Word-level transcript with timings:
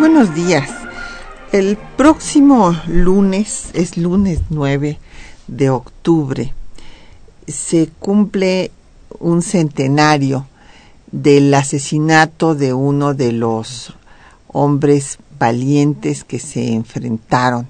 Buenos 0.00 0.34
días. 0.34 0.70
El 1.52 1.76
próximo 1.98 2.74
lunes, 2.86 3.68
es 3.74 3.98
lunes 3.98 4.40
9 4.48 4.98
de 5.46 5.68
octubre, 5.68 6.54
se 7.46 7.90
cumple 7.98 8.70
un 9.18 9.42
centenario 9.42 10.46
del 11.12 11.52
asesinato 11.52 12.54
de 12.54 12.72
uno 12.72 13.12
de 13.12 13.32
los 13.32 13.94
hombres 14.48 15.18
valientes 15.38 16.24
que 16.24 16.38
se 16.38 16.72
enfrentaron 16.72 17.68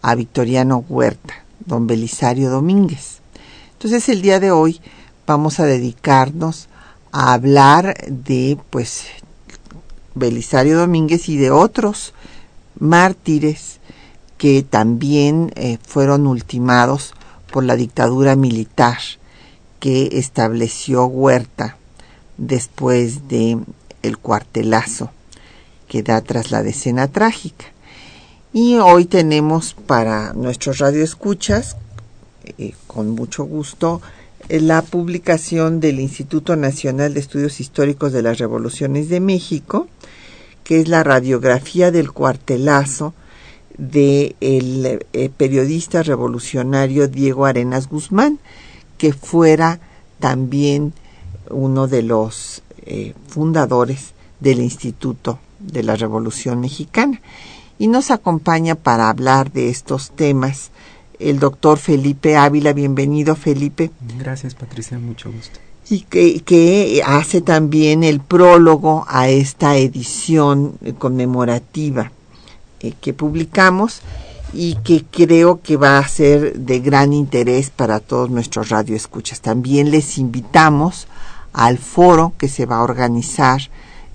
a 0.00 0.14
Victoriano 0.14 0.82
Huerta 0.88 1.44
don 1.66 1.86
Belisario 1.86 2.48
Domínguez. 2.48 3.20
Entonces 3.74 4.08
el 4.08 4.22
día 4.22 4.40
de 4.40 4.50
hoy 4.50 4.80
vamos 5.26 5.60
a 5.60 5.66
dedicarnos 5.66 6.70
a 7.12 7.34
hablar 7.34 7.94
de 8.08 8.56
pues 8.70 9.04
Belisario 10.14 10.78
Domínguez 10.78 11.28
y 11.28 11.36
de 11.36 11.50
otros 11.50 12.14
mártires 12.78 13.80
que 14.38 14.62
también 14.62 15.52
eh, 15.56 15.78
fueron 15.86 16.26
ultimados 16.26 17.14
por 17.52 17.64
la 17.64 17.76
dictadura 17.76 18.36
militar 18.36 18.98
que 19.80 20.10
estableció 20.12 21.06
Huerta 21.06 21.76
después 22.38 23.28
de 23.28 23.58
el 24.02 24.18
cuartelazo 24.18 25.10
que 25.88 26.02
da 26.02 26.20
tras 26.20 26.50
la 26.50 26.62
decena 26.62 27.08
trágica. 27.08 27.66
Y 28.52 28.76
hoy 28.76 29.04
tenemos 29.04 29.74
para 29.74 30.32
nuestros 30.32 30.78
radioescuchas, 30.78 31.76
eh, 32.58 32.74
con 32.86 33.10
mucho 33.10 33.44
gusto, 33.44 34.00
la 34.50 34.82
publicación 34.82 35.80
del 35.80 36.00
Instituto 36.00 36.56
Nacional 36.56 37.14
de 37.14 37.20
Estudios 37.20 37.60
Históricos 37.60 38.12
de 38.12 38.22
las 38.22 38.38
Revoluciones 38.38 39.08
de 39.08 39.20
México, 39.20 39.86
que 40.64 40.80
es 40.80 40.88
la 40.88 41.04
radiografía 41.04 41.90
del 41.90 42.12
cuartelazo 42.12 43.14
del 43.78 44.34
de 44.82 45.06
eh, 45.12 45.30
periodista 45.36 46.02
revolucionario 46.02 47.06
Diego 47.08 47.46
Arenas 47.46 47.88
Guzmán, 47.88 48.38
que 48.98 49.12
fuera 49.12 49.80
también 50.18 50.92
uno 51.48 51.86
de 51.86 52.02
los 52.02 52.62
fundadores 53.28 54.14
del 54.40 54.60
Instituto 54.60 55.38
de 55.60 55.82
la 55.82 55.96
Revolución 55.96 56.60
Mexicana. 56.60 57.20
Y 57.78 57.86
nos 57.86 58.10
acompaña 58.10 58.74
para 58.74 59.08
hablar 59.08 59.52
de 59.52 59.70
estos 59.70 60.10
temas 60.10 60.70
el 61.20 61.38
doctor 61.38 61.78
Felipe 61.78 62.36
Ávila. 62.36 62.72
Bienvenido, 62.72 63.36
Felipe. 63.36 63.90
Gracias, 64.18 64.54
Patricia, 64.54 64.98
mucho 64.98 65.30
gusto. 65.30 65.60
Y 65.88 66.02
que, 66.02 67.02
hace 67.04 67.40
también 67.40 68.04
el 68.04 68.20
prólogo 68.20 69.04
a 69.08 69.28
esta 69.28 69.76
edición 69.76 70.74
conmemorativa 70.98 72.12
eh, 72.80 72.92
que 73.00 73.12
publicamos 73.12 74.00
y 74.52 74.76
que 74.76 75.04
creo 75.04 75.60
que 75.60 75.76
va 75.76 75.98
a 75.98 76.08
ser 76.08 76.54
de 76.54 76.80
gran 76.80 77.12
interés 77.12 77.70
para 77.70 78.00
todos 78.00 78.30
nuestros 78.30 78.68
radioescuchas. 78.68 79.40
También 79.40 79.90
les 79.90 80.18
invitamos 80.18 81.08
al 81.52 81.78
foro 81.78 82.34
que 82.38 82.48
se 82.48 82.66
va 82.66 82.76
a 82.76 82.82
organizar 82.82 83.60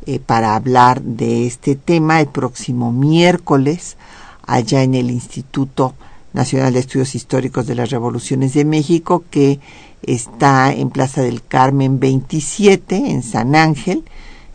eh, 0.05 0.19
para 0.19 0.55
hablar 0.55 1.01
de 1.01 1.45
este 1.45 1.75
tema 1.75 2.21
el 2.21 2.27
próximo 2.27 2.94
miércoles 2.94 3.97
allá 4.45 4.83
en 4.83 4.95
el 4.95 5.09
Instituto 5.09 5.94
Nacional 6.35 6.73
de 6.73 6.79
Estudios 6.81 7.16
Históricos 7.16 7.66
de 7.66 7.75
las 7.75 7.90
Revoluciones 7.90 8.53
de 8.53 8.66
México 8.66 9.23
que 9.31 9.59
está 10.03 10.73
en 10.73 10.90
Plaza 10.90 11.22
del 11.22 11.41
Carmen 11.41 12.00
27 12.00 12.96
en 12.96 13.23
San 13.23 13.56
Ángel. 13.56 14.03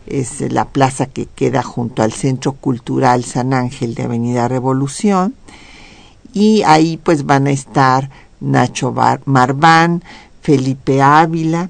Es 0.05 0.41
la 0.41 0.65
plaza 0.65 1.07
que 1.07 1.25
queda 1.25 1.63
junto 1.63 2.03
al 2.03 2.13
Centro 2.13 2.53
Cultural 2.53 3.23
San 3.25 3.53
Ángel 3.53 3.95
de 3.95 4.03
Avenida 4.03 4.47
Revolución. 4.47 5.33
Y 6.33 6.61
ahí 6.63 6.97
pues 6.97 7.25
van 7.25 7.47
a 7.47 7.51
estar 7.51 8.09
Nacho 8.39 8.93
Marván, 9.25 10.03
Felipe 10.41 11.01
Ávila 11.01 11.67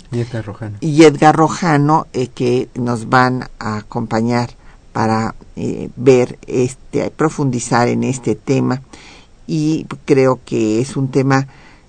y 0.82 1.04
Edgar 1.04 1.36
Rojano, 1.36 2.08
eh, 2.14 2.28
que 2.28 2.70
nos 2.76 3.10
van 3.10 3.50
a 3.60 3.78
acompañar 3.78 4.52
para 4.92 5.36
eh, 5.56 5.90
ver 5.96 6.38
este, 6.48 7.10
profundizar 7.12 7.88
en 7.88 8.04
este 8.04 8.36
tema 8.36 8.82
y 9.54 9.86
creo 10.06 10.40
que 10.46 10.80
es 10.80 10.96
un 10.96 11.12
tema 11.12 11.46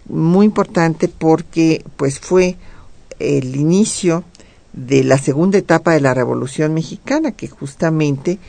muy 0.09 0.47
importante 0.47 1.07
porque 1.07 1.85
pues 1.97 2.19
fue 2.19 2.57
el 3.21 3.55
inicio 3.55 4.25
de 4.73 5.05
la 5.05 5.17
segunda 5.17 5.59
etapa 5.59 5.93
de 5.93 6.01
la 6.01 6.13
Revolución 6.13 6.75
Mexicana 6.75 7.31
que 7.31 7.47
justamente 7.47 8.41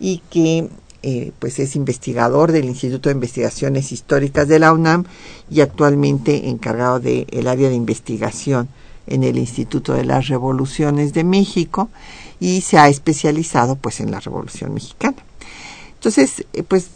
y 0.00 0.22
que 0.30 0.70
eh, 1.02 1.32
pues 1.38 1.58
es 1.58 1.76
investigador 1.76 2.50
del 2.50 2.64
Instituto 2.64 3.10
de 3.10 3.16
Investigaciones 3.16 3.92
Históricas 3.92 4.48
de 4.48 4.58
la 4.58 4.72
UNAM 4.72 5.04
y 5.50 5.60
actualmente 5.60 6.48
encargado 6.48 6.98
del 6.98 7.46
área 7.46 7.68
de 7.68 7.74
investigación 7.74 8.70
en 9.06 9.22
el 9.22 9.36
Instituto 9.36 9.92
de 9.92 10.06
las 10.06 10.28
Revoluciones 10.28 11.12
de 11.12 11.24
México 11.24 11.90
y 12.40 12.62
se 12.62 12.78
ha 12.78 12.88
especializado 12.88 13.76
pues 13.76 14.00
en 14.00 14.10
la 14.10 14.20
Revolución 14.20 14.72
Mexicana. 14.72 15.22
Entonces, 16.02 16.44
eh, 16.52 16.64
pues 16.64 16.88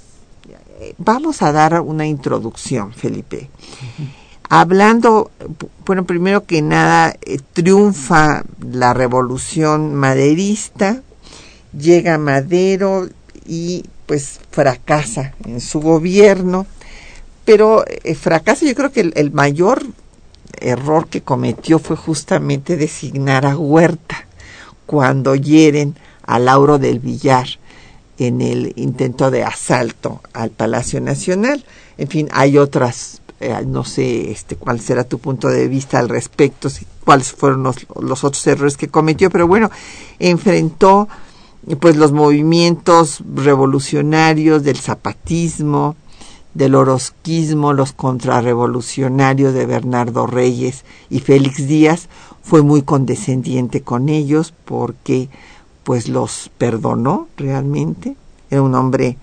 vamos 0.99 1.41
a 1.41 1.53
dar 1.53 1.81
una 1.81 2.07
introducción, 2.07 2.93
Felipe. 2.93 3.49
Hablando, 4.49 5.31
bueno, 5.85 6.05
primero 6.05 6.45
que 6.45 6.61
nada, 6.61 7.15
eh, 7.25 7.39
triunfa 7.53 8.43
la 8.61 8.95
revolución 8.95 9.95
maderista, 9.95 11.03
llega 11.79 12.19
Madero 12.19 13.09
y 13.47 13.85
pues 14.07 14.41
fracasa 14.51 15.35
en 15.45 15.61
su 15.61 15.81
gobierno, 15.81 16.67
pero 17.45 17.85
eh, 17.87 18.17
fracasa, 18.17 18.67
yo 18.67 18.75
creo 18.75 18.91
que 18.91 19.13
el, 19.15 19.31
mayor 19.31 19.85
error 20.61 21.07
que 21.07 21.21
cometió 21.21 21.79
fue 21.79 21.95
justamente 21.95 22.77
designar 22.77 23.47
a 23.47 23.57
Huerta 23.57 24.27
cuando 24.85 25.37
hieren 25.37 25.95
a 26.25 26.41
Lauro 26.41 26.79
del 26.79 26.99
Villar 26.99 27.47
en 28.19 28.41
el 28.41 28.73
intento 28.77 29.31
de 29.31 29.45
asalto 29.45 30.21
al 30.33 30.51
Palacio 30.51 31.01
Nacional. 31.01 31.65
En 31.99 32.09
fin, 32.09 32.29
hay 32.33 32.59
otras, 32.59 33.21
eh, 33.41 33.55
no 33.67 33.85
sé 33.85 34.31
este, 34.31 34.57
cuál 34.57 34.81
será 34.81 35.05
tu 35.05 35.19
punto 35.19 35.49
de 35.49 35.69
vista 35.69 35.99
al 35.99 36.09
respecto, 36.09 36.69
cuáles 37.05 37.33
fueron 37.33 37.63
los, 37.63 37.77
los, 38.01 38.25
otros 38.25 38.47
errores 38.47 38.77
que 38.77 38.89
cometió, 38.89 39.31
pero 39.31 39.47
bueno, 39.47 39.71
enfrentó 40.19 41.09
pues 41.81 41.97
los 41.97 42.13
movimientos 42.13 43.23
revolucionarios 43.35 44.63
del 44.63 44.77
zapatismo, 44.77 45.97
del 46.55 46.75
orosquismo, 46.75 47.73
los 47.73 47.93
contrarrevolucionarios 47.93 49.53
de 49.53 49.67
Bernardo 49.67 50.27
Reyes 50.27 50.85
y 51.11 51.21
Félix 51.21 51.67
Díaz, 51.67 52.09
fue 52.43 52.63
muy 52.63 52.83
condescendiente 52.83 53.83
con 53.83 54.09
ellos 54.09 54.55
porque 54.65 55.29
pues 55.87 56.09
los 56.09 56.51
perdonó 56.59 57.29
realmente. 57.37 58.17
Era 58.51 58.61
un 58.61 58.75
hombre 58.75 59.19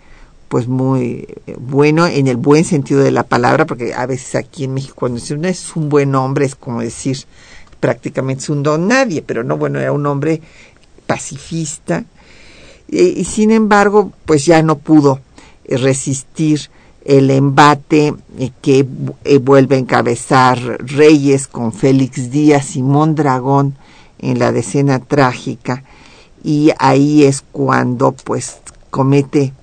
pues 0.48 0.70
muy 0.70 1.28
eh, 1.46 1.58
bueno 1.60 2.08
en 2.08 2.28
el 2.28 2.38
buen 2.38 2.64
sentido 2.64 3.02
de 3.02 3.12
la 3.12 3.24
palabra, 3.24 3.66
porque 3.66 3.94
a 3.94 4.06
veces 4.06 4.36
aquí 4.36 4.64
en 4.64 4.74
México 4.74 4.96
cuando 4.96 5.22
uno 5.32 5.50
es 5.50 5.76
un 5.76 5.90
buen 5.90 6.16
hombre 6.16 6.46
es 6.46 6.56
como 6.56 6.80
decir 6.80 7.18
prácticamente 7.82 8.44
es 8.44 8.50
un 8.50 8.64
don 8.64 8.88
nadie, 8.88 9.22
pero 9.22 9.44
no, 9.44 9.58
bueno, 9.58 9.78
era 9.78 9.92
un 9.92 10.06
hombre 10.06 10.42
pacifista 11.06 12.06
y 12.88 13.26
sin 13.26 13.52
embargo 13.52 14.14
pues 14.24 14.46
ya 14.46 14.64
no 14.64 14.78
pudo 14.78 15.20
resistir 15.68 16.70
el 17.04 17.30
embate 17.30 18.14
eh, 18.40 18.52
que 18.62 18.88
eh, 19.26 19.38
vuelve 19.38 19.76
a 19.76 19.80
encabezar 19.80 20.60
Reyes 20.80 21.48
con 21.48 21.74
Félix 21.74 22.32
Díaz 22.32 22.78
y 22.78 22.84
Mondragón 22.84 23.76
en 24.20 24.40
la 24.40 24.54
decena 24.54 25.00
trágica 25.00 25.84
y 26.44 26.72
ahí 26.78 27.24
es 27.24 27.44
cuando 27.52 28.12
pues 28.12 28.58
comete 28.90 29.54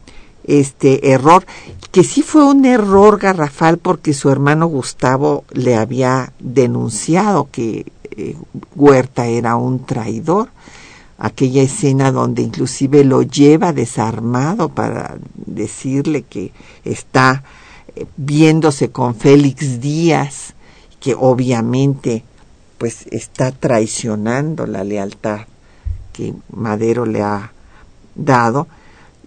este 0.45 1.13
error 1.13 1.45
que 1.91 2.05
sí 2.05 2.23
fue 2.23 2.45
un 2.45 2.65
error 2.65 3.19
garrafal 3.19 3.79
porque 3.79 4.15
su 4.15 4.31
hermano 4.31 4.67
Gustavo 4.67 5.45
le 5.51 5.77
había 5.77 6.33
denunciado 6.39 7.49
que 7.51 7.87
eh, 8.13 8.37
Huerta 8.77 9.27
era 9.27 9.57
un 9.57 9.85
traidor. 9.85 10.51
Aquella 11.19 11.63
escena 11.63 12.13
donde 12.13 12.43
inclusive 12.43 13.05
lo 13.05 13.23
lleva 13.23 13.73
desarmado 13.73 14.71
para 14.71 15.19
decirle 15.35 16.23
que 16.23 16.53
está 16.85 17.43
eh, 17.97 18.07
viéndose 18.17 18.91
con 18.91 19.15
Félix 19.17 19.81
Díaz, 19.81 20.55
que 21.01 21.15
obviamente 21.19 22.23
pues 22.79 23.07
está 23.11 23.53
traicionando 23.53 24.67
la 24.67 24.85
lealtad 24.85 25.50
que 26.21 26.35
Madero 26.55 27.07
le 27.07 27.23
ha 27.23 27.53
dado. 28.15 28.67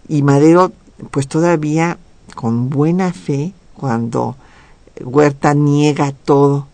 Y 0.08 0.22
Madero 0.22 0.72
pues 1.10 1.28
todavía 1.28 1.98
con 2.36 2.70
buena 2.70 3.14
fe 3.14 3.54
cuando 3.74 4.36
Huerta 5.02 5.56
niega 5.56 6.12
todo 6.12 6.68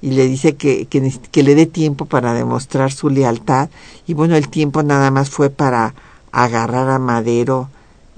y 0.00 0.12
le 0.12 0.26
dice 0.26 0.56
que, 0.56 0.86
que, 0.86 1.42
le 1.42 1.54
dé 1.54 1.66
tiempo 1.66 2.06
para 2.06 2.32
demostrar 2.32 2.92
su 2.92 3.10
lealtad 3.10 3.68
y 4.06 4.14
bueno 4.14 4.36
el 4.36 4.48
tiempo 4.48 4.82
nada 4.82 5.10
más 5.10 5.28
fue 5.28 5.50
para 5.50 5.94
agarrar 6.32 6.88
a 6.88 6.98
Madero 6.98 7.68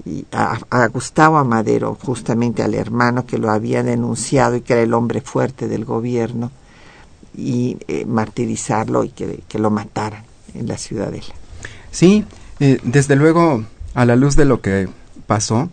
y 0.05 0.25
a, 0.31 0.87
Gustavo 0.87 1.37
Amadero 1.37 1.97
justamente 2.01 2.63
al 2.63 2.75
hermano 2.75 3.25
que 3.25 3.37
lo 3.37 3.51
había 3.51 3.83
denunciado 3.83 4.55
y 4.55 4.61
que 4.61 4.73
era 4.73 4.83
el 4.83 4.93
hombre 4.93 5.21
fuerte 5.21 5.67
del 5.67 5.85
gobierno 5.85 6.51
y 7.35 7.77
eh, 7.87 8.05
martirizarlo 8.05 9.03
y 9.03 9.09
que, 9.09 9.43
que, 9.47 9.59
lo 9.59 9.69
mataran 9.69 10.23
en 10.53 10.67
la 10.67 10.77
ciudadela 10.77 11.40
sí 11.91 12.25
eh, 12.59 12.79
desde 12.83 13.15
luego 13.15 13.63
a 13.93 14.05
la 14.05 14.15
luz 14.15 14.35
de 14.35 14.45
lo 14.45 14.61
que 14.61 14.87
pasó 15.27 15.69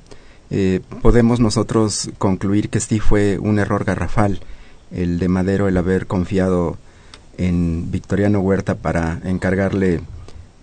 eh, 0.50 0.80
podemos 1.02 1.40
nosotros 1.40 2.10
concluir 2.18 2.68
que 2.68 2.80
sí 2.80 3.00
fue 3.00 3.38
un 3.38 3.58
error 3.58 3.84
garrafal 3.84 4.40
el 4.90 5.18
de 5.18 5.28
Madero 5.28 5.68
el 5.68 5.76
haber 5.76 6.06
confiado 6.06 6.76
en 7.36 7.90
Victoriano 7.90 8.40
Huerta 8.40 8.74
para 8.74 9.20
encargarle 9.24 10.00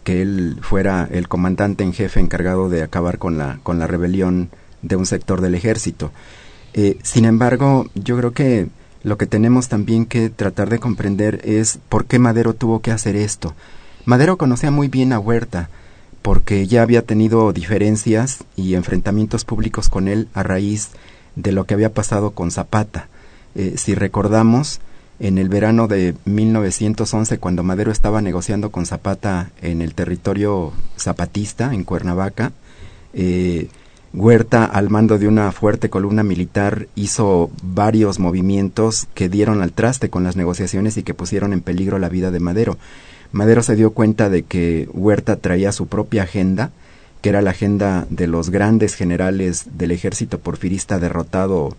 que 0.03 0.21
él 0.21 0.57
fuera 0.61 1.07
el 1.11 1.27
comandante 1.27 1.83
en 1.83 1.93
jefe 1.93 2.19
encargado 2.19 2.69
de 2.69 2.83
acabar 2.83 3.17
con 3.17 3.37
la, 3.37 3.59
con 3.63 3.79
la 3.79 3.87
rebelión 3.87 4.49
de 4.83 4.95
un 4.95 5.05
sector 5.05 5.41
del 5.41 5.55
ejército. 5.55 6.11
Eh, 6.73 6.99
sin 7.01 7.25
embargo, 7.25 7.87
yo 7.95 8.15
creo 8.17 8.31
que 8.31 8.67
lo 9.03 9.17
que 9.17 9.25
tenemos 9.25 9.67
también 9.67 10.05
que 10.05 10.29
tratar 10.29 10.69
de 10.69 10.79
comprender 10.79 11.41
es 11.43 11.79
por 11.89 12.05
qué 12.05 12.19
Madero 12.19 12.53
tuvo 12.53 12.81
que 12.81 12.91
hacer 12.91 13.15
esto. 13.15 13.55
Madero 14.05 14.37
conocía 14.37 14.69
muy 14.69 14.87
bien 14.87 15.13
a 15.13 15.19
Huerta, 15.19 15.69
porque 16.21 16.67
ya 16.67 16.83
había 16.83 17.03
tenido 17.03 17.51
diferencias 17.53 18.43
y 18.55 18.75
enfrentamientos 18.75 19.45
públicos 19.45 19.89
con 19.89 20.07
él 20.07 20.27
a 20.33 20.43
raíz 20.43 20.91
de 21.35 21.51
lo 21.51 21.65
que 21.65 21.73
había 21.73 21.93
pasado 21.93 22.31
con 22.31 22.51
Zapata. 22.51 23.07
Eh, 23.55 23.75
si 23.77 23.95
recordamos, 23.95 24.79
en 25.19 25.37
el 25.37 25.49
verano 25.49 25.87
de 25.87 26.13
1911, 26.25 27.37
cuando 27.39 27.63
Madero 27.63 27.91
estaba 27.91 28.21
negociando 28.21 28.71
con 28.71 28.85
Zapata 28.85 29.49
en 29.61 29.81
el 29.81 29.95
territorio 29.95 30.73
zapatista, 30.97 31.73
en 31.73 31.83
Cuernavaca, 31.83 32.51
eh, 33.13 33.69
Huerta, 34.13 34.65
al 34.65 34.89
mando 34.89 35.17
de 35.17 35.27
una 35.27 35.51
fuerte 35.51 35.89
columna 35.89 36.23
militar, 36.23 36.87
hizo 36.95 37.49
varios 37.61 38.17
movimientos 38.17 39.07
que 39.13 39.27
dieron 39.27 39.61
al 39.61 39.73
traste 39.73 40.09
con 40.09 40.23
las 40.23 40.37
negociaciones 40.37 40.95
y 40.95 41.03
que 41.03 41.13
pusieron 41.13 41.51
en 41.51 41.61
peligro 41.61 41.99
la 41.99 42.07
vida 42.07 42.31
de 42.31 42.39
Madero. 42.39 42.77
Madero 43.35 43.63
se 43.63 43.75
dio 43.75 43.91
cuenta 43.91 44.29
de 44.29 44.43
que 44.43 44.87
Huerta 44.93 45.35
traía 45.35 45.73
su 45.73 45.87
propia 45.87 46.23
agenda, 46.23 46.71
que 47.19 47.27
era 47.27 47.41
la 47.41 47.51
agenda 47.51 48.07
de 48.09 48.27
los 48.27 48.49
grandes 48.49 48.95
generales 48.95 49.65
del 49.77 49.91
ejército 49.91 50.39
porfirista 50.39 50.99
derrotado 50.99 51.75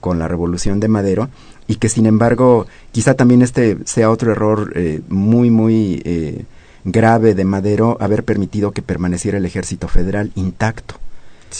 con 0.00 0.18
la 0.18 0.28
revolución 0.28 0.80
de 0.80 0.88
Madero 0.88 1.30
y 1.66 1.76
que 1.76 1.88
sin 1.88 2.04
embargo 2.04 2.66
quizá 2.92 3.14
también 3.14 3.40
este 3.40 3.78
sea 3.86 4.10
otro 4.10 4.32
error 4.32 4.74
eh, 4.76 5.00
muy 5.08 5.50
muy 5.50 6.02
eh, 6.04 6.44
grave 6.84 7.34
de 7.34 7.44
Madero 7.46 7.96
haber 8.00 8.22
permitido 8.22 8.72
que 8.72 8.82
permaneciera 8.82 9.38
el 9.38 9.46
ejército 9.46 9.88
federal 9.88 10.30
intacto 10.34 10.96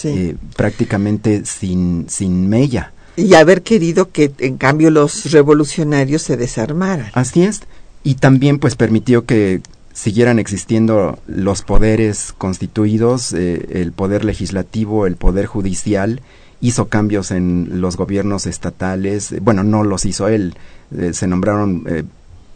eh, 0.04 0.36
prácticamente 0.56 1.46
sin 1.46 2.04
sin 2.10 2.50
mella. 2.50 2.92
Y 3.16 3.32
haber 3.32 3.62
querido 3.62 4.10
que 4.10 4.30
en 4.40 4.58
cambio 4.58 4.90
los 4.90 5.32
revolucionarios 5.32 6.20
se 6.20 6.36
desarmaran. 6.36 7.10
Así 7.14 7.44
es 7.44 7.62
y 8.04 8.14
también 8.14 8.58
pues 8.58 8.76
permitió 8.76 9.24
que 9.24 9.60
siguieran 9.92 10.38
existiendo 10.38 11.18
los 11.26 11.62
poderes 11.62 12.32
constituidos 12.36 13.32
el 13.32 13.92
poder 13.92 14.24
legislativo 14.24 15.06
el 15.06 15.16
poder 15.16 15.46
judicial 15.46 16.20
hizo 16.60 16.88
cambios 16.88 17.30
en 17.30 17.80
los 17.80 17.96
gobiernos 17.96 18.46
estatales, 18.46 19.34
bueno, 19.42 19.62
no 19.62 19.84
los 19.84 20.04
hizo 20.04 20.28
él, 20.28 20.54
eh, 20.96 21.12
se 21.12 21.26
nombraron 21.26 21.84
eh, 21.86 22.04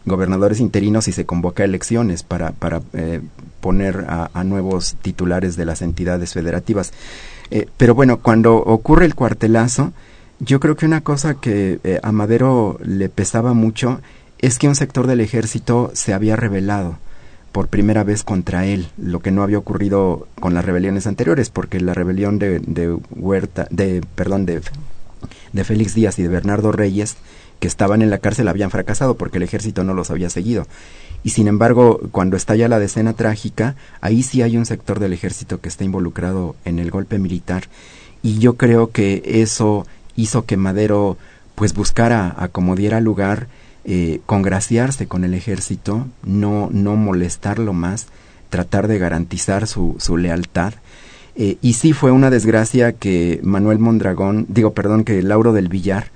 gobernadores 0.05 0.59
interinos 0.59 1.07
y 1.07 1.13
se 1.13 1.25
convoca 1.25 1.63
elecciones 1.63 2.23
para, 2.23 2.51
para 2.51 2.81
eh, 2.93 3.21
poner 3.61 4.05
a, 4.07 4.43
nuevos 4.43 4.95
titulares 5.01 5.55
de 5.55 5.65
las 5.65 5.81
entidades 5.81 6.33
federativas. 6.33 6.91
pero 7.77 7.95
bueno, 7.95 8.17
cuando 8.17 8.57
ocurre 8.57 9.05
el 9.05 9.15
cuartelazo, 9.15 9.93
yo 10.39 10.59
creo 10.59 10.75
que 10.75 10.85
una 10.85 10.99
cosa 10.99 11.35
que 11.35 11.79
a 12.03 12.11
Madero 12.11 12.77
le 12.83 13.07
pesaba 13.07 13.53
mucho 13.53 14.01
es 14.43 14.59
que 14.59 14.67
un 14.67 14.75
sector 14.75 15.07
del 15.07 15.21
ejército 15.21 15.89
se 15.93 16.13
había 16.13 16.35
rebelado 16.35 16.97
por 17.53 17.69
primera 17.69 18.03
vez 18.03 18.23
contra 18.23 18.65
él, 18.65 18.89
lo 18.97 19.21
que 19.21 19.31
no 19.31 19.41
había 19.41 19.57
ocurrido 19.57 20.27
con 20.37 20.53
las 20.53 20.65
rebeliones 20.65 21.07
anteriores, 21.07 21.49
porque 21.49 21.79
la 21.79 21.93
rebelión 21.93 22.39
de, 22.39 22.97
Huerta, 23.11 23.67
de, 23.69 24.03
perdón, 24.15 24.45
de, 24.45 24.61
Félix 25.63 25.95
Díaz 25.95 26.19
y 26.19 26.23
de 26.23 26.27
Bernardo 26.27 26.73
Reyes, 26.73 27.15
que 27.61 27.69
estaban 27.69 28.01
en 28.01 28.09
la 28.09 28.17
cárcel, 28.17 28.49
habían 28.49 28.69
fracasado 28.69 29.15
porque 29.15 29.37
el 29.37 29.43
ejército 29.43 29.85
no 29.85 29.93
los 29.93 30.11
había 30.11 30.29
seguido. 30.29 30.67
Y 31.23 31.29
sin 31.29 31.47
embargo, 31.47 32.01
cuando 32.11 32.35
estalla 32.35 32.67
la 32.67 32.79
decena 32.79 33.13
trágica, 33.13 33.77
ahí 34.01 34.23
sí 34.23 34.41
hay 34.41 34.57
un 34.57 34.65
sector 34.65 34.99
del 34.99 35.13
ejército 35.13 35.61
que 35.61 35.69
está 35.69 35.85
involucrado 35.85 36.57
en 36.65 36.79
el 36.79 36.91
golpe 36.91 37.17
militar. 37.17 37.69
Y 38.21 38.39
yo 38.39 38.57
creo 38.57 38.91
que 38.91 39.21
eso 39.25 39.87
hizo 40.17 40.43
que 40.45 40.57
Madero 40.57 41.17
pues 41.55 41.73
buscara 41.73 42.35
a 42.37 42.49
como 42.49 42.75
diera 42.75 42.99
lugar 42.99 43.47
eh, 43.85 44.21
congraciarse 44.25 45.07
con 45.07 45.25
el 45.25 45.33
ejército, 45.33 46.07
no, 46.23 46.69
no 46.71 46.95
molestarlo 46.95 47.73
más, 47.73 48.07
tratar 48.49 48.87
de 48.87 48.99
garantizar 48.99 49.67
su, 49.67 49.95
su 49.99 50.15
lealtad. 50.15 50.73
Eh, 51.35 51.57
y 51.61 51.73
sí 51.73 51.91
fue 51.91 52.11
una 52.11 52.29
desgracia 52.29 52.93
que 52.93 53.39
Manuel 53.43 53.79
Mondragón, 53.79 54.45
digo, 54.47 54.73
perdón, 54.73 55.03
que 55.03 55.21
Lauro 55.21 55.51
del 55.51 55.67
Villar, 55.67 56.11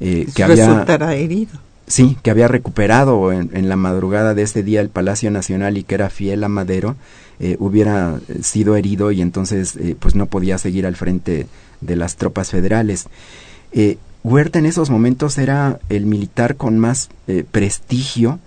eh, 0.00 0.26
que 0.34 0.44
había... 0.44 0.84
herido. 1.14 1.58
Sí, 1.86 2.16
que 2.22 2.30
había 2.30 2.46
recuperado 2.46 3.32
en, 3.32 3.50
en, 3.52 3.68
la 3.68 3.74
madrugada 3.74 4.32
de 4.32 4.42
ese 4.42 4.62
día 4.62 4.80
el 4.80 4.90
Palacio 4.90 5.30
Nacional 5.32 5.76
y 5.76 5.82
que 5.82 5.96
era 5.96 6.08
fiel 6.08 6.44
a 6.44 6.48
Madero, 6.48 6.94
eh, 7.40 7.56
hubiera 7.58 8.20
sido 8.42 8.76
herido 8.76 9.10
y 9.10 9.20
entonces 9.20 9.76
pues 9.98 10.14
no 10.14 10.26
podía 10.26 10.56
seguir 10.56 10.86
al 10.86 10.94
frente 10.94 11.48
de 11.80 11.96
las 11.96 12.14
tropas 12.14 12.50
federales. 12.50 13.08
Huerta 14.22 14.58
en 14.58 14.66
esos 14.66 14.90
momentos 14.90 15.38
era 15.38 15.78
el 15.88 16.04
militar 16.06 16.56
con 16.56 16.78
más 16.78 17.08
eh, 17.26 17.44
prestigio 17.50 18.38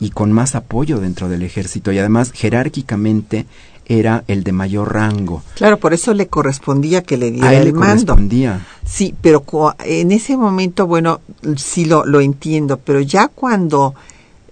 y 0.00 0.10
con 0.10 0.32
más 0.32 0.54
apoyo 0.54 1.00
dentro 1.00 1.28
del 1.28 1.42
ejército 1.42 1.92
y 1.92 1.98
además 1.98 2.32
jerárquicamente 2.32 3.46
era 3.86 4.22
el 4.28 4.44
de 4.44 4.52
mayor 4.52 4.92
rango. 4.94 5.42
Claro, 5.54 5.78
por 5.78 5.94
eso 5.94 6.12
le 6.14 6.28
correspondía 6.28 7.02
que 7.02 7.16
le 7.16 7.30
diera 7.30 7.48
A 7.48 7.54
él 7.54 7.60
el 7.60 7.64
le 7.66 7.72
mando. 7.72 8.12
correspondía. 8.12 8.66
Sí, 8.84 9.14
pero 9.20 9.44
en 9.84 10.12
ese 10.12 10.36
momento, 10.36 10.86
bueno, 10.86 11.20
sí 11.56 11.86
lo, 11.86 12.04
lo 12.04 12.20
entiendo, 12.20 12.78
pero 12.78 13.00
ya 13.00 13.28
cuando 13.28 13.94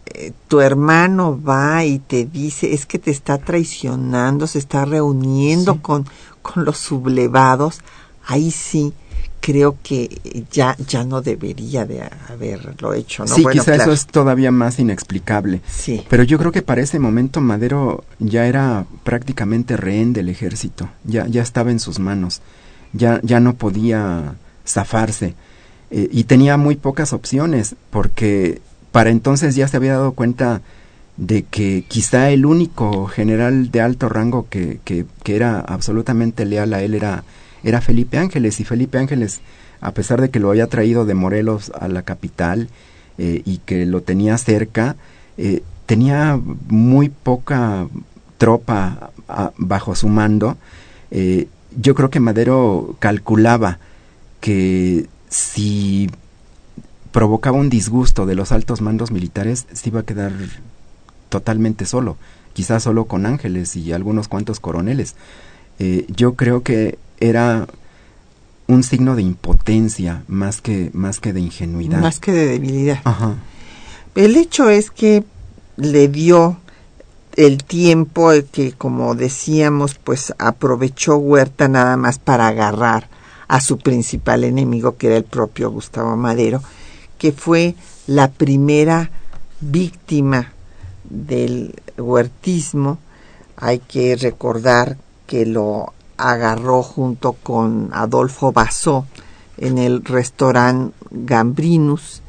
eh, 0.06 0.33
tu 0.49 0.61
hermano 0.61 1.38
va 1.42 1.85
y 1.85 1.99
te 1.99 2.25
dice, 2.25 2.73
es 2.73 2.87
que 2.87 2.99
te 2.99 3.11
está 3.11 3.37
traicionando, 3.38 4.47
se 4.47 4.59
está 4.59 4.85
reuniendo 4.87 5.83
con, 5.83 6.06
con 6.42 6.64
los 6.64 6.78
sublevados, 6.78 7.80
ahí 8.26 8.50
sí 8.50 8.95
creo 9.40 9.76
que 9.83 10.45
ya, 10.50 10.76
ya 10.87 11.05
no 11.05 11.23
debería 11.23 11.85
de 11.87 12.02
haberlo 12.28 12.95
hecho. 12.95 13.25
¿no? 13.25 13.35
Sí, 13.35 13.45
quizá 13.50 13.75
eso 13.75 13.93
es 13.93 14.07
todavía 14.07 14.50
más 14.50 14.78
inexplicable. 14.78 15.61
Sí. 15.66 16.05
Pero 16.09 16.23
yo 16.23 16.38
creo 16.38 16.52
que 16.52 16.62
para 16.62 16.81
ese 16.81 16.99
momento 16.99 17.40
Madero 17.40 18.05
ya 18.19 18.47
era 18.47 18.87
prácticamente 19.05 19.76
rehén 19.76 20.12
del 20.12 20.28
ejército, 20.28 20.88
ya, 21.05 21.26
ya 21.26 21.43
estaba 21.43 21.71
en 21.71 21.81
sus 21.81 21.99
manos, 21.99 22.43
ya, 22.93 23.21
ya 23.23 23.40
no 23.40 23.55
podía 23.55 24.35
zafarse. 24.66 25.35
Eh, 25.90 26.09
y 26.11 26.25
tenía 26.25 26.57
muy 26.57 26.75
pocas 26.76 27.12
opciones, 27.12 27.76
porque 27.90 28.61
para 28.90 29.11
entonces 29.11 29.55
ya 29.55 29.69
se 29.69 29.76
había 29.76 29.93
dado 29.93 30.12
cuenta 30.12 30.62
de 31.16 31.45
que 31.45 31.85
quizá 31.87 32.31
el 32.31 32.45
único 32.45 33.07
general 33.07 33.71
de 33.71 33.81
alto 33.81 34.09
rango 34.09 34.49
que, 34.50 34.81
que, 34.85 35.07
que 35.23 35.37
era 35.37 35.61
absolutamente 35.61 36.45
leal 36.45 36.75
a 36.75 36.83
él 36.83 36.95
era 36.95 37.25
era 37.66 37.80
Felipe 37.80 38.16
Ángeles 38.16 38.61
y 38.61 38.64
Felipe 38.64 38.96
Ángeles, 38.96 39.40
a 39.80 39.90
pesar 39.90 40.20
de 40.20 40.30
que 40.30 40.38
lo 40.38 40.50
había 40.50 40.68
traído 40.68 41.04
de 41.04 41.14
Morelos 41.14 41.73
a 41.78 41.88
la 41.88 42.02
capital 42.02 42.68
eh, 43.18 43.42
y 43.44 43.58
que 43.58 43.87
lo 43.87 44.02
tenía 44.02 44.38
cerca, 44.38 44.94
eh, 45.37 45.64
tenía 45.85 46.40
muy 46.68 47.08
poca 47.08 47.88
tropa 48.38 49.11
bajo 49.56 49.96
su 49.96 50.06
mando. 50.06 50.56
Eh, 51.11 51.49
yo 51.76 51.96
creo 51.96 52.08
que 52.08 52.20
Madero 52.20 52.94
calculaba 53.00 53.80
que 54.40 55.08
si 55.28 56.08
provocaba 57.11 57.58
un 57.58 57.68
disgusto 57.68 58.26
de 58.26 58.37
los 58.37 58.52
altos 58.52 58.80
mandos 58.80 59.11
militares, 59.11 59.66
se 59.73 59.88
iba 59.88 60.00
a 60.00 60.04
quedar 60.04 60.32
totalmente 61.30 61.85
solo, 61.85 62.16
quizás 62.52 62.85
solo 62.85 63.06
con 63.06 63.26
Ángeles 63.26 63.75
y 63.75 63.92
algunos 63.92 64.28
cuantos 64.28 64.61
coroneles. 64.61 65.16
Yo 65.78 66.35
creo 66.35 66.62
que 66.62 66.99
era 67.21 67.66
un 68.66 68.83
signo 68.83 69.14
de 69.14 69.23
impotencia 69.23 70.25
más 70.26 70.61
que 70.61 70.90
más 70.92 71.21
que 71.21 71.33
de 71.33 71.40
ingenuidad. 71.40 72.00
Más 72.00 72.18
que 72.21 72.33
de 72.33 72.47
debilidad. 72.47 73.00
El 74.14 74.37
hecho 74.37 74.71
es 74.71 74.90
que 74.90 75.25
le 75.76 76.09
dio 76.09 76.59
el 77.37 77.62
tiempo 77.64 78.30
que 78.50 78.73
como 78.73 79.14
decíamos 79.14 79.95
pues 80.02 80.35
aprovechó 80.38 81.16
Huerta 81.16 81.68
nada 81.68 81.97
más 81.97 82.18
para 82.18 82.49
agarrar 82.49 83.09
a 83.47 83.61
su 83.61 83.78
principal 83.78 84.42
enemigo 84.42 84.97
que 84.97 85.09
era 85.09 85.16
el 85.16 85.25
propio 85.25 85.71
Gustavo 85.71 86.16
Madero 86.16 86.62
que 87.18 87.33
fue 87.33 87.75
la 88.06 88.30
primera 88.30 89.11
víctima 89.61 90.52
del 91.09 91.75
huertismo. 91.97 92.99
Hay 93.56 93.78
que 93.78 94.16
recordar 94.16 94.99
que 95.26 95.47
lo 95.47 95.92
agarró 96.16 96.83
junto 96.83 97.35
con 97.35 97.90
Adolfo 97.92 98.52
Basó 98.52 99.06
en 99.59 99.78
el 99.78 100.04
restaurante 100.04 100.95
Gambrinus. 101.11 102.23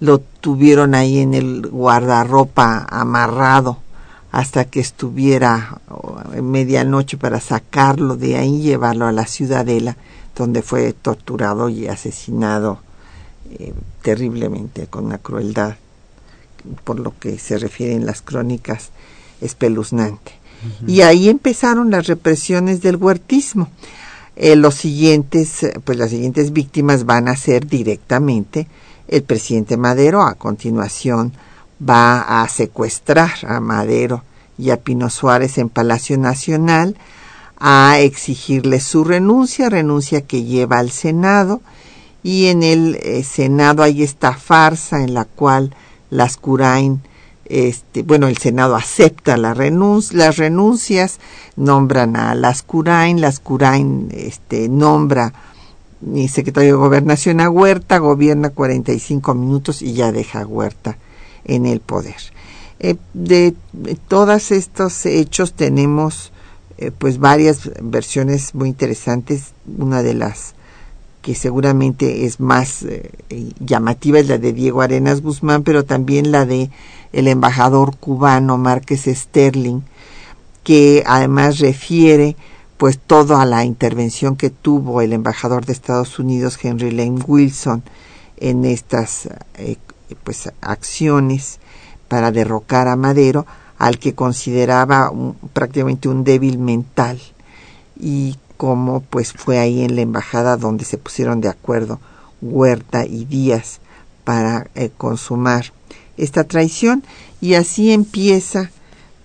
Lo 0.00 0.18
tuvieron 0.18 0.94
ahí 0.94 1.20
en 1.20 1.34
el 1.34 1.68
guardarropa 1.68 2.86
amarrado 2.88 3.78
hasta 4.32 4.64
que 4.64 4.80
estuviera 4.80 5.80
en 6.32 6.50
medianoche 6.50 7.16
para 7.16 7.40
sacarlo 7.40 8.16
de 8.16 8.36
ahí 8.36 8.56
y 8.56 8.62
llevarlo 8.62 9.06
a 9.06 9.12
la 9.12 9.26
ciudadela, 9.26 9.96
donde 10.34 10.62
fue 10.62 10.92
torturado 10.92 11.68
y 11.68 11.86
asesinado 11.86 12.80
eh, 13.50 13.72
terriblemente, 14.02 14.88
con 14.88 15.04
una 15.04 15.18
crueldad, 15.18 15.76
por 16.82 16.98
lo 16.98 17.16
que 17.18 17.38
se 17.38 17.58
refiere 17.58 17.94
en 17.94 18.06
las 18.06 18.22
crónicas, 18.22 18.90
espeluznante. 19.40 20.32
Y 20.86 21.02
ahí 21.02 21.28
empezaron 21.28 21.90
las 21.90 22.06
represiones 22.06 22.80
del 22.80 22.96
huertismo. 22.96 23.68
Eh, 24.36 24.56
los 24.56 24.74
siguientes, 24.74 25.66
pues 25.84 25.98
las 25.98 26.10
siguientes 26.10 26.52
víctimas 26.52 27.04
van 27.04 27.28
a 27.28 27.36
ser 27.36 27.66
directamente 27.66 28.66
el 29.08 29.22
presidente 29.22 29.76
Madero. 29.76 30.22
A 30.22 30.34
continuación 30.34 31.32
va 31.80 32.42
a 32.42 32.48
secuestrar 32.48 33.32
a 33.46 33.60
Madero 33.60 34.22
y 34.58 34.70
a 34.70 34.78
Pino 34.78 35.10
Suárez 35.10 35.58
en 35.58 35.68
Palacio 35.68 36.18
Nacional, 36.18 36.96
a 37.58 37.98
exigirle 38.00 38.80
su 38.80 39.04
renuncia, 39.04 39.68
renuncia 39.68 40.22
que 40.22 40.44
lleva 40.44 40.78
al 40.78 40.90
Senado, 40.90 41.60
y 42.22 42.46
en 42.46 42.62
el 42.62 42.96
eh, 42.96 43.22
Senado 43.22 43.82
hay 43.82 44.02
esta 44.02 44.32
farsa 44.32 45.02
en 45.02 45.14
la 45.14 45.24
cual 45.24 45.74
las 46.10 46.36
Curain 46.36 47.02
este, 47.46 48.02
bueno, 48.02 48.28
el 48.28 48.38
Senado 48.38 48.74
acepta 48.74 49.36
la 49.36 49.54
las 49.54 50.36
renuncias, 50.36 51.20
nombran 51.56 52.16
a 52.16 52.34
Lascurain, 52.34 53.20
Lascurain 53.20 54.08
este, 54.12 54.68
nombra 54.68 55.32
mi 56.00 56.28
secretario 56.28 56.72
de 56.72 56.78
Gobernación 56.78 57.40
a 57.40 57.48
Huerta, 57.48 57.98
gobierna 57.98 58.50
45 58.50 59.34
minutos 59.34 59.82
y 59.82 59.94
ya 59.94 60.12
deja 60.12 60.40
a 60.40 60.46
Huerta 60.46 60.98
en 61.44 61.66
el 61.66 61.80
poder. 61.80 62.16
Eh, 62.80 62.96
de, 63.14 63.54
todos 64.08 64.50
estos 64.50 65.06
hechos 65.06 65.54
tenemos 65.54 66.32
eh, 66.76 66.90
pues 66.90 67.18
varias 67.18 67.70
versiones 67.80 68.54
muy 68.54 68.68
interesantes. 68.68 69.52
Una 69.78 70.02
de 70.02 70.14
las 70.14 70.54
que 71.24 71.34
seguramente 71.34 72.26
es 72.26 72.38
más 72.38 72.82
eh, 72.82 73.10
llamativa 73.58 74.18
es 74.18 74.28
la 74.28 74.36
de 74.36 74.52
Diego 74.52 74.82
Arenas 74.82 75.22
Guzmán, 75.22 75.62
pero 75.62 75.86
también 75.86 76.30
la 76.30 76.44
de 76.44 76.68
el 77.14 77.28
embajador 77.28 77.96
cubano 77.96 78.58
Márquez 78.58 79.06
Sterling, 79.06 79.80
que 80.64 81.02
además 81.06 81.60
refiere 81.60 82.36
pues 82.76 82.98
todo 82.98 83.38
a 83.38 83.46
la 83.46 83.64
intervención 83.64 84.36
que 84.36 84.50
tuvo 84.50 85.00
el 85.00 85.14
embajador 85.14 85.64
de 85.64 85.72
Estados 85.72 86.18
Unidos 86.18 86.58
Henry 86.62 86.90
Lane 86.90 87.22
Wilson 87.26 87.82
en 88.36 88.66
estas 88.66 89.30
eh, 89.54 89.76
pues 90.24 90.52
acciones 90.60 91.58
para 92.08 92.32
derrocar 92.32 92.86
a 92.86 92.96
Madero 92.96 93.46
al 93.78 93.98
que 93.98 94.14
consideraba 94.14 95.10
prácticamente 95.54 96.06
un 96.10 96.22
débil 96.22 96.58
mental. 96.58 97.18
Y 97.98 98.36
como 98.56 99.00
pues 99.00 99.32
fue 99.32 99.58
ahí 99.58 99.82
en 99.82 99.96
la 99.96 100.02
embajada 100.02 100.56
donde 100.56 100.84
se 100.84 100.98
pusieron 100.98 101.40
de 101.40 101.48
acuerdo 101.48 102.00
Huerta 102.40 103.04
y 103.06 103.24
Díaz 103.24 103.80
para 104.24 104.68
eh, 104.74 104.90
consumar 104.96 105.72
esta 106.16 106.44
traición. 106.44 107.04
Y 107.40 107.54
así 107.54 107.92
empieza 107.92 108.70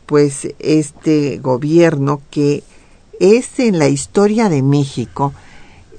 pues 0.05 0.47
este 0.59 1.37
gobierno 1.37 2.21
que 2.31 2.63
es 3.19 3.59
en 3.59 3.79
la 3.79 3.87
historia 3.87 4.49
de 4.49 4.63
México 4.63 5.33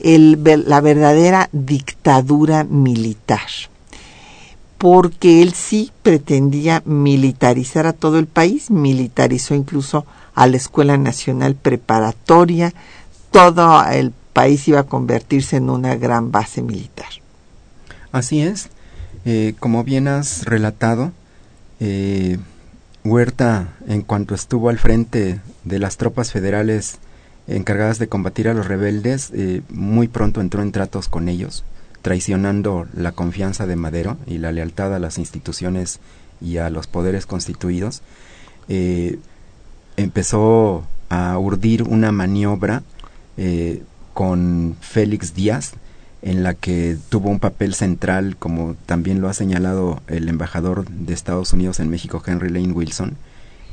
el, 0.00 0.42
la 0.66 0.80
verdadera 0.80 1.48
dictadura 1.52 2.64
militar. 2.64 3.48
Porque 4.78 5.42
él 5.42 5.52
sí 5.52 5.92
pretendía 6.02 6.82
militarizar 6.86 7.86
a 7.86 7.92
todo 7.92 8.18
el 8.18 8.26
país, 8.26 8.70
militarizó 8.70 9.54
incluso 9.54 10.06
a 10.34 10.46
la 10.46 10.56
Escuela 10.56 10.96
Nacional 10.96 11.54
Preparatoria, 11.54 12.72
todo 13.30 13.84
el 13.86 14.12
país 14.32 14.66
iba 14.68 14.80
a 14.80 14.84
convertirse 14.84 15.56
en 15.56 15.70
una 15.70 15.96
gran 15.96 16.30
base 16.32 16.62
militar. 16.62 17.08
Así 18.12 18.40
es, 18.40 18.70
eh, 19.24 19.54
como 19.58 19.84
bien 19.84 20.08
has 20.08 20.44
relatado, 20.44 21.12
eh, 21.78 22.38
Huerta, 23.02 23.68
en 23.86 24.02
cuanto 24.02 24.34
estuvo 24.34 24.68
al 24.68 24.78
frente 24.78 25.40
de 25.64 25.78
las 25.78 25.96
tropas 25.96 26.32
federales 26.32 26.98
encargadas 27.46 27.98
de 27.98 28.08
combatir 28.08 28.48
a 28.48 28.54
los 28.54 28.68
rebeldes, 28.68 29.30
eh, 29.32 29.62
muy 29.70 30.08
pronto 30.08 30.40
entró 30.40 30.60
en 30.62 30.72
tratos 30.72 31.08
con 31.08 31.28
ellos, 31.28 31.64
traicionando 32.02 32.86
la 32.94 33.12
confianza 33.12 33.66
de 33.66 33.76
Madero 33.76 34.18
y 34.26 34.38
la 34.38 34.52
lealtad 34.52 34.94
a 34.94 34.98
las 34.98 35.18
instituciones 35.18 36.00
y 36.40 36.58
a 36.58 36.68
los 36.68 36.86
poderes 36.86 37.26
constituidos. 37.26 38.02
empezó 39.96 40.84
a 41.08 41.36
urdir 41.38 41.82
una 41.82 42.12
maniobra 42.12 42.82
con 44.14 44.76
Félix 44.80 45.34
Díaz, 45.34 45.74
en 46.22 46.42
la 46.42 46.54
que 46.54 46.96
tuvo 47.08 47.30
un 47.30 47.40
papel 47.40 47.74
central, 47.74 48.36
como 48.38 48.76
también 48.86 49.20
lo 49.20 49.28
ha 49.28 49.34
señalado 49.34 50.02
el 50.06 50.28
embajador 50.28 50.88
de 50.88 51.14
Estados 51.14 51.52
Unidos 51.52 51.80
en 51.80 51.88
México, 51.88 52.22
Henry 52.24 52.50
Lane 52.50 52.72
Wilson, 52.72 53.16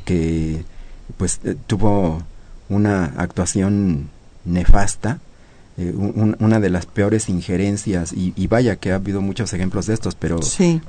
que 0.05 0.63
pues 1.17 1.39
eh, 1.43 1.55
tuvo 1.67 2.23
una 2.69 3.05
actuación 3.17 4.09
nefasta, 4.45 5.19
eh, 5.77 5.93
una 5.95 6.59
de 6.59 6.69
las 6.69 6.85
peores 6.85 7.29
injerencias, 7.29 8.13
y, 8.13 8.47
vaya 8.47 8.77
que 8.77 8.91
ha 8.91 8.95
habido 8.95 9.21
muchos 9.21 9.53
ejemplos 9.53 9.85
de 9.85 9.93
estos, 9.93 10.15
pero, 10.15 10.39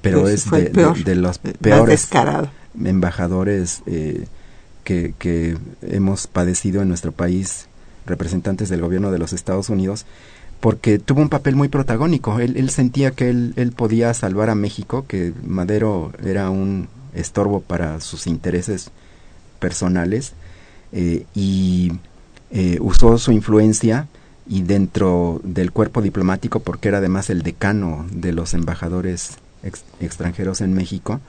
pero 0.00 0.22
pues, 0.22 0.46
es 0.46 1.04
de, 1.04 1.14
los 1.14 1.38
peores 1.38 2.08
embajadores 2.84 3.82
eh, 3.86 4.26
que, 4.84 5.14
que 5.18 5.58
hemos 5.82 6.26
padecido 6.26 6.80
en 6.80 6.88
nuestro 6.88 7.12
país, 7.12 7.67
representantes 8.08 8.68
del 8.68 8.80
gobierno 8.80 9.10
de 9.10 9.18
los 9.18 9.32
Estados 9.32 9.68
Unidos, 9.68 10.06
porque 10.60 10.98
tuvo 10.98 11.20
un 11.20 11.28
papel 11.28 11.54
muy 11.54 11.68
protagónico. 11.68 12.40
Él, 12.40 12.70
sentía 12.70 13.12
que 13.12 13.30
él, 13.30 13.52
él, 13.56 13.72
podía 13.72 14.12
salvar 14.14 14.50
a 14.50 14.54
México, 14.54 15.04
que 15.06 15.32
Madero 15.44 16.12
era 16.24 16.50
un 16.50 16.88
estorbo 17.14 17.60
para 17.60 18.00
sus 18.00 18.26
intereses 18.26 18.90
personales 19.58 20.32
eh, 20.92 21.26
y 21.34 21.92
eh, 22.50 22.78
usó 22.80 23.18
su 23.18 23.32
influencia 23.32 24.08
y 24.46 24.62
dentro 24.62 25.40
del 25.44 25.72
cuerpo 25.72 26.00
diplomático, 26.00 26.60
porque 26.60 26.88
era 26.88 26.98
además 26.98 27.28
el 27.28 27.42
decano 27.42 28.06
de 28.10 28.32
los 28.32 28.54
embajadores 28.54 29.36
extranjeros 30.00 30.62
en 30.62 30.72
México, 30.72 31.20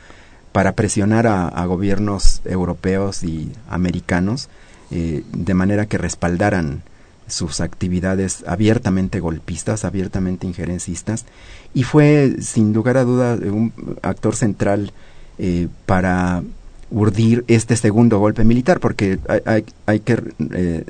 para 0.53 0.71
presionar 0.73 1.27
a, 1.27 1.65
gobiernos 1.65 2.41
europeos 2.45 3.23
y 3.23 3.51
americanos 3.67 4.49
eh, 4.91 5.23
de 5.31 5.53
manera 5.53 5.85
que 5.85 5.97
respaldaran 5.97 6.83
sus 7.27 7.61
actividades 7.61 8.43
abiertamente 8.47 9.19
golpistas, 9.19 9.85
abiertamente 9.85 10.47
injerencistas, 10.47 11.25
y 11.73 11.83
fue 11.83 12.37
sin 12.41 12.73
lugar 12.73 12.97
a 12.97 13.03
duda 13.03 13.35
un 13.35 13.71
actor 14.01 14.35
central 14.35 14.91
eh, 15.37 15.67
para 15.85 16.43
urdir 16.91 17.45
este 17.47 17.75
segundo 17.75 18.19
golpe 18.19 18.43
militar, 18.43 18.79
porque 18.79 19.19
hay, 19.45 19.63
hay, 19.85 19.99
que 19.99 20.23
eh, 20.51 20.85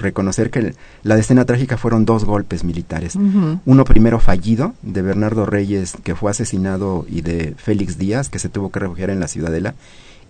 reconocer 0.00 0.50
que 0.50 0.74
la 1.04 1.16
escena 1.16 1.44
trágica 1.44 1.76
fueron 1.76 2.04
dos 2.04 2.24
golpes 2.24 2.64
militares. 2.64 3.16
Uno 3.64 3.84
primero 3.84 4.18
fallido, 4.18 4.74
de 4.82 5.02
Bernardo 5.02 5.46
Reyes, 5.46 5.94
que 6.02 6.16
fue 6.16 6.32
asesinado, 6.32 7.06
y 7.08 7.20
de 7.20 7.54
Félix 7.56 7.96
Díaz, 7.96 8.28
que 8.28 8.40
se 8.40 8.48
tuvo 8.48 8.72
que 8.72 8.80
refugiar 8.80 9.10
en 9.10 9.20
la 9.20 9.28
Ciudadela, 9.28 9.74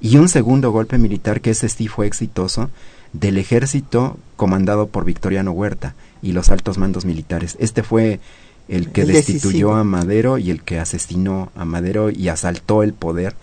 y 0.00 0.18
un 0.18 0.28
segundo 0.28 0.70
golpe 0.70 0.98
militar, 0.98 1.40
que 1.40 1.50
ese 1.50 1.70
sí 1.70 1.88
fue 1.88 2.06
exitoso, 2.06 2.68
del 3.12 3.38
ejército 3.38 4.18
comandado 4.36 4.88
por 4.88 5.04
Victoriano 5.04 5.52
Huerta 5.52 5.94
y 6.22 6.32
los 6.32 6.50
altos 6.50 6.78
mandos 6.78 7.04
militares. 7.04 7.56
Este 7.60 7.82
fue 7.82 8.20
el 8.68 8.90
que 8.90 9.04
destituyó 9.04 9.74
a 9.74 9.84
Madero 9.84 10.38
y 10.38 10.50
el 10.50 10.62
que 10.62 10.78
asesinó 10.78 11.50
a 11.54 11.64
Madero 11.64 12.10
y 12.10 12.28
asaltó 12.28 12.82
el 12.82 12.92
poder 12.92 13.34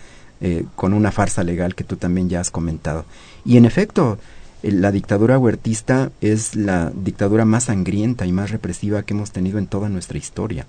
eh, 0.42 0.66
con 0.76 0.94
una 0.94 1.12
farsa 1.12 1.44
legal 1.44 1.76
que 1.76 1.84
tú 1.84 1.96
también 1.96 2.30
ya 2.30 2.42
has 2.42 2.52
comentado. 2.52 3.06
Y 3.46 3.58
en 3.58 3.66
efecto, 3.66 4.18
la 4.62 4.92
dictadura 4.92 5.38
huertista 5.38 6.12
es 6.22 6.56
la 6.56 6.92
dictadura 6.94 7.46
más 7.46 7.66
sangrienta 7.66 8.26
y 8.26 8.32
más 8.32 8.52
represiva 8.52 9.04
que 9.04 9.14
hemos 9.14 9.32
tenido 9.32 9.60
en 9.60 9.68
toda 9.68 9.90
nuestra 9.90 10.18
historia. 10.18 10.66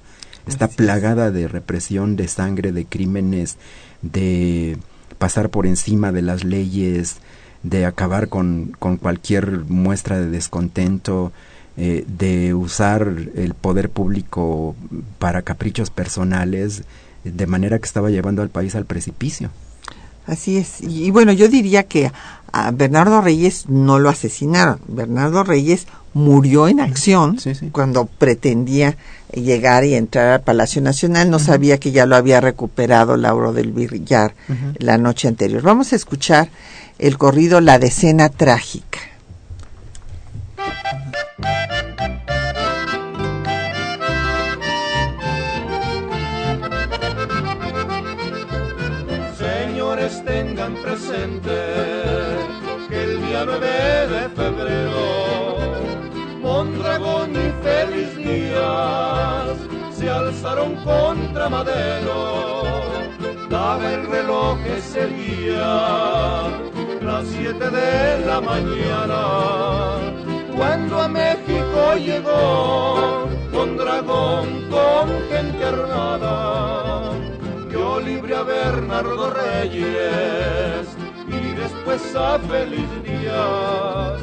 Está 0.47 0.69
plagada 0.69 1.31
de 1.31 1.49
represión, 1.49 2.17
de 2.17 2.29
sangre, 2.29 2.73
de 2.73 2.85
crímenes, 2.85 3.57
de 4.03 4.77
pasar 5.19 5.49
por 5.49 5.67
encima 5.67 6.13
de 6.13 6.23
las 6.23 6.45
leyes, 6.45 7.17
de 7.65 7.87
acabar 7.87 8.29
con, 8.29 8.77
con 8.79 8.99
cualquier 8.99 9.65
muestra 9.67 10.21
de 10.21 10.31
descontento, 10.31 11.33
eh, 11.77 12.05
de 12.07 12.55
usar 12.55 13.13
el 13.35 13.55
poder 13.55 13.91
público 13.91 14.77
para 15.19 15.43
caprichos 15.43 15.91
personales, 15.91 16.85
de 17.25 17.47
manera 17.47 17.81
que 17.81 17.87
estaba 17.87 18.11
llevando 18.11 18.43
al 18.43 18.51
país 18.51 18.77
al 18.77 18.85
precipicio. 18.85 19.51
Así 20.27 20.57
es. 20.57 20.81
Y, 20.81 21.11
bueno, 21.11 21.33
yo 21.33 21.49
diría 21.49 21.83
que 21.83 22.13
a 22.53 22.71
Bernardo 22.71 23.21
Reyes 23.21 23.69
no 23.69 23.99
lo 23.99 24.09
asesinaron. 24.09 24.79
Bernardo 24.87 25.43
Reyes 25.43 25.87
murió 26.15 26.69
en 26.69 26.81
acción 26.81 27.39
cuando 27.73 28.07
pretendía 28.07 28.97
llegar 29.33 29.85
y 29.85 29.95
entrar 29.95 30.29
al 30.29 30.43
Palacio 30.43 30.81
Nacional. 30.81 31.29
No 31.29 31.41
sabía 31.41 31.79
que 31.79 31.91
ya 31.91 32.07
lo 32.07 32.15
había 32.15 32.41
recuperado 32.41 33.17
Lauro 33.17 33.53
del 33.53 33.73
Villar 33.73 34.35
la 34.79 34.97
noche 34.97 35.29
anterior. 35.29 35.61
Vamos 35.63 35.93
a 35.93 35.97
escuchar 35.97 36.49
el 36.99 37.19
corrido 37.19 37.61
La 37.61 37.79
Decena 37.79 38.29
Trágica. 38.29 39.01
Señores, 49.37 50.23
tengan 50.25 50.75
presente 50.77 51.51
que 52.89 53.05
el 53.05 53.27
día 53.27 53.45
9 53.45 53.67
de 54.09 54.29
febrero, 54.31 55.83
Mondragón 56.41 57.33
y 57.33 57.53
Feliz 57.65 58.17
Díaz 58.17 59.57
se 59.97 60.09
alzaron 60.09 60.77
contra 60.85 61.49
Madero. 61.49 62.63
Daba 63.51 63.93
el 63.93 64.07
reloj 64.07 64.59
ese 64.67 65.07
día 65.07 65.84
de 67.59 68.27
la 68.27 68.41
mañana, 68.41 69.23
cuando 70.57 71.01
a 71.01 71.09
México 71.09 71.95
llegó 71.97 73.29
con 73.53 73.77
dragón, 73.77 74.69
con 74.71 75.09
gente 75.31 75.65
armada, 75.65 77.13
dio 77.69 78.01
libre 78.01 78.35
a 78.37 78.43
Bernardo 78.43 79.31
Reyes 79.31 80.89
y 81.29 81.55
después 81.55 82.15
a 82.17 82.39
Feliz 82.41 82.89
Díaz. 83.05 84.21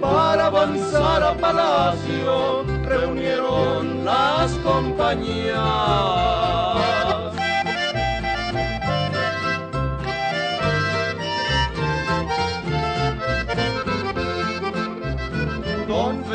Para 0.00 0.46
avanzar 0.46 1.22
a 1.22 1.34
Palacio 1.34 2.64
reunieron 2.84 4.04
las 4.04 4.52
compañías. 4.58 6.45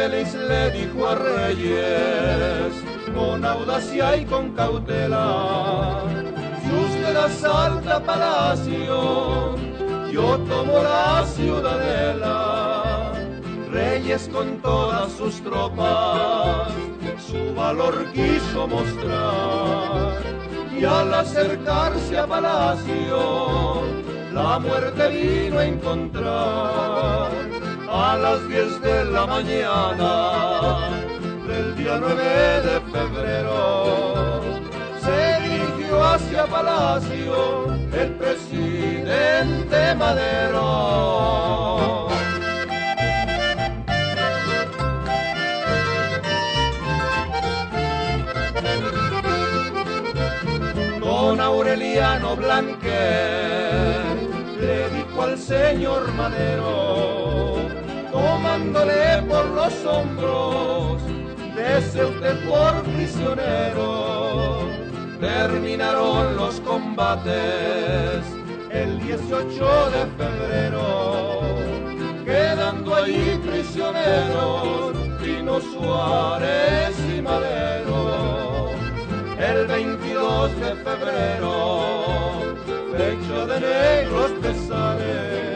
Félix 0.01 0.33
le 0.33 0.71
dijo 0.71 1.07
a 1.07 1.13
Reyes, 1.13 2.73
con 3.13 3.45
audacia 3.45 4.17
y 4.17 4.25
con 4.25 4.49
cautela, 4.53 6.01
si 6.63 6.71
usted 6.73 7.15
asalta 7.15 7.99
palacio, 7.99 9.55
yo 10.11 10.39
tomo 10.49 10.81
la 10.81 11.23
ciudadela. 11.35 13.11
Reyes 13.69 14.27
con 14.33 14.57
todas 14.63 15.11
sus 15.11 15.39
tropas, 15.43 16.73
su 17.27 17.53
valor 17.53 18.07
quiso 18.11 18.67
mostrar, 18.67 20.17
y 20.79 20.83
al 20.83 21.13
acercarse 21.13 22.17
a 22.17 22.25
palacio, 22.25 23.83
la 24.33 24.57
muerte 24.57 25.09
vino 25.09 25.59
a 25.59 25.65
encontrar 25.65 27.50
a 27.91 28.15
las 28.15 28.47
10 28.47 28.79
de 28.81 29.05
la 29.05 29.25
mañana 29.25 30.89
del 31.45 31.75
día 31.75 31.97
9 31.99 32.23
de 32.67 32.79
febrero 32.89 34.41
se 35.03 35.49
dirigió 35.49 36.01
hacia 36.01 36.45
Palacio 36.45 37.65
el 37.91 38.09
presidente 38.11 39.95
Madero. 39.95 42.07
Don 51.01 51.41
Aureliano 51.41 52.37
Blanque 52.37 53.99
le 54.61 54.89
dijo 54.89 55.23
al 55.23 55.37
señor 55.37 56.09
Madero 56.13 57.20
tomándole 58.11 59.21
por 59.27 59.45
los 59.45 59.85
hombros, 59.85 61.01
desde 61.55 62.05
usted 62.05 62.37
por 62.47 62.83
prisionero. 62.83 64.59
Terminaron 65.19 66.35
los 66.35 66.59
combates 66.61 68.23
el 68.71 68.99
18 68.99 69.89
de 69.91 70.05
febrero, 70.17 71.41
quedando 72.25 72.95
ahí 72.95 73.39
prisioneros 73.45 74.97
Pino 75.21 75.59
Suárez 75.59 76.95
y 77.15 77.21
Madero. 77.21 78.71
El 79.37 79.67
22 79.67 80.59
de 80.59 80.75
febrero, 80.75 81.81
fecha 82.91 83.45
de 83.45 83.59
negros 83.59 84.31
pesares 84.41 85.50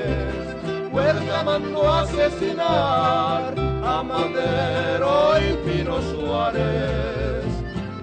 Huerta 0.95 1.43
mandó 1.43 1.91
asesinar 1.91 3.53
a 3.84 4.01
Madero 4.01 5.34
y 5.41 5.67
Pino 5.67 6.01
Suárez. 6.01 7.43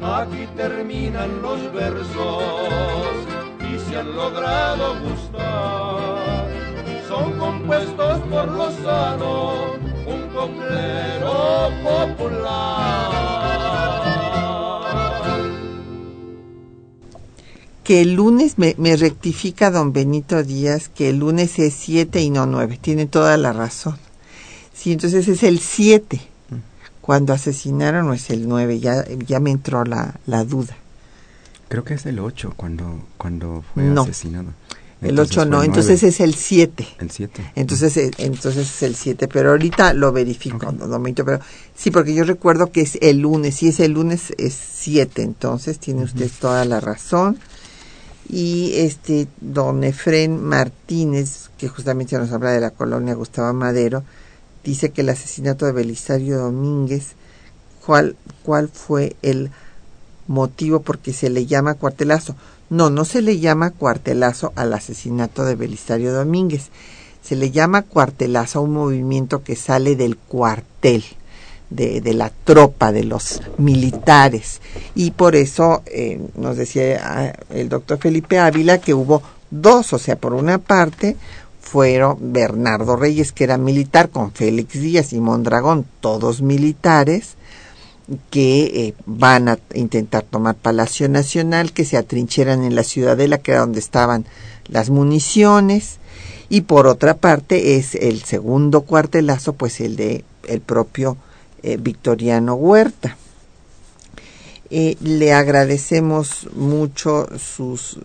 Aquí 0.02 0.46
terminan 0.54 1.40
los 1.40 1.72
versos 1.72 3.16
y 3.60 3.78
se 3.78 3.98
han 3.98 4.14
logrado 4.14 4.94
gustar. 5.00 6.46
Son 7.08 7.32
compuestos 7.38 8.18
por 8.30 8.48
Lozano, 8.48 9.54
un 10.06 10.28
coplero 10.34 11.70
popular. 11.82 13.41
Que 17.84 18.00
el 18.00 18.14
lunes 18.14 18.58
me, 18.58 18.74
rectifica 18.96 19.70
don 19.70 19.92
Benito 19.92 20.42
Díaz 20.42 20.88
que 20.88 21.10
el 21.10 21.18
lunes 21.18 21.58
es 21.58 21.74
7 21.74 22.20
y 22.20 22.30
no 22.30 22.46
9. 22.46 22.78
Tiene 22.80 23.06
toda 23.06 23.36
la 23.36 23.52
razón. 23.52 23.96
Sí, 24.72 24.92
entonces 24.92 25.28
es 25.28 25.42
el 25.42 25.58
7 25.58 26.20
cuando 27.00 27.32
asesinaron 27.32 28.08
o 28.08 28.14
es 28.14 28.30
el 28.30 28.48
9. 28.48 28.80
Ya, 28.80 29.04
ya 29.26 29.40
me 29.40 29.50
entró 29.50 29.84
la, 29.84 30.14
la 30.26 30.44
duda. 30.44 30.76
Creo 31.68 31.84
que 31.84 31.94
es 31.94 32.06
el 32.06 32.18
8 32.18 32.54
cuando, 32.56 33.02
cuando 33.16 33.64
fue 33.74 33.88
asesinado. 33.90 34.50
El 35.00 35.18
8 35.18 35.34
fue 35.34 35.46
no, 35.46 35.62
entonces 35.64 36.02
es 36.04 36.20
el 36.20 36.34
7. 36.34 36.86
El 37.00 37.10
7. 37.10 37.52
Entonces, 37.56 37.96
eh, 37.96 38.10
entonces 38.18 38.70
es 38.70 38.82
el 38.84 38.94
7, 38.94 39.26
pero 39.26 39.50
ahorita 39.50 39.94
lo 39.94 40.12
verifico, 40.12 40.68
Ok. 40.68 40.74
no, 40.74 40.86
no 40.86 40.98
minto, 41.00 41.24
pero 41.24 41.40
sí, 41.74 41.90
porque 41.90 42.14
yo 42.14 42.22
recuerdo 42.22 42.70
que 42.70 42.82
es 42.82 42.98
el 43.00 43.18
lunes, 43.18 43.56
si 43.56 43.68
es 43.68 43.80
el 43.80 43.92
lunes 43.92 44.32
es 44.38 44.54
7, 44.54 45.22
entonces 45.22 45.80
tiene 45.80 46.04
usted 46.04 46.30
toda 46.40 46.64
la 46.64 46.78
razón. 46.78 47.38
Y 48.28 48.72
este, 48.76 49.28
don 49.40 49.84
Efren 49.84 50.42
Martínez, 50.42 51.50
que 51.58 51.68
justamente 51.68 52.16
nos 52.16 52.32
habla 52.32 52.52
de 52.52 52.60
la 52.60 52.70
colonia 52.70 53.14
Gustavo 53.14 53.52
Madero, 53.52 54.04
dice 54.64 54.90
que 54.90 55.02
el 55.02 55.10
asesinato 55.10 55.66
de 55.66 55.72
Belisario 55.72 56.38
Domínguez, 56.38 57.12
¿cuál, 57.84 58.16
cuál 58.42 58.68
fue 58.68 59.16
el 59.22 59.50
motivo 60.28 60.80
porque 60.80 61.12
se 61.12 61.30
le 61.30 61.46
llama 61.46 61.74
cuartelazo? 61.74 62.36
No, 62.70 62.88
no 62.88 63.04
se 63.04 63.20
le 63.22 63.38
llama 63.38 63.70
cuartelazo 63.70 64.52
al 64.56 64.72
asesinato 64.72 65.44
de 65.44 65.56
Belisario 65.56 66.14
Domínguez. 66.14 66.70
Se 67.22 67.36
le 67.36 67.50
llama 67.50 67.82
cuartelazo 67.82 68.58
a 68.58 68.62
un 68.62 68.72
movimiento 68.72 69.44
que 69.44 69.56
sale 69.56 69.94
del 69.94 70.16
cuartel, 70.16 71.04
de, 71.74 72.00
de 72.00 72.14
la 72.14 72.30
tropa, 72.44 72.92
de 72.92 73.04
los 73.04 73.40
militares. 73.58 74.60
Y 74.94 75.12
por 75.12 75.36
eso 75.36 75.82
eh, 75.86 76.20
nos 76.36 76.56
decía 76.56 77.00
ah, 77.02 77.32
el 77.50 77.68
doctor 77.68 77.98
Felipe 77.98 78.38
Ávila 78.38 78.78
que 78.78 78.94
hubo 78.94 79.22
dos, 79.50 79.92
o 79.92 79.98
sea, 79.98 80.16
por 80.16 80.34
una 80.34 80.58
parte 80.58 81.16
fueron 81.60 82.18
Bernardo 82.32 82.96
Reyes, 82.96 83.32
que 83.32 83.44
era 83.44 83.56
militar, 83.56 84.10
con 84.10 84.32
Félix 84.32 84.74
Díaz 84.74 85.12
y 85.12 85.20
Mondragón, 85.20 85.86
todos 86.00 86.42
militares, 86.42 87.36
que 88.30 88.64
eh, 88.64 88.94
van 89.06 89.48
a 89.48 89.58
intentar 89.74 90.24
tomar 90.24 90.56
Palacio 90.56 91.08
Nacional, 91.08 91.72
que 91.72 91.84
se 91.84 91.96
atrincheran 91.96 92.64
en 92.64 92.74
la 92.74 92.82
Ciudadela, 92.82 93.38
que 93.38 93.52
era 93.52 93.60
donde 93.60 93.78
estaban 93.78 94.26
las 94.66 94.90
municiones, 94.90 95.98
y 96.50 96.62
por 96.62 96.86
otra 96.86 97.14
parte 97.14 97.76
es 97.76 97.94
el 97.94 98.22
segundo 98.22 98.82
cuartelazo, 98.82 99.54
pues 99.54 99.80
el 99.80 99.96
de 99.96 100.24
el 100.48 100.60
propio 100.60 101.16
eh, 101.62 101.78
Victoriano 101.80 102.54
Huerta. 102.54 103.16
Eh, 104.70 104.96
le 105.00 105.32
agradecemos 105.32 106.48
mucho 106.54 107.28
sus 107.38 107.98
eh, 107.98 108.00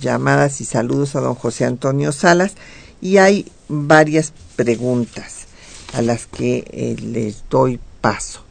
llamadas 0.00 0.60
y 0.60 0.64
saludos 0.64 1.14
a 1.14 1.20
don 1.20 1.34
José 1.34 1.64
Antonio 1.64 2.12
Salas 2.12 2.54
y 3.00 3.18
hay 3.18 3.46
varias 3.68 4.32
preguntas 4.56 5.46
a 5.92 6.02
las 6.02 6.26
que 6.26 6.96
les 7.02 7.44
doy 7.50 7.78
paso. 8.00 8.42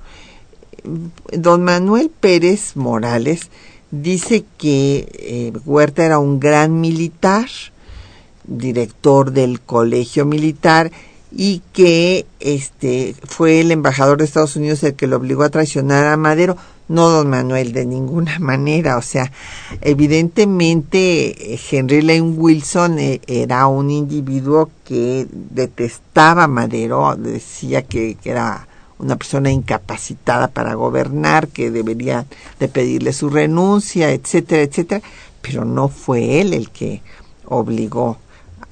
Don 1.32 1.64
Manuel 1.64 2.10
Pérez 2.10 2.76
Morales 2.76 3.50
dice 3.92 4.46
que 4.58 5.52
Huerta 5.66 6.06
era 6.06 6.20
un 6.20 6.40
gran 6.40 6.80
militar, 6.80 7.48
director 8.46 9.32
del 9.32 9.62
colegio 9.62 10.26
militar 10.26 10.92
y 11.32 11.62
que 11.74 12.26
este 12.40 13.16
fue 13.26 13.60
el 13.62 13.72
embajador 13.72 14.18
de 14.18 14.26
Estados 14.26 14.56
Unidos 14.56 14.84
el 14.84 14.96
que 14.96 15.08
lo 15.08 15.18
obligó 15.18 15.44
a 15.44 15.50
traicionar 15.50 16.06
a 16.06 16.18
Madero. 16.18 16.58
No, 16.90 17.10
don 17.10 17.30
Manuel, 17.30 17.74
de 17.74 17.86
ninguna 17.86 18.40
manera. 18.40 18.98
O 18.98 19.02
sea, 19.02 19.32
evidentemente 19.82 21.54
eh, 21.54 21.60
Henry 21.70 22.02
Lane 22.02 22.22
Wilson 22.22 23.00
eh, 23.00 23.22
era 23.28 23.68
un 23.68 23.90
individuo 23.90 24.70
que 24.86 25.28
detestaba 25.32 26.46
a 26.46 26.48
Madero, 26.48 27.16
decía 27.18 27.82
que, 27.82 28.16
que 28.16 28.32
era 28.32 28.68
una 29.00 29.16
persona 29.16 29.52
incapacitada 29.52 30.48
para 30.48 30.74
gobernar, 30.74 31.50
que 31.50 31.72
debería 31.72 32.26
de 32.60 32.68
pedirle 32.68 33.14
su 33.14 33.30
renuncia, 33.30 34.12
etcétera, 34.12 34.64
etcétera, 34.64 35.02
pero 35.42 35.66
no 35.66 35.90
fue 35.90 36.42
él 36.42 36.54
el 36.54 36.72
que 36.72 37.02
obligó 37.46 38.18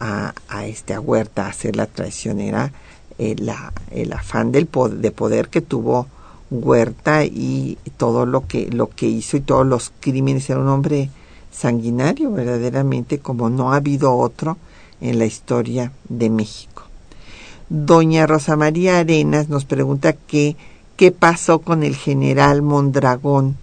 a, 0.05 0.65
este 0.65 0.97
Huerta 0.97 1.45
a 1.45 1.49
hacer 1.49 1.75
la 1.75 1.85
traición, 1.85 2.39
era 2.39 2.71
eh, 3.17 3.35
la, 3.37 3.73
el 3.91 4.13
afán 4.13 4.51
del 4.51 4.65
poder, 4.65 4.97
de 4.99 5.11
poder 5.11 5.49
que 5.49 5.61
tuvo 5.61 6.07
Huerta 6.51 7.25
y 7.25 7.77
todo 7.97 8.25
lo 8.25 8.47
que 8.47 8.69
lo 8.69 8.89
que 8.89 9.07
hizo 9.07 9.35
y 9.35 9.41
todos 9.41 9.65
los 9.65 9.91
crímenes 9.99 10.49
era 10.49 10.59
un 10.59 10.67
hombre 10.67 11.09
sanguinario 11.51 12.31
verdaderamente 12.31 13.17
como 13.17 13.49
no 13.49 13.73
ha 13.73 13.77
habido 13.77 14.15
otro 14.15 14.57
en 15.01 15.17
la 15.17 15.25
historia 15.25 15.91
de 16.07 16.29
México. 16.29 16.83
Doña 17.69 18.27
Rosa 18.27 18.55
María 18.55 18.99
Arenas 18.99 19.49
nos 19.49 19.65
pregunta 19.65 20.13
que 20.13 20.55
qué 20.97 21.11
pasó 21.11 21.59
con 21.59 21.83
el 21.83 21.95
general 21.95 22.61
Mondragón 22.61 23.57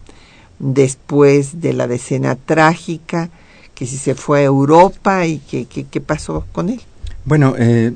después 0.58 1.60
de 1.60 1.72
la 1.72 1.86
decena 1.86 2.36
trágica, 2.36 3.30
que 3.74 3.86
si 3.86 3.96
se 3.96 4.14
fue 4.14 4.40
a 4.40 4.44
Europa 4.44 5.26
y 5.26 5.38
que 5.38 5.66
qué 5.66 6.00
pasó 6.00 6.46
con 6.52 6.68
él. 6.68 6.80
Bueno, 7.24 7.54
eh, 7.58 7.92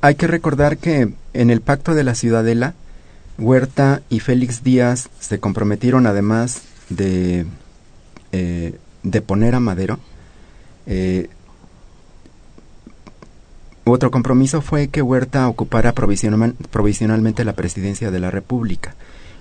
hay 0.00 0.14
que 0.14 0.26
recordar 0.26 0.78
que 0.78 1.12
en 1.32 1.50
el 1.50 1.60
pacto 1.60 1.94
de 1.94 2.04
la 2.04 2.14
Ciudadela, 2.14 2.74
Huerta 3.38 4.02
y 4.08 4.20
Félix 4.20 4.62
Díaz 4.62 5.08
se 5.18 5.40
comprometieron 5.40 6.06
además 6.06 6.62
de, 6.88 7.46
eh, 8.32 8.78
de 9.02 9.20
poner 9.22 9.54
a 9.54 9.60
Madero. 9.60 9.98
Eh, 10.86 11.28
otro 13.84 14.10
compromiso 14.10 14.62
fue 14.62 14.88
que 14.88 15.02
Huerta 15.02 15.48
ocupara 15.48 15.92
provisional, 15.92 16.54
provisionalmente 16.70 17.44
la 17.44 17.52
presidencia 17.52 18.10
de 18.10 18.20
la 18.20 18.30
República 18.30 18.94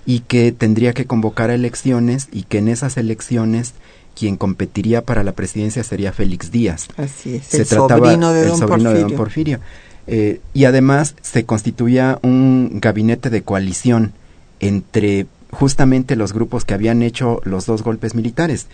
y 0.06 0.20
que 0.22 0.52
tendría 0.52 0.94
que 0.94 1.06
convocar 1.06 1.50
elecciones 1.50 2.28
y 2.32 2.44
que 2.44 2.58
en 2.58 2.68
esas 2.68 2.98
elecciones 2.98 3.74
quien 4.16 4.38
competiría 4.38 5.02
para 5.02 5.24
la 5.24 5.32
presidencia 5.34 5.84
sería 5.84 6.14
Félix 6.14 6.52
Díaz. 6.52 6.88
Así 6.98 7.36
es, 7.36 7.46
se 7.46 7.62
el 7.62 7.68
trataba 7.68 8.08
sobrino 8.08 8.34
de 8.34 8.42
el 8.42 8.48
don 8.50 8.58
sobrino 8.58 8.90
Porfirio. 8.90 8.94
de 8.94 9.02
don 9.02 9.18
Porfirio. 9.18 9.60
Eh, 10.06 10.42
y 10.54 10.66
además 10.66 11.16
se 11.22 11.46
constituía 11.46 12.20
un 12.24 12.80
gabinete 12.82 13.30
de 13.30 13.42
coalición 13.42 14.12
entre 14.60 15.28
justamente 15.52 16.16
los 16.16 16.34
grupos 16.34 16.66
que 16.66 16.74
habían 16.74 17.02
hecho 17.02 17.42
los 17.44 17.66
dos 17.66 17.84
golpes 17.84 18.16
militares, 18.16 18.68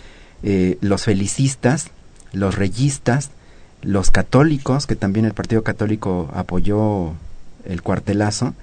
eh, 0.44 0.78
los 0.82 1.04
felicistas, 1.04 1.90
los 2.34 2.56
reyistas, 2.56 3.32
los 3.82 4.12
católicos, 4.12 4.88
que 4.88 4.96
también 4.96 5.26
el 5.26 5.34
Partido 5.34 5.64
Católico 5.64 6.30
apoyó 6.34 7.14
el 7.66 7.82
cuartelazo, 7.82 8.54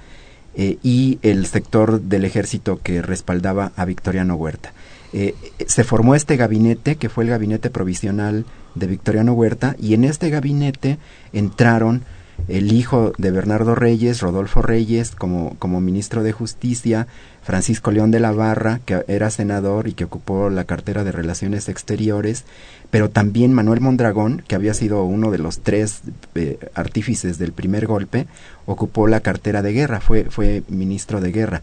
eh, 0.55 0.79
y 0.83 1.19
el 1.23 1.47
sector 1.47 2.01
del 2.01 2.25
ejército 2.25 2.81
que 2.83 3.03
respaldaba 3.03 3.73
a 3.77 3.85
Victoriano 3.85 4.37
Huerta. 4.37 4.73
Eh, 5.13 5.35
se 5.67 5.85
formó 5.85 6.15
este 6.15 6.37
gabinete, 6.37 6.97
que 6.97 7.09
fue 7.09 7.25
el 7.25 7.31
gabinete 7.31 7.71
provisional 7.71 8.45
de 8.75 8.87
Victoriano 8.87 9.33
Huerta, 9.33 9.77
y 9.79 9.95
en 9.95 10.05
este 10.05 10.31
gabinete 10.31 10.99
entraron 11.33 12.05
el 12.49 12.73
hijo 12.73 13.13
de 13.19 13.31
Bernardo 13.31 13.75
Reyes, 13.75 14.21
Rodolfo 14.21 14.63
Reyes, 14.63 15.13
como, 15.13 15.57
como 15.59 15.81
ministro 15.81 16.23
de 16.23 16.33
Justicia, 16.33 17.07
Francisco 17.43 17.91
León 17.91 18.11
de 18.11 18.21
la 18.21 18.33
Barra, 18.33 18.81
que 18.85 19.05
era 19.09 19.31
senador 19.31 19.89
y 19.89 19.95
que 19.95 20.05
ocupó 20.05 20.51
la 20.51 20.65
cartera 20.65 21.03
de 21.03 21.13
Relaciones 21.13 21.69
Exteriores, 21.69 22.45
pero 22.91 23.11
también 23.11 23.53
Manuel 23.53 23.81
Mondragón, 23.81 24.43
que 24.47 24.55
había 24.55 24.75
sido 24.75 25.03
uno 25.05 25.31
de 25.31 25.39
los 25.39 25.61
tres 25.61 26.03
eh, 26.35 26.59
artífices 26.75 27.39
del 27.39 27.53
primer 27.53 27.87
golpe, 27.87 28.27
ocupó 28.65 29.07
la 29.07 29.21
cartera 29.21 29.63
de 29.63 29.73
guerra, 29.73 30.01
fue, 30.01 30.25
fue 30.25 30.63
ministro 30.69 31.21
de 31.21 31.33
guerra. 31.33 31.63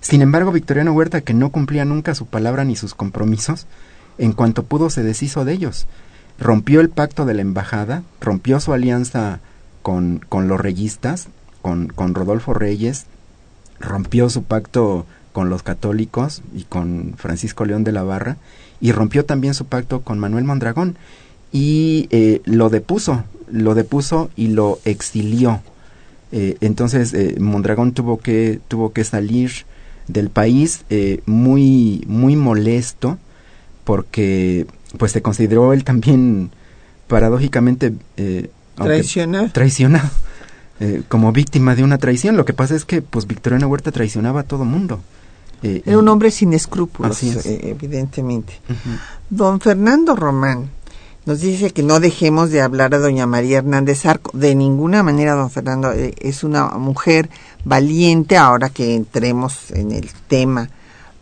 Sin 0.00 0.22
embargo, 0.22 0.52
Victoriano 0.52 0.92
Huerta, 0.92 1.20
que 1.20 1.34
no 1.34 1.50
cumplía 1.50 1.84
nunca 1.84 2.14
su 2.14 2.26
palabra 2.26 2.64
ni 2.64 2.76
sus 2.76 2.94
compromisos, 2.94 3.66
en 4.18 4.32
cuanto 4.32 4.64
pudo 4.64 4.90
se 4.90 5.02
deshizo 5.02 5.44
de 5.44 5.52
ellos. 5.52 5.86
Rompió 6.38 6.80
el 6.80 6.90
pacto 6.90 7.24
de 7.24 7.34
la 7.34 7.42
embajada, 7.42 8.02
rompió 8.20 8.60
su 8.60 8.72
alianza 8.72 9.40
con, 9.82 10.20
con 10.28 10.48
los 10.48 10.60
reyistas, 10.60 11.28
con, 11.62 11.88
con 11.88 12.14
Rodolfo 12.14 12.54
Reyes, 12.54 13.06
rompió 13.80 14.28
su 14.30 14.42
pacto 14.44 15.06
con 15.32 15.50
los 15.50 15.62
católicos 15.62 16.42
y 16.54 16.64
con 16.64 17.14
Francisco 17.16 17.64
León 17.64 17.84
de 17.84 17.92
la 17.92 18.02
Barra, 18.02 18.36
y 18.80 18.92
rompió 18.92 19.24
también 19.24 19.54
su 19.54 19.66
pacto 19.66 20.02
con 20.02 20.18
Manuel 20.18 20.44
Mondragón, 20.44 20.96
y 21.52 22.08
eh, 22.10 22.42
lo 22.44 22.68
depuso, 22.68 23.24
lo 23.50 23.74
depuso 23.74 24.30
y 24.36 24.48
lo 24.48 24.78
exilió. 24.84 25.60
Eh, 26.32 26.56
entonces 26.60 27.14
eh, 27.14 27.36
Mondragón 27.38 27.92
tuvo 27.92 28.18
que, 28.18 28.60
tuvo 28.68 28.92
que 28.92 29.04
salir 29.04 29.52
del 30.08 30.30
país 30.30 30.84
eh, 30.90 31.20
muy, 31.26 32.04
muy 32.06 32.36
molesto, 32.36 33.18
porque 33.84 34.66
pues 34.98 35.12
se 35.12 35.22
consideró 35.22 35.72
él 35.72 35.84
también 35.84 36.50
paradójicamente 37.08 37.92
eh, 38.16 38.50
traicionado 39.52 40.10
eh, 40.80 41.02
como 41.08 41.32
víctima 41.32 41.74
de 41.74 41.84
una 41.84 41.98
traición. 41.98 42.36
Lo 42.36 42.44
que 42.44 42.52
pasa 42.52 42.74
es 42.74 42.84
que 42.84 43.02
pues 43.02 43.26
Victoriano 43.26 43.68
Huerta 43.68 43.92
traicionaba 43.92 44.40
a 44.40 44.44
todo 44.44 44.64
mundo. 44.64 45.00
Eh, 45.62 45.82
Era 45.86 45.98
un 45.98 46.08
hombre 46.08 46.30
sin 46.30 46.52
escrúpulos, 46.52 47.22
es. 47.22 47.46
eh, 47.46 47.60
evidentemente. 47.70 48.60
Don 49.30 49.60
Fernando 49.60 50.14
Román 50.14 50.68
nos 51.24 51.40
dice 51.40 51.70
que 51.70 51.82
no 51.82 51.98
dejemos 51.98 52.50
de 52.50 52.60
hablar 52.60 52.94
a 52.94 52.98
doña 52.98 53.26
María 53.26 53.58
Hernández 53.58 54.04
Arco. 54.06 54.36
De 54.36 54.54
ninguna 54.54 55.02
manera, 55.02 55.34
don 55.34 55.50
Fernando, 55.50 55.92
es 55.92 56.44
una 56.44 56.66
mujer 56.78 57.30
valiente 57.66 58.36
ahora 58.36 58.70
que 58.70 58.94
entremos 58.94 59.72
en 59.72 59.90
el 59.90 60.08
tema 60.28 60.70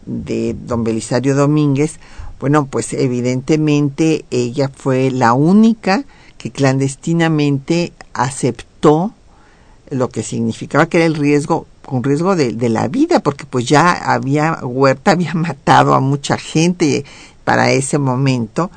de 0.04 0.54
don 0.54 0.84
Belisario 0.84 1.34
Domínguez, 1.34 1.98
Bueno, 2.38 2.66
pues 2.66 2.92
evidentemente 2.92 4.26
ella 4.30 4.68
fue 4.68 5.10
la 5.10 5.32
única 5.32 6.04
que 6.36 6.50
clandestinamente 6.50 7.94
aceptó 8.12 9.14
lo 9.88 10.10
que 10.10 10.22
significaba 10.22 10.86
que 10.86 10.98
era 10.98 11.06
el 11.06 11.14
riesgo 11.14 11.66
con 11.82 12.02
riesgo 12.02 12.36
de, 12.36 12.52
de, 12.52 12.68
la 12.68 12.88
vida, 12.88 13.20
porque 13.20 13.46
pues 13.46 13.66
ya 13.66 13.92
había, 13.92 14.58
Huerta 14.62 15.10
había 15.12 15.32
matado 15.32 15.94
a 15.94 16.00
mucha 16.00 16.36
gente 16.36 17.06
para 17.44 17.70
ese 17.70 17.96
momento, 17.96 18.70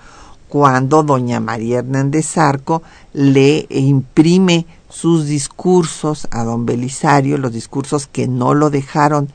cuando 0.48 1.04
doña 1.04 1.42
María 1.42 1.80
Hernández 1.80 2.38
Arco 2.38 2.82
le 3.12 3.66
imprime 3.70 4.66
sus 4.90 5.26
discursos 5.26 6.28
a 6.32 6.44
don 6.44 6.66
Belisario, 6.66 7.38
los 7.38 7.54
discursos 7.54 8.08
que 8.08 8.28
no 8.28 8.54
lo 8.54 8.70
dejaron 8.70 9.30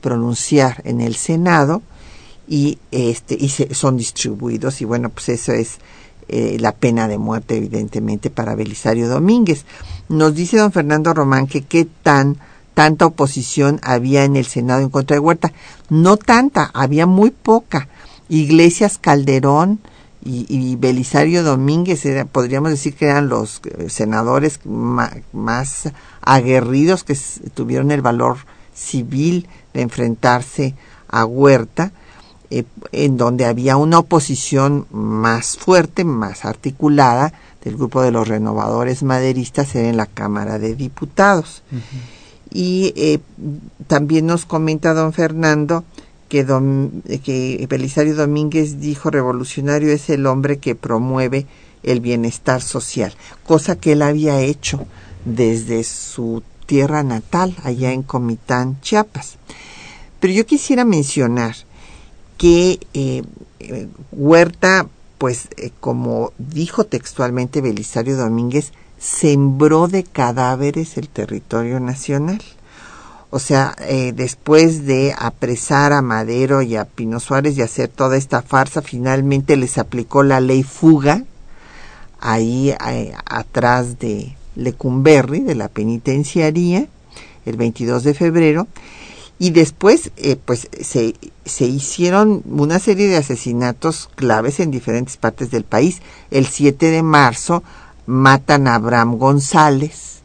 pronunciar 0.00 0.82
en 0.84 1.00
el 1.00 1.16
Senado, 1.16 1.82
y 2.48 2.78
este 2.90 3.36
y 3.38 3.48
se, 3.48 3.74
son 3.74 3.96
distribuidos 3.96 4.80
y 4.80 4.84
bueno 4.84 5.08
pues 5.08 5.28
eso 5.30 5.52
es 5.52 5.78
eh, 6.28 6.58
la 6.60 6.72
pena 6.72 7.08
de 7.08 7.18
muerte 7.18 7.56
evidentemente 7.56 8.30
para 8.30 8.54
Belisario 8.54 9.08
Domínguez. 9.08 9.64
Nos 10.08 10.34
dice 10.34 10.58
don 10.58 10.72
Fernando 10.72 11.14
Román 11.14 11.46
que 11.46 11.62
qué 11.62 11.86
tan 12.02 12.36
tanta 12.74 13.06
oposición 13.06 13.80
había 13.82 14.24
en 14.24 14.36
el 14.36 14.46
Senado 14.46 14.82
en 14.82 14.90
contra 14.90 15.14
de 15.14 15.20
Huerta. 15.20 15.52
No 15.88 16.16
tanta 16.16 16.70
había 16.74 17.06
muy 17.06 17.30
poca. 17.30 17.88
Iglesias 18.28 18.98
Calderón 18.98 19.80
y, 20.26 20.46
y 20.48 20.76
Belisario 20.76 21.44
Domínguez 21.44 22.04
era, 22.04 22.24
podríamos 22.24 22.70
decir 22.70 22.94
que 22.94 23.06
eran 23.06 23.28
los 23.28 23.60
eh, 23.64 23.88
senadores 23.88 24.60
más, 24.64 25.12
más 25.32 25.92
aguerridos 26.20 27.04
que 27.04 27.16
tuvieron 27.54 27.92
el 27.92 28.02
valor 28.02 28.38
civil 28.74 29.48
de 29.72 29.82
enfrentarse 29.82 30.74
a 31.08 31.24
Huerta 31.24 31.92
eh, 32.50 32.64
en 32.92 33.16
donde 33.16 33.44
había 33.44 33.76
una 33.76 34.00
oposición 34.00 34.86
más 34.90 35.56
fuerte, 35.56 36.04
más 36.04 36.44
articulada 36.44 37.32
del 37.64 37.76
grupo 37.76 38.02
de 38.02 38.10
los 38.10 38.26
renovadores 38.26 39.02
maderistas 39.02 39.74
en 39.76 39.96
la 39.96 40.06
Cámara 40.06 40.58
de 40.58 40.74
Diputados. 40.74 41.62
Y 42.52 42.92
eh, 42.96 43.18
también 43.86 44.26
nos 44.26 44.44
comenta 44.44 44.94
don 44.94 45.12
Fernando 45.12 45.84
que, 46.28 46.44
don, 46.44 47.02
que 47.24 47.66
Belisario 47.68 48.14
Domínguez 48.14 48.80
dijo 48.80 49.10
revolucionario 49.10 49.92
es 49.92 50.10
el 50.10 50.26
hombre 50.26 50.58
que 50.58 50.74
promueve 50.74 51.46
el 51.82 52.00
bienestar 52.00 52.62
social, 52.62 53.14
cosa 53.44 53.76
que 53.76 53.92
él 53.92 54.02
había 54.02 54.40
hecho 54.40 54.86
desde 55.24 55.84
su 55.84 56.42
tierra 56.66 57.02
natal, 57.02 57.54
allá 57.62 57.92
en 57.92 58.02
Comitán, 58.02 58.80
Chiapas. 58.80 59.36
Pero 60.20 60.32
yo 60.32 60.46
quisiera 60.46 60.84
mencionar 60.84 61.54
que 62.38 62.80
eh, 62.94 63.22
eh, 63.60 63.88
Huerta, 64.12 64.88
pues 65.18 65.48
eh, 65.56 65.70
como 65.80 66.32
dijo 66.38 66.84
textualmente 66.84 67.60
Belisario 67.60 68.16
Domínguez, 68.16 68.72
sembró 68.98 69.88
de 69.88 70.04
cadáveres 70.04 70.96
el 70.96 71.08
territorio 71.08 71.80
nacional. 71.80 72.42
O 73.30 73.38
sea, 73.38 73.74
después 74.14 74.86
de 74.86 75.14
apresar 75.18 75.92
a 75.92 76.00
Madero 76.00 76.62
y 76.62 76.76
a 76.76 76.84
Pino 76.84 77.20
Suárez 77.20 77.58
y 77.58 77.62
hacer 77.62 77.88
toda 77.88 78.16
esta 78.16 78.40
farsa, 78.40 78.82
finalmente 78.82 79.56
les 79.56 79.78
aplicó 79.78 80.22
la 80.22 80.40
ley 80.40 80.62
fuga 80.62 81.24
ahí 82.20 82.74
atrás 83.26 83.98
de 83.98 84.36
Lecumberri, 84.56 85.40
de 85.40 85.54
la 85.54 85.68
penitenciaría, 85.68 86.88
el 87.44 87.56
22 87.56 88.02
de 88.04 88.14
febrero, 88.14 88.66
y 89.38 89.50
después 89.50 90.10
eh, 90.16 90.36
pues 90.42 90.68
se, 90.80 91.14
se 91.44 91.66
hicieron 91.66 92.42
una 92.46 92.78
serie 92.78 93.06
de 93.06 93.18
asesinatos 93.18 94.08
claves 94.14 94.60
en 94.60 94.70
diferentes 94.70 95.18
partes 95.18 95.50
del 95.50 95.64
país. 95.64 96.00
El 96.30 96.46
7 96.46 96.90
de 96.90 97.02
marzo 97.02 97.62
matan 98.06 98.66
a 98.66 98.76
Abraham 98.76 99.18
González, 99.18 100.15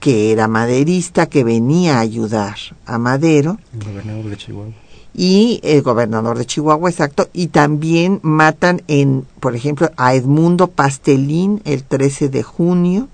que 0.00 0.32
era 0.32 0.48
maderista, 0.48 1.26
que 1.26 1.44
venía 1.44 1.96
a 1.96 2.00
ayudar 2.00 2.56
a 2.86 2.98
Madero. 2.98 3.58
El 3.72 3.84
gobernador 3.84 4.24
de 4.30 4.36
Chihuahua. 4.36 4.72
Y 5.14 5.60
el 5.62 5.82
gobernador 5.82 6.36
de 6.36 6.44
Chihuahua, 6.44 6.90
exacto. 6.90 7.28
Y 7.32 7.46
también 7.46 8.20
matan 8.22 8.82
en, 8.86 9.26
por 9.40 9.56
ejemplo, 9.56 9.90
a 9.96 10.14
Edmundo 10.14 10.66
Pastelín 10.66 11.62
el 11.64 11.84
13 11.84 12.28
de 12.28 12.42
junio, 12.42 13.08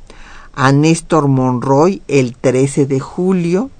a 0.54 0.72
Néstor 0.72 1.28
Monroy 1.28 2.02
el 2.08 2.36
13 2.36 2.86
de 2.86 2.98
julio, 2.98 3.70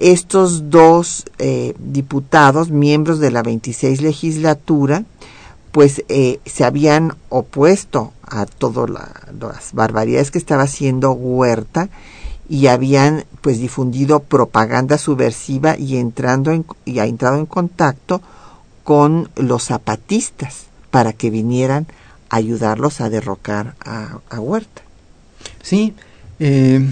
estos 0.00 0.70
dos 0.70 1.24
eh, 1.38 1.74
diputados, 1.78 2.70
miembros 2.70 3.18
de 3.18 3.30
la 3.30 3.42
26 3.42 4.00
legislatura, 4.00 5.04
pues 5.76 6.02
eh, 6.08 6.40
se 6.46 6.64
habían 6.64 7.12
opuesto 7.28 8.14
a 8.22 8.46
todas 8.46 8.88
las 8.88 9.74
barbaridades 9.74 10.30
que 10.30 10.38
estaba 10.38 10.62
haciendo 10.62 11.12
Huerta 11.12 11.90
y 12.48 12.68
habían 12.68 13.26
pues 13.42 13.58
difundido 13.58 14.20
propaganda 14.20 14.96
subversiva 14.96 15.76
y 15.76 15.98
entrando 15.98 16.50
en, 16.50 16.64
y 16.86 17.00
ha 17.00 17.04
entrado 17.04 17.36
en 17.36 17.44
contacto 17.44 18.22
con 18.84 19.28
los 19.36 19.64
zapatistas 19.64 20.64
para 20.90 21.12
que 21.12 21.28
vinieran 21.28 21.86
a 22.30 22.36
ayudarlos 22.36 23.02
a 23.02 23.10
derrocar 23.10 23.74
a, 23.84 24.40
Huerta. 24.40 24.80
Sí, 25.60 25.92
eh, 26.40 26.90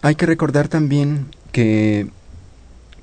hay 0.00 0.14
que 0.14 0.26
recordar 0.26 0.68
también 0.68 1.26
que 1.50 2.08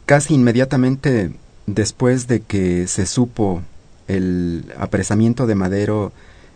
casi 0.05 0.33
inmediatamente 0.33 1.33
después 1.67 2.27
de 2.27 2.39
que 2.39 2.87
se 2.87 3.05
supo 3.05 3.61
el 4.07 4.65
apresamiento 4.77 5.47
de 5.47 5.55
Madero, 5.55 6.11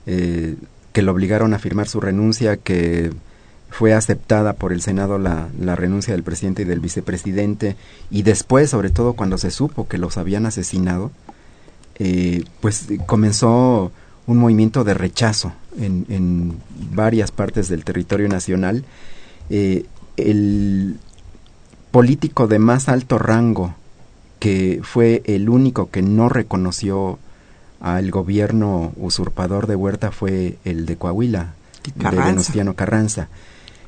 eh, 0.05 0.55
que 0.93 1.01
lo 1.01 1.11
obligaron 1.11 1.53
a 1.53 1.59
firmar 1.59 1.87
su 1.87 1.99
renuncia, 1.99 2.57
que 2.57 3.11
fue 3.69 3.93
aceptada 3.93 4.53
por 4.53 4.73
el 4.73 4.81
Senado 4.81 5.19
la, 5.19 5.49
la, 5.59 5.75
renuncia 5.75 6.13
del 6.13 6.23
presidente 6.23 6.63
y 6.63 6.65
del 6.65 6.79
vicepresidente, 6.79 7.75
y 8.09 8.23
después, 8.23 8.69
sobre 8.69 8.89
todo 8.89 9.13
cuando 9.13 9.37
se 9.37 9.51
supo 9.51 9.87
que 9.87 9.97
los 9.97 10.17
habían 10.17 10.45
asesinado, 10.45 11.11
eh, 11.99 12.43
pues 12.61 12.87
comenzó 13.05 13.91
un 14.25 14.37
movimiento 14.37 14.83
de 14.83 14.93
rechazo 14.93 15.53
en, 15.77 16.05
en 16.09 16.57
varias 16.91 17.31
partes 17.31 17.67
del 17.67 17.83
territorio 17.83 18.27
nacional. 18.29 18.83
Eh, 19.49 19.85
el, 20.17 20.97
político 21.91 22.47
de 22.47 22.59
más 22.59 22.89
alto 22.89 23.17
rango 23.17 23.75
que 24.39 24.79
fue 24.83 25.21
el 25.25 25.49
único 25.49 25.89
que 25.89 26.01
no 26.01 26.29
reconoció 26.29 27.19
al 27.79 28.11
gobierno 28.11 28.91
usurpador 28.97 29.67
de 29.67 29.75
Huerta 29.75 30.11
fue 30.11 30.57
el 30.65 30.85
de 30.85 30.97
Coahuila, 30.97 31.53
de 31.95 32.17
Venustiano 32.17 32.75
Carranza, 32.75 33.29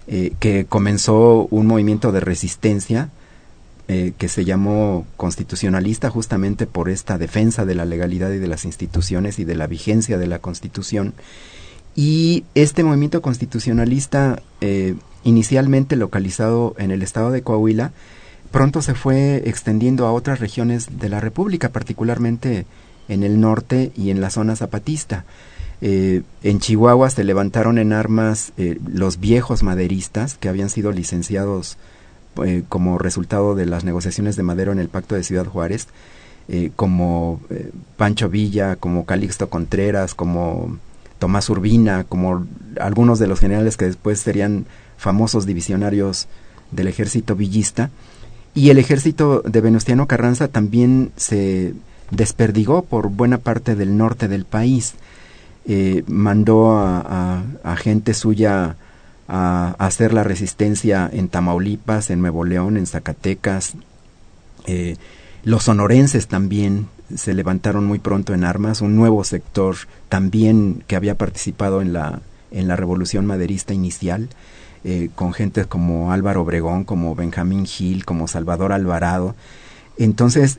eh, 0.08 0.34
que 0.40 0.66
comenzó 0.66 1.48
un 1.52 1.68
movimiento 1.68 2.12
de 2.12 2.20
resistencia 2.20 3.10
eh, 3.88 4.14
que 4.18 4.30
se 4.30 4.46
llamó 4.46 5.06
constitucionalista 5.18 6.10
justamente 6.10 6.66
por 6.66 6.90
esta 6.90 7.18
defensa 7.18 7.66
de 7.66 7.76
la 7.76 7.84
legalidad 7.84 8.32
y 8.32 8.38
de 8.38 8.48
las 8.48 8.64
instituciones 8.64 9.38
y 9.40 9.44
de 9.44 9.56
la 9.56 9.68
vigencia 9.68 10.18
de 10.18 10.28
la 10.28 10.40
Constitución. 10.40 11.14
Y 11.94 12.46
este 12.56 12.86
movimiento 12.86 13.22
constitucionalista 13.22 14.42
eh, 14.62 14.96
inicialmente 15.24 15.96
localizado 15.96 16.74
en 16.78 16.92
el 16.92 17.02
estado 17.02 17.32
de 17.32 17.42
Coahuila, 17.42 17.92
pronto 18.52 18.82
se 18.82 18.94
fue 18.94 19.44
extendiendo 19.46 20.08
a 20.08 20.14
otras 20.14 20.40
regiones 20.40 21.00
de 21.00 21.10
la 21.10 21.20
República, 21.20 21.70
particularmente 21.70 22.66
en 23.08 23.24
el 23.24 23.40
norte 23.40 23.92
y 23.96 24.10
en 24.10 24.22
la 24.22 24.30
zona 24.30 24.56
zapatista. 24.56 25.26
Eh, 25.82 26.22
en 26.44 26.60
Chihuahua 26.60 27.10
se 27.10 27.24
levantaron 27.24 27.80
en 27.80 27.92
armas 27.92 28.54
eh, 28.58 28.78
los 28.86 29.20
viejos 29.20 29.64
maderistas 29.64 30.36
que 30.36 30.48
habían 30.48 30.70
sido 30.70 30.92
licenciados 30.92 31.78
eh, 32.44 32.64
como 32.70 33.00
resultado 33.00 33.56
de 33.56 33.66
las 33.66 33.84
negociaciones 33.84 34.36
de 34.36 34.44
Madero 34.44 34.72
en 34.72 34.80
el 34.80 34.90
Pacto 34.90 35.16
de 35.16 35.24
Ciudad 35.24 35.46
Juárez, 35.46 35.88
como 36.76 37.40
Pancho 37.96 38.28
Villa, 38.28 38.76
como 38.76 39.06
Calixto 39.06 39.50
Contreras, 39.50 40.16
como 40.16 40.80
Tomás 41.18 41.50
Urbina, 41.50 42.04
como 42.04 42.46
algunos 42.78 43.20
de 43.20 43.28
los 43.28 43.40
generales 43.40 43.78
que 43.78 43.86
después 43.86 44.20
serían 44.20 44.66
famosos 44.98 45.46
divisionarios 45.46 46.28
del 46.72 46.88
ejército 46.88 47.38
villista, 47.38 47.90
y 48.54 48.70
el 48.70 48.80
ejército 48.80 49.42
de 49.46 49.62
Venustiano 49.62 50.08
Carranza 50.08 50.50
también 50.50 51.14
se 51.16 51.74
desperdigó 52.12 52.84
por 52.84 53.10
buena 53.10 53.40
parte 53.40 53.76
del 53.76 53.98
norte 53.98 54.28
del 54.28 54.46
país. 54.46 54.94
Eh, 55.66 56.04
mandó 56.08 56.78
a, 56.78 57.44
gente 57.78 58.14
suya 58.14 58.76
a, 59.28 59.76
hacer 59.80 60.14
la 60.14 60.24
resistencia 60.24 61.10
en 61.12 61.30
Tamaulipas, 61.30 62.10
en 62.10 62.22
Nuevo 62.22 62.44
León, 62.44 62.78
en 62.78 62.86
Zacatecas. 62.86 63.74
Eh, 64.68 64.98
los 65.44 65.64
sonorenses 65.64 66.28
también 66.28 66.88
se 67.16 67.34
levantaron 67.34 67.86
muy 67.86 68.00
pronto 68.00 68.34
en 68.34 68.44
armas, 68.44 68.82
un 68.82 68.96
nuevo 68.96 69.24
sector 69.24 69.76
también 70.08 70.84
que 70.88 70.96
había 70.96 71.18
participado 71.18 71.82
en 71.82 71.94
la, 71.94 72.22
en 72.52 72.68
la 72.68 72.76
revolución 72.76 73.26
maderista 73.26 73.74
inicial. 73.74 74.30
Eh, 74.84 75.10
con 75.14 75.32
gente 75.32 75.66
como 75.66 76.12
Álvaro 76.12 76.42
Obregón, 76.42 76.86
como 76.86 77.14
Benjamín 77.14 77.68
Gil, 77.68 78.04
como 78.04 78.28
Salvador 78.28 78.74
Alvarado. 78.74 79.36
Entonces, 79.96 80.58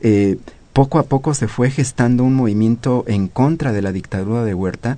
poco 0.73 0.99
a 0.99 1.03
poco 1.03 1.33
se 1.33 1.47
fue 1.47 1.69
gestando 1.69 2.23
un 2.23 2.33
movimiento 2.33 3.05
en 3.07 3.27
contra 3.27 3.71
de 3.71 3.81
la 3.81 3.91
dictadura 3.91 4.43
de 4.43 4.53
Huerta 4.53 4.97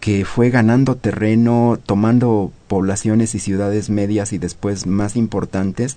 que 0.00 0.24
fue 0.24 0.50
ganando 0.50 0.96
terreno, 0.96 1.78
tomando 1.84 2.52
poblaciones 2.68 3.34
y 3.34 3.40
ciudades 3.40 3.90
medias 3.90 4.32
y 4.32 4.38
después 4.38 4.86
más 4.86 5.16
importantes, 5.16 5.96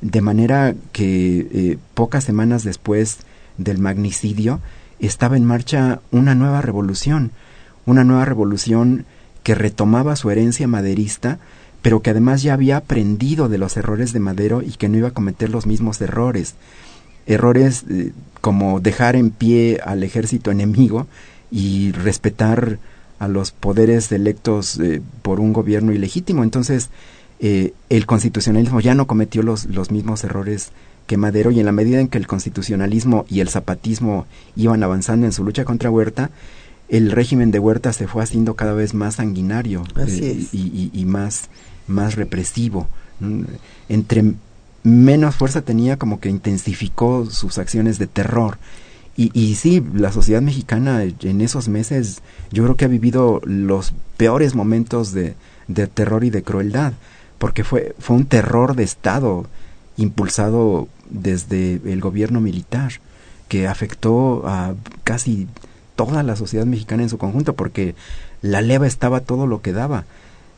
de 0.00 0.20
manera 0.20 0.74
que 0.92 1.48
eh, 1.50 1.78
pocas 1.94 2.24
semanas 2.24 2.62
después 2.62 3.18
del 3.56 3.78
magnicidio 3.78 4.60
estaba 5.00 5.36
en 5.36 5.44
marcha 5.44 6.00
una 6.10 6.34
nueva 6.34 6.60
revolución, 6.60 7.32
una 7.86 8.04
nueva 8.04 8.26
revolución 8.26 9.06
que 9.42 9.54
retomaba 9.54 10.14
su 10.14 10.30
herencia 10.30 10.68
maderista, 10.68 11.38
pero 11.82 12.00
que 12.02 12.10
además 12.10 12.42
ya 12.42 12.54
había 12.54 12.76
aprendido 12.76 13.48
de 13.48 13.58
los 13.58 13.76
errores 13.76 14.12
de 14.12 14.20
Madero 14.20 14.62
y 14.62 14.72
que 14.72 14.88
no 14.88 14.98
iba 14.98 15.08
a 15.08 15.14
cometer 15.14 15.50
los 15.50 15.66
mismos 15.66 16.00
errores. 16.00 16.54
Errores 17.28 17.84
eh, 17.88 18.12
como 18.40 18.80
dejar 18.80 19.14
en 19.14 19.30
pie 19.30 19.80
al 19.84 20.02
ejército 20.02 20.50
enemigo 20.50 21.06
y 21.50 21.92
respetar 21.92 22.78
a 23.18 23.28
los 23.28 23.52
poderes 23.52 24.10
electos 24.12 24.78
eh, 24.78 25.00
por 25.22 25.40
un 25.40 25.52
gobierno 25.52 25.92
ilegítimo. 25.92 26.42
Entonces, 26.42 26.90
eh, 27.40 27.72
el 27.88 28.06
constitucionalismo 28.06 28.80
ya 28.80 28.94
no 28.94 29.06
cometió 29.06 29.42
los, 29.42 29.66
los 29.66 29.90
mismos 29.90 30.24
errores 30.24 30.70
que 31.06 31.16
Madero 31.16 31.50
y 31.50 31.60
en 31.60 31.66
la 31.66 31.72
medida 31.72 32.00
en 32.00 32.08
que 32.08 32.18
el 32.18 32.26
constitucionalismo 32.26 33.24
y 33.28 33.40
el 33.40 33.48
zapatismo 33.48 34.26
iban 34.56 34.82
avanzando 34.82 35.26
en 35.26 35.32
su 35.32 35.42
lucha 35.42 35.64
contra 35.64 35.90
Huerta, 35.90 36.30
el 36.88 37.10
régimen 37.10 37.50
de 37.50 37.58
Huerta 37.58 37.92
se 37.92 38.06
fue 38.06 38.22
haciendo 38.22 38.54
cada 38.54 38.74
vez 38.74 38.94
más 38.94 39.16
sanguinario 39.16 39.84
eh, 39.96 40.46
y, 40.52 40.90
y, 40.92 41.04
más, 41.04 41.48
más 41.86 42.14
represivo. 42.14 42.88
Entre 43.88 44.34
menos 44.82 45.36
fuerza 45.36 45.62
tenía, 45.62 45.98
como 45.98 46.20
que 46.20 46.28
intensificó 46.28 47.26
sus 47.26 47.58
acciones 47.58 47.98
de 47.98 48.06
terror. 48.06 48.58
Y, 49.16 49.30
y 49.38 49.56
sí, 49.56 49.82
la 49.94 50.12
sociedad 50.12 50.40
mexicana 50.40 51.02
en 51.02 51.40
esos 51.40 51.68
meses 51.68 52.22
yo 52.52 52.62
creo 52.62 52.76
que 52.76 52.84
ha 52.84 52.88
vivido 52.88 53.40
los 53.44 53.92
peores 54.16 54.54
momentos 54.54 55.12
de, 55.12 55.34
de 55.66 55.86
terror 55.86 56.24
y 56.24 56.30
de 56.30 56.42
crueldad, 56.42 56.92
porque 57.38 57.64
fue, 57.64 57.94
fue 57.98 58.16
un 58.16 58.26
terror 58.26 58.74
de 58.74 58.84
Estado 58.84 59.46
impulsado 59.96 60.88
desde 61.10 61.80
el 61.84 62.00
gobierno 62.00 62.40
militar, 62.40 62.92
que 63.48 63.66
afectó 63.66 64.46
a 64.46 64.74
casi 65.04 65.48
toda 65.96 66.22
la 66.22 66.36
sociedad 66.36 66.66
mexicana 66.66 67.02
en 67.02 67.08
su 67.08 67.18
conjunto, 67.18 67.54
porque 67.54 67.94
la 68.40 68.60
leva 68.60 68.86
estaba 68.86 69.20
todo 69.20 69.46
lo 69.46 69.62
que 69.62 69.72
daba. 69.72 70.04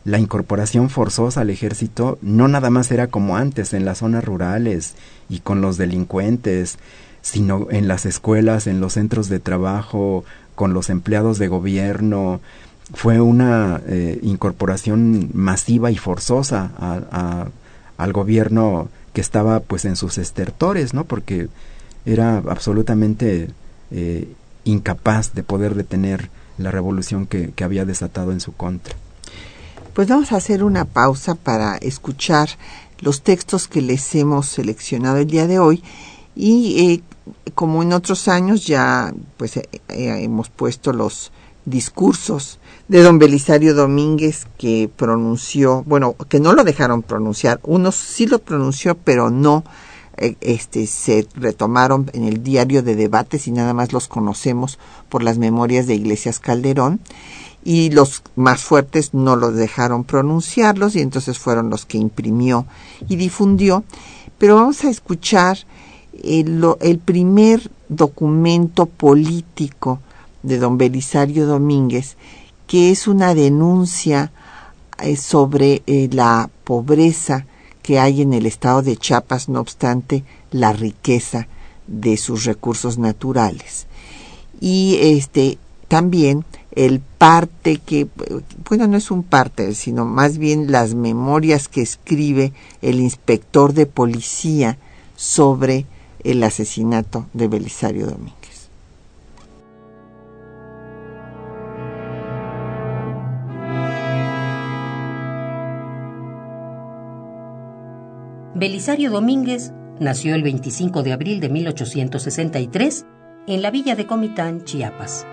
La 0.05 0.19
incorporación 0.19 0.89
forzosa 0.89 1.43
al 1.43 1.51
ejército 1.51 2.19
no 2.23 2.49
nada 2.49 2.71
más 2.71 2.91
era 2.91 3.09
como 3.09 3.37
antes 3.37 3.75
en 3.75 3.85
las 3.85 3.99
zonas 3.99 4.25
rurales 4.25 4.95
y 5.29 5.41
con 5.41 5.61
los 5.61 5.77
delincuentes, 5.77 6.79
sino 7.21 7.67
en 7.71 7.87
las 7.87 8.07
escuelas, 8.07 8.67
en 8.67 8.81
los 8.81 8.95
centros 8.95 9.29
de 9.29 9.41
trabajo, 9.41 10.25
con 10.55 10.73
los 10.73 10.89
empleados 10.89 11.39
de 11.39 11.49
gobierno. 11.49 12.41
Fue 12.95 13.21
una 13.21 13.83
eh, 13.87 14.19
incorporación 14.23 15.31
masiva 15.35 15.91
y 15.91 15.99
forzosa 15.99 16.71
al 17.99 18.13
gobierno 18.13 18.89
que 19.13 19.21
estaba 19.21 19.61
pues 19.61 19.85
en 19.85 19.97
sus 19.97 20.17
estertores, 20.17 20.95
¿no? 20.95 21.05
Porque 21.05 21.49
era 22.07 22.39
absolutamente 22.39 23.51
eh, 23.91 24.33
incapaz 24.65 25.35
de 25.35 25.43
poder 25.43 25.75
detener 25.75 26.31
la 26.57 26.71
revolución 26.71 27.27
que 27.27 27.53
había 27.63 27.85
desatado 27.85 28.33
en 28.33 28.41
su 28.41 28.53
contra. 28.53 28.97
Pues 29.95 30.07
vamos 30.07 30.31
a 30.31 30.37
hacer 30.37 30.63
una 30.63 30.85
pausa 30.85 31.35
para 31.35 31.77
escuchar 31.77 32.49
los 33.01 33.23
textos 33.23 33.67
que 33.67 33.83
les 33.83 34.15
hemos 34.15 34.47
seleccionado 34.47 35.17
el 35.17 35.27
día 35.27 35.49
de 35.49 35.59
hoy 35.59 35.83
y 36.37 36.93
eh, 36.93 37.03
como 37.55 37.83
en 37.83 37.93
otros 37.93 38.29
años 38.29 38.67
ya 38.67 39.13
pues 39.37 39.57
eh, 39.57 39.69
eh, 39.89 40.21
hemos 40.23 40.49
puesto 40.49 40.93
los 40.93 41.33
discursos 41.65 42.61
de 42.87 43.03
don 43.03 43.19
Belisario 43.19 43.75
Domínguez 43.75 44.47
que 44.59 44.89
pronunció, 44.95 45.83
bueno, 45.85 46.15
que 46.29 46.39
no 46.39 46.53
lo 46.53 46.63
dejaron 46.63 47.03
pronunciar, 47.03 47.59
uno 47.65 47.91
sí 47.91 48.27
lo 48.27 48.39
pronunció, 48.39 48.97
pero 48.97 49.31
no 49.31 49.65
este 50.17 50.87
se 50.87 51.27
retomaron 51.35 52.11
en 52.13 52.25
el 52.25 52.43
diario 52.43 52.83
de 52.83 52.95
debates 52.95 53.49
y 53.49 53.53
nada 53.53 53.73
más 53.73 53.95
los 53.95 54.07
conocemos 54.07 54.79
por 55.09 55.23
las 55.23 55.39
memorias 55.39 55.87
de 55.87 55.95
Iglesias 55.95 56.41
Calderón 56.41 57.01
y 57.65 57.91
los 57.91 58.23
más 58.37 58.63
fuertes 58.63 59.13
no 59.13 59.37
los 59.37 59.55
dejaron 59.55 60.05
pronunciarlos 60.05 60.97
y 60.97 61.01
entonces 61.01 61.39
fueron 61.39 61.71
los 61.71 61.85
que 61.85 61.99
imprimió 61.99 62.67
y 63.09 63.17
difundió. 63.17 63.85
Pero 64.39 64.57
vamos 64.57 64.85
a 64.85 64.91
escuchar 64.91 65.59
el, 66.23 66.99
primer 67.05 67.71
documento 67.89 68.87
político 68.87 70.01
de 70.43 70.59
don 70.59 70.79
Belisario 70.79 71.47
Domínguez, 71.47 72.17
que 72.67 72.91
es 72.91 73.07
una 73.07 73.35
denuncia 73.35 74.33
eh, 75.03 75.17
sobre 75.17 75.83
eh, 75.87 76.09
la 76.13 76.49
pobreza 76.65 77.47
que 77.83 77.99
hay 77.99 78.23
en 78.23 78.33
el 78.33 78.47
estado 78.47 78.83
de 78.83 78.97
Chiapas, 78.97 79.49
no 79.49 79.61
obstante 79.61 80.25
la 80.51 80.73
riqueza 80.73 81.49
de 81.87 82.17
sus 82.17 82.45
recursos 82.45 82.99
naturales. 82.99 83.87
Y 84.61 84.99
este 85.01 85.59
también 85.89 86.45
el 86.73 87.01
parte 87.01 87.79
que, 87.79 88.07
bueno, 88.69 88.87
no 88.87 88.97
es 88.97 89.11
un 89.11 89.23
parte, 89.23 89.75
sino 89.75 90.05
más 90.05 90.39
bien 90.39 90.71
las 90.71 90.95
memorias 90.95 91.69
que 91.69 91.83
escribe 91.83 92.53
el 92.83 93.01
inspector 93.01 93.73
de 93.73 93.87
policía 93.87 94.79
sobre 95.17 95.87
el 96.23 96.43
asesinato 96.43 97.27
de 97.33 97.49
Belisario 97.49 98.07
Domínguez. 98.07 98.41
Belisario 108.55 109.11
Domínguez 109.11 109.73
nació 110.01 110.35
el 110.35 110.43
25 110.43 111.03
de 111.03 111.13
abril 111.13 111.41
de 111.41 111.49
1863 111.49 113.07
en 113.47 113.63
la 113.63 113.71
villa 113.71 113.97
de 113.97 114.07
Comitán, 114.07 114.65
Chiapas. 114.65 115.27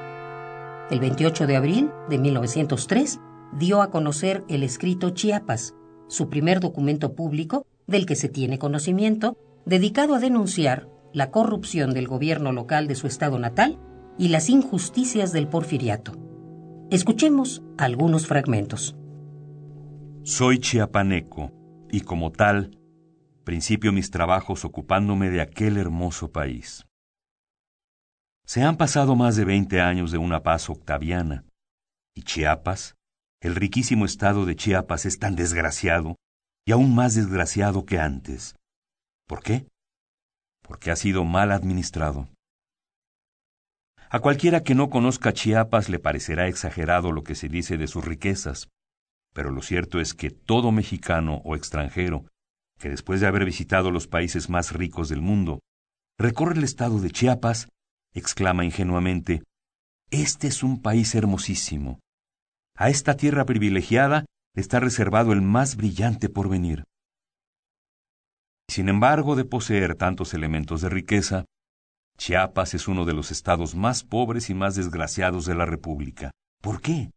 El 0.90 1.02
28 1.02 1.48
de 1.48 1.58
abril 1.58 1.92
de 2.10 2.18
1903 2.18 3.20
dio 3.60 3.82
a 3.82 3.92
conocer 3.92 4.46
el 4.48 4.64
escrito 4.64 5.10
Chiapas, 5.10 5.76
su 6.08 6.30
primer 6.30 6.62
documento 6.62 7.14
público 7.14 7.68
del 7.88 8.06
que 8.06 8.16
se 8.16 8.30
tiene 8.30 8.58
conocimiento 8.58 9.38
dedicado 9.66 10.16
a 10.16 10.20
denunciar 10.20 10.88
la 11.12 11.30
corrupción 11.30 11.94
del 11.94 12.08
gobierno 12.08 12.54
local 12.54 12.88
de 12.88 12.96
su 12.96 13.06
estado 13.06 13.38
natal 13.38 13.78
y 14.18 14.30
las 14.30 14.50
injusticias 14.50 15.34
del 15.34 15.50
porfiriato. 15.50 16.14
Escuchemos 16.90 17.64
algunos 17.78 18.26
fragmentos. 18.26 18.96
Soy 20.24 20.60
chiapaneco 20.60 21.52
y 21.92 22.02
como 22.02 22.32
tal, 22.32 22.80
principio 23.44 23.92
mis 23.92 24.10
trabajos 24.10 24.64
ocupándome 24.64 25.30
de 25.32 25.42
aquel 25.42 25.76
hermoso 25.76 26.32
país. 26.32 26.87
Se 28.48 28.64
han 28.64 28.78
pasado 28.78 29.16
más 29.16 29.36
de 29.36 29.44
veinte 29.44 29.82
años 29.82 30.12
de 30.12 30.18
una 30.18 30.42
paz 30.42 30.70
octaviana, 30.70 31.44
y 32.16 32.24
Chiapas, 32.24 32.96
el 33.42 33.56
riquísimo 33.56 34.06
estado 34.06 34.46
de 34.46 34.56
Chiapas 34.56 35.06
es 35.06 35.20
tan 35.20 35.36
desgraciado, 35.36 36.16
y 36.66 36.72
aún 36.72 36.96
más 36.96 37.14
desgraciado 37.16 37.86
que 37.86 38.00
antes, 38.00 38.56
¿Por 39.28 39.44
qué? 39.44 39.68
Porque 40.64 40.90
ha 40.90 40.96
sido 40.96 41.26
mal 41.26 41.52
administrado. 41.52 42.30
A 44.10 44.20
cualquiera 44.22 44.64
que 44.64 44.74
no 44.74 44.90
conozca 44.90 45.34
Chiapas 45.34 45.90
le 45.90 46.00
parecerá 46.00 46.48
exagerado 46.48 47.12
lo 47.12 47.24
que 47.24 47.36
se 47.36 47.50
dice 47.50 47.78
de 47.78 47.88
sus 47.88 48.06
riquezas, 48.06 48.70
pero 49.34 49.52
lo 49.52 49.62
cierto 49.62 50.00
es 50.00 50.14
que 50.14 50.32
todo 50.32 50.72
mexicano 50.72 51.42
o 51.44 51.58
extranjero, 51.58 52.26
que 52.80 52.90
después 52.90 53.20
de 53.20 53.28
haber 53.28 53.44
visitado 53.44 53.92
los 53.92 54.08
países 54.08 54.50
más 54.50 54.72
ricos 54.72 55.10
del 55.10 55.22
mundo, 55.22 55.60
recorre 56.18 56.56
el 56.56 56.64
estado 56.64 57.02
de 57.02 57.12
Chiapas, 57.12 57.68
exclama 58.14 58.66
ingenuamente, 58.66 59.44
Este 60.10 60.48
es 60.48 60.64
un 60.64 60.82
país 60.82 61.16
hermosísimo. 61.16 62.00
A 62.76 62.90
esta 62.90 63.18
tierra 63.18 63.46
privilegiada 63.46 64.26
está 64.56 64.80
reservado 64.80 65.34
el 65.34 65.42
más 65.42 65.76
brillante 65.76 66.30
porvenir. 66.30 66.84
Sin 68.70 68.90
embargo, 68.90 69.36
de 69.36 69.46
poseer 69.46 69.96
tantos 69.96 70.34
elementos 70.34 70.82
de 70.82 70.90
riqueza, 70.90 71.46
Chiapas 72.18 72.74
es 72.74 72.88
uno 72.88 73.06
de 73.06 73.14
los 73.14 73.32
estados 73.32 73.76
más 73.76 74.04
pobres 74.04 74.50
y 74.50 74.54
más 74.54 74.76
desgraciados 74.76 75.46
de 75.46 75.56
la 75.56 75.66
República. 75.66 76.32
¿Por 76.62 76.82
qué? 76.82 77.12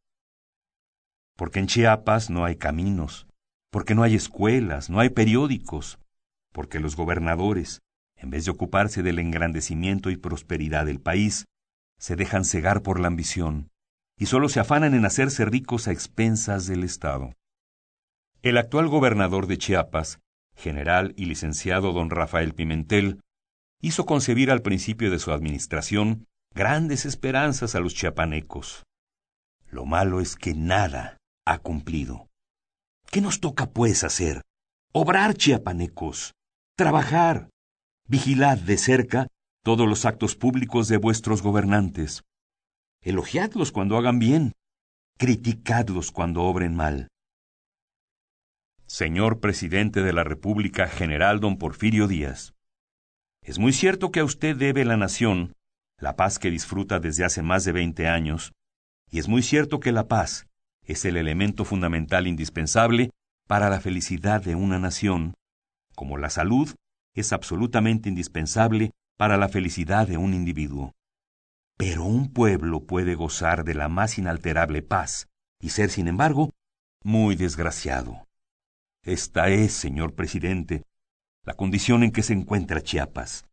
Porque 1.36 1.59
en 1.59 1.66
Chiapas 1.66 2.28
no 2.28 2.45
hay 2.45 2.57
caminos, 2.57 3.26
porque 3.70 3.95
no 3.95 4.03
hay 4.03 4.14
escuelas, 4.14 4.91
no 4.91 5.01
hay 5.01 5.09
periódicos, 5.09 5.99
porque 6.53 6.80
los 6.80 6.97
gobernadores, 6.97 7.80
en 8.20 8.30
vez 8.30 8.44
de 8.44 8.52
ocuparse 8.52 9.02
del 9.02 9.18
engrandecimiento 9.18 10.10
y 10.10 10.16
prosperidad 10.16 10.86
del 10.86 11.00
país, 11.00 11.46
se 11.98 12.16
dejan 12.16 12.44
cegar 12.44 12.82
por 12.82 13.00
la 13.00 13.08
ambición 13.08 13.70
y 14.16 14.26
solo 14.26 14.48
se 14.48 14.60
afanan 14.60 14.94
en 14.94 15.04
hacerse 15.04 15.44
ricos 15.44 15.88
a 15.88 15.92
expensas 15.92 16.66
del 16.66 16.84
Estado. 16.84 17.32
El 18.42 18.56
actual 18.56 18.88
gobernador 18.88 19.46
de 19.46 19.58
Chiapas 19.58 20.20
general 20.60 21.14
y 21.16 21.24
licenciado 21.24 21.92
don 21.92 22.10
Rafael 22.10 22.54
Pimentel, 22.54 23.20
hizo 23.80 24.06
concebir 24.06 24.50
al 24.50 24.62
principio 24.62 25.10
de 25.10 25.18
su 25.18 25.32
administración 25.32 26.26
grandes 26.54 27.06
esperanzas 27.06 27.74
a 27.74 27.80
los 27.80 27.94
chiapanecos. 27.94 28.84
Lo 29.68 29.86
malo 29.86 30.20
es 30.20 30.36
que 30.36 30.54
nada 30.54 31.16
ha 31.46 31.58
cumplido. 31.58 32.28
¿Qué 33.10 33.20
nos 33.20 33.40
toca, 33.40 33.70
pues, 33.70 34.04
hacer? 34.04 34.42
Obrar, 34.92 35.34
chiapanecos, 35.34 36.34
trabajar, 36.76 37.48
vigilad 38.11 38.58
de 38.58 38.76
cerca 38.76 39.28
todos 39.62 39.88
los 39.88 40.04
actos 40.04 40.34
públicos 40.34 40.88
de 40.88 40.96
vuestros 40.96 41.42
gobernantes. 41.42 42.24
Elogiadlos 43.02 43.70
cuando 43.70 43.96
hagan 43.96 44.18
bien, 44.18 44.52
criticadlos 45.16 46.11
cuando 46.11 46.42
obren 46.42 46.74
mal. 46.74 47.06
Señor 48.88 49.38
presidente 49.38 50.02
de 50.02 50.12
la 50.12 50.24
República, 50.24 50.88
general 50.88 51.38
don 51.38 51.56
Porfirio 51.56 52.08
Díaz, 52.08 52.52
es 53.44 53.61
muy 53.61 53.72
cierto 53.72 54.11
que 54.11 54.18
a 54.18 54.24
usted 54.24 54.56
debe 54.56 54.84
la 54.84 54.96
nación 54.96 55.52
la 56.00 56.16
paz 56.16 56.40
que 56.40 56.50
disfruta 56.50 56.98
desde 56.98 57.24
hace 57.24 57.42
más 57.42 57.64
de 57.64 57.72
veinte 57.72 58.08
años, 58.08 58.50
y 59.08 59.20
es 59.20 59.28
muy 59.28 59.42
cierto 59.42 59.78
que 59.78 59.92
la 59.92 60.08
paz 60.08 60.48
es 60.84 61.04
el 61.04 61.16
elemento 61.16 61.64
fundamental 61.64 62.26
indispensable 62.26 63.11
para 63.46 63.70
la 63.70 63.80
felicidad 63.80 64.42
de 64.42 64.56
una 64.56 64.80
nación, 64.80 65.34
como 65.94 66.16
la 66.16 66.30
salud 66.30 66.74
es 67.20 67.32
absolutamente 67.32 68.08
indispensable 68.08 68.90
para 69.16 69.36
la 69.36 69.48
felicidad 69.48 70.08
de 70.08 70.16
un 70.16 70.34
individuo. 70.34 70.92
Pero 71.76 72.04
un 72.04 72.32
pueblo 72.32 72.84
puede 72.84 73.14
gozar 73.14 73.64
de 73.64 73.74
la 73.74 73.88
más 73.88 74.18
inalterable 74.18 74.82
paz 74.82 75.28
y 75.60 75.70
ser, 75.70 75.90
sin 75.90 76.08
embargo, 76.08 76.50
muy 77.04 77.36
desgraciado. 77.36 78.26
Esta 79.04 79.48
es, 79.48 79.72
señor 79.72 80.14
presidente, 80.14 80.82
la 81.44 81.54
condición 81.54 82.02
en 82.02 82.12
que 82.12 82.22
se 82.22 82.32
encuentra 82.32 82.82
Chiapas. 82.82 83.46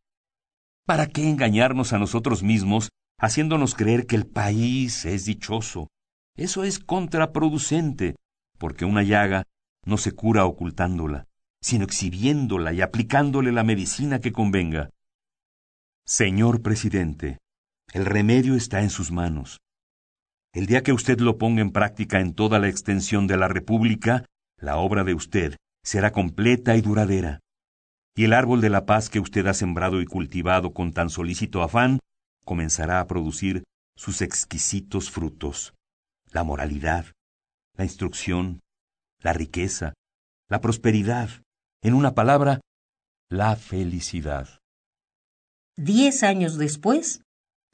¿Para 0.86 1.06
qué 1.06 1.28
engañarnos 1.28 1.92
a 1.92 1.98
nosotros 1.98 2.42
mismos 2.42 2.90
haciéndonos 3.18 3.74
creer 3.74 4.06
que 4.06 4.16
el 4.16 4.26
país 4.26 5.04
es 5.04 5.24
dichoso? 5.24 5.88
Eso 6.36 6.64
es 6.64 6.78
contraproducente, 6.78 8.16
porque 8.58 8.84
una 8.84 9.02
llaga 9.02 9.44
no 9.84 9.96
se 9.96 10.12
cura 10.12 10.44
ocultándola, 10.44 11.27
sino 11.60 11.84
exhibiéndola 11.84 12.72
y 12.72 12.80
aplicándole 12.80 13.52
la 13.52 13.64
medicina 13.64 14.20
que 14.20 14.32
convenga. 14.32 14.90
Señor 16.04 16.62
presidente, 16.62 17.38
el 17.92 18.06
remedio 18.06 18.54
está 18.54 18.82
en 18.82 18.90
sus 18.90 19.10
manos. 19.10 19.58
El 20.52 20.66
día 20.66 20.82
que 20.82 20.92
usted 20.92 21.20
lo 21.20 21.36
ponga 21.38 21.60
en 21.60 21.72
práctica 21.72 22.20
en 22.20 22.34
toda 22.34 22.58
la 22.58 22.68
extensión 22.68 23.26
de 23.26 23.36
la 23.36 23.48
República, 23.48 24.24
la 24.58 24.78
obra 24.78 25.04
de 25.04 25.14
usted 25.14 25.56
será 25.84 26.12
completa 26.12 26.76
y 26.76 26.80
duradera. 26.80 27.40
Y 28.16 28.24
el 28.24 28.32
árbol 28.32 28.60
de 28.60 28.70
la 28.70 28.84
paz 28.84 29.10
que 29.10 29.20
usted 29.20 29.46
ha 29.46 29.54
sembrado 29.54 30.00
y 30.00 30.06
cultivado 30.06 30.72
con 30.72 30.92
tan 30.92 31.10
solícito 31.10 31.62
afán 31.62 32.00
comenzará 32.44 33.00
a 33.00 33.06
producir 33.06 33.64
sus 33.96 34.22
exquisitos 34.22 35.10
frutos. 35.10 35.74
La 36.30 36.44
moralidad, 36.44 37.06
la 37.76 37.84
instrucción, 37.84 38.60
la 39.20 39.32
riqueza, 39.32 39.94
la 40.48 40.60
prosperidad, 40.60 41.28
en 41.82 41.94
una 41.94 42.14
palabra, 42.14 42.60
la 43.30 43.56
felicidad. 43.56 44.48
Diez 45.76 46.22
años 46.22 46.58
después, 46.58 47.22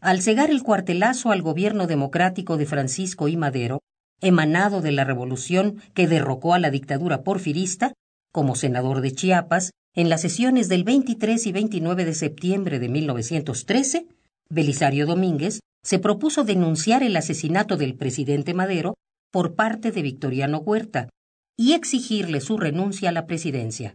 al 0.01 0.21
cegar 0.21 0.51
el 0.51 0.63
cuartelazo 0.63 1.31
al 1.31 1.41
gobierno 1.41 1.87
democrático 1.87 2.57
de 2.57 2.67
Francisco 2.67 3.29
I. 3.29 3.37
Madero, 3.37 3.81
emanado 4.21 4.83
de 4.83 4.93
la 4.93 5.05
revolución 5.05 5.81
que 5.95 6.07
derrocó 6.07 6.55
a 6.55 6.59
la 6.59 6.71
dictadura 6.71 7.23
porfirista, 7.23 7.95
como 8.31 8.57
senador 8.57 9.01
de 9.01 9.13
Chiapas, 9.13 9.71
en 9.95 10.09
las 10.09 10.21
sesiones 10.21 10.69
del 10.69 10.85
23 10.85 11.47
y 11.47 11.53
29 11.53 12.05
de 12.05 12.15
septiembre 12.15 12.79
de 12.81 12.89
1913, 12.89 14.09
Belisario 14.51 15.07
Domínguez 15.07 15.61
se 15.83 15.99
propuso 15.99 16.45
denunciar 16.45 17.03
el 17.03 17.17
asesinato 17.17 17.77
del 17.77 17.95
presidente 17.95 18.53
Madero 18.53 18.95
por 19.31 19.55
parte 19.55 19.93
de 19.93 20.03
Victoriano 20.03 20.59
Huerta 20.59 21.09
y 21.57 21.73
exigirle 21.73 22.41
su 22.41 22.59
renuncia 22.59 23.11
a 23.11 23.13
la 23.13 23.27
presidencia. 23.27 23.95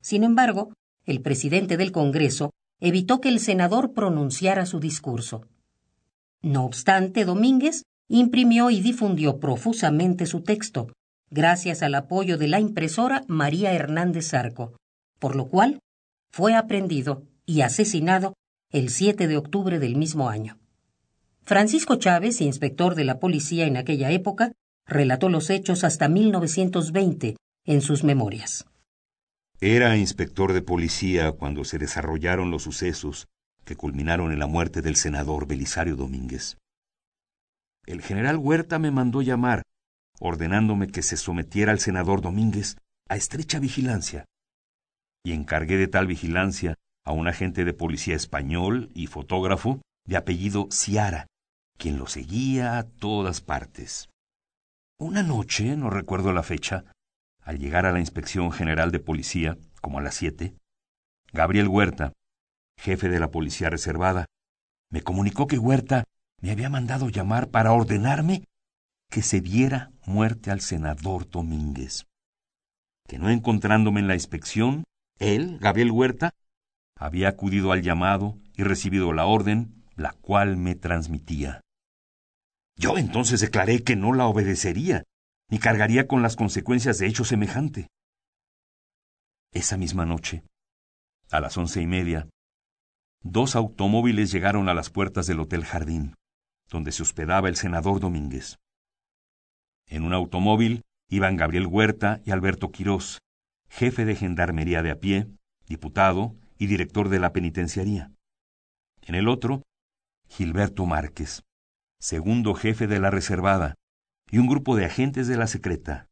Sin 0.00 0.24
embargo, 0.24 0.72
el 1.04 1.20
presidente 1.20 1.76
del 1.76 1.92
Congreso 1.92 2.50
evitó 2.80 3.20
que 3.20 3.28
el 3.28 3.40
senador 3.40 3.92
pronunciara 3.92 4.66
su 4.66 4.80
discurso. 4.80 5.46
No 6.42 6.64
obstante, 6.64 7.24
Domínguez 7.24 7.82
imprimió 8.08 8.70
y 8.70 8.80
difundió 8.80 9.38
profusamente 9.38 10.26
su 10.26 10.42
texto, 10.42 10.88
gracias 11.30 11.82
al 11.82 11.94
apoyo 11.94 12.36
de 12.36 12.48
la 12.48 12.60
impresora 12.60 13.24
María 13.28 13.72
Hernández 13.72 14.28
Zarco, 14.30 14.76
por 15.18 15.36
lo 15.36 15.48
cual 15.48 15.80
fue 16.30 16.54
aprendido 16.54 17.22
y 17.46 17.62
asesinado 17.62 18.34
el 18.70 18.90
7 18.90 19.26
de 19.26 19.36
octubre 19.36 19.78
del 19.78 19.96
mismo 19.96 20.28
año. 20.28 20.58
Francisco 21.44 21.96
Chávez, 21.96 22.40
inspector 22.40 22.94
de 22.94 23.04
la 23.04 23.18
policía 23.18 23.66
en 23.66 23.76
aquella 23.76 24.10
época, 24.10 24.52
relató 24.86 25.28
los 25.28 25.50
hechos 25.50 25.84
hasta 25.84 26.08
1920 26.08 27.36
en 27.66 27.80
sus 27.80 28.04
memorias. 28.04 28.66
Era 29.60 29.96
inspector 29.96 30.52
de 30.52 30.62
policía 30.62 31.32
cuando 31.32 31.64
se 31.64 31.78
desarrollaron 31.78 32.50
los 32.50 32.64
sucesos 32.64 33.28
que 33.64 33.76
culminaron 33.76 34.32
en 34.32 34.38
la 34.38 34.46
muerte 34.46 34.82
del 34.82 34.96
senador 34.96 35.46
Belisario 35.46 35.96
Domínguez. 35.96 36.58
El 37.86 38.02
general 38.02 38.36
Huerta 38.36 38.78
me 38.78 38.90
mandó 38.90 39.22
llamar, 39.22 39.62
ordenándome 40.20 40.88
que 40.88 41.02
se 41.02 41.16
sometiera 41.16 41.72
al 41.72 41.80
senador 41.80 42.20
Domínguez 42.20 42.76
a 43.08 43.16
estrecha 43.16 43.58
vigilancia, 43.58 44.24
y 45.24 45.32
encargué 45.32 45.76
de 45.76 45.88
tal 45.88 46.06
vigilancia 46.06 46.74
a 47.04 47.12
un 47.12 47.28
agente 47.28 47.64
de 47.64 47.72
policía 47.72 48.16
español 48.16 48.90
y 48.94 49.06
fotógrafo 49.06 49.80
de 50.06 50.16
apellido 50.16 50.68
Ciara, 50.70 51.26
quien 51.78 51.98
lo 51.98 52.06
seguía 52.06 52.78
a 52.78 52.84
todas 52.84 53.40
partes. 53.40 54.08
Una 54.98 55.24
noche, 55.24 55.76
no 55.76 55.90
recuerdo 55.90 56.32
la 56.32 56.44
fecha, 56.44 56.84
al 57.42 57.58
llegar 57.58 57.84
a 57.84 57.90
la 57.90 57.98
Inspección 57.98 58.52
General 58.52 58.92
de 58.92 59.00
Policía, 59.00 59.58
como 59.80 59.98
a 59.98 60.02
las 60.02 60.14
siete, 60.14 60.54
Gabriel 61.32 61.66
Huerta, 61.66 62.12
jefe 62.78 63.08
de 63.08 63.18
la 63.18 63.32
Policía 63.32 63.70
Reservada, 63.70 64.26
me 64.90 65.02
comunicó 65.02 65.48
que 65.48 65.58
Huerta 65.58 66.04
me 66.40 66.52
había 66.52 66.70
mandado 66.70 67.08
llamar 67.08 67.48
para 67.48 67.72
ordenarme 67.72 68.44
que 69.10 69.22
se 69.22 69.40
diera 69.40 69.90
muerte 70.06 70.52
al 70.52 70.60
senador 70.60 71.28
Domínguez, 71.28 72.06
que 73.08 73.18
no 73.18 73.30
encontrándome 73.30 73.98
en 73.98 74.06
la 74.06 74.14
inspección, 74.14 74.84
él, 75.18 75.58
Gabriel 75.60 75.90
Huerta, 75.90 76.30
había 76.96 77.30
acudido 77.30 77.72
al 77.72 77.82
llamado 77.82 78.38
y 78.54 78.62
recibido 78.62 79.12
la 79.12 79.26
orden, 79.26 79.84
la 79.96 80.12
cual 80.12 80.56
me 80.56 80.76
transmitía. 80.76 81.60
Yo 82.76 82.98
entonces 82.98 83.40
declaré 83.40 83.82
que 83.82 83.96
no 83.96 84.12
la 84.12 84.26
obedecería, 84.26 85.04
ni 85.48 85.58
cargaría 85.58 86.06
con 86.06 86.22
las 86.22 86.36
consecuencias 86.36 86.98
de 86.98 87.06
hecho 87.06 87.24
semejante. 87.24 87.88
Esa 89.52 89.76
misma 89.76 90.04
noche, 90.04 90.42
a 91.30 91.40
las 91.40 91.56
once 91.56 91.80
y 91.80 91.86
media, 91.86 92.28
dos 93.22 93.54
automóviles 93.54 94.32
llegaron 94.32 94.68
a 94.68 94.74
las 94.74 94.90
puertas 94.90 95.26
del 95.26 95.40
Hotel 95.40 95.64
Jardín, 95.64 96.14
donde 96.68 96.92
se 96.92 97.02
hospedaba 97.02 97.48
el 97.48 97.56
senador 97.56 98.00
Domínguez. 98.00 98.58
En 99.86 100.02
un 100.02 100.12
automóvil 100.12 100.82
iban 101.08 101.36
Gabriel 101.36 101.66
Huerta 101.66 102.20
y 102.24 102.32
Alberto 102.32 102.72
Quirós, 102.72 103.20
jefe 103.68 104.04
de 104.04 104.16
Gendarmería 104.16 104.82
de 104.82 104.90
a 104.90 104.98
pie, 104.98 105.28
diputado 105.66 106.34
y 106.58 106.66
director 106.66 107.08
de 107.08 107.20
la 107.20 107.32
penitenciaría. 107.32 108.12
En 109.02 109.14
el 109.14 109.28
otro, 109.28 109.62
Gilberto 110.28 110.86
Márquez, 110.86 111.42
segundo 112.04 112.52
jefe 112.52 112.86
de 112.86 113.00
la 113.00 113.10
reservada, 113.10 113.76
y 114.30 114.36
un 114.36 114.46
grupo 114.46 114.76
de 114.76 114.84
agentes 114.84 115.26
de 115.26 115.38
la 115.38 115.46
secreta. 115.46 116.10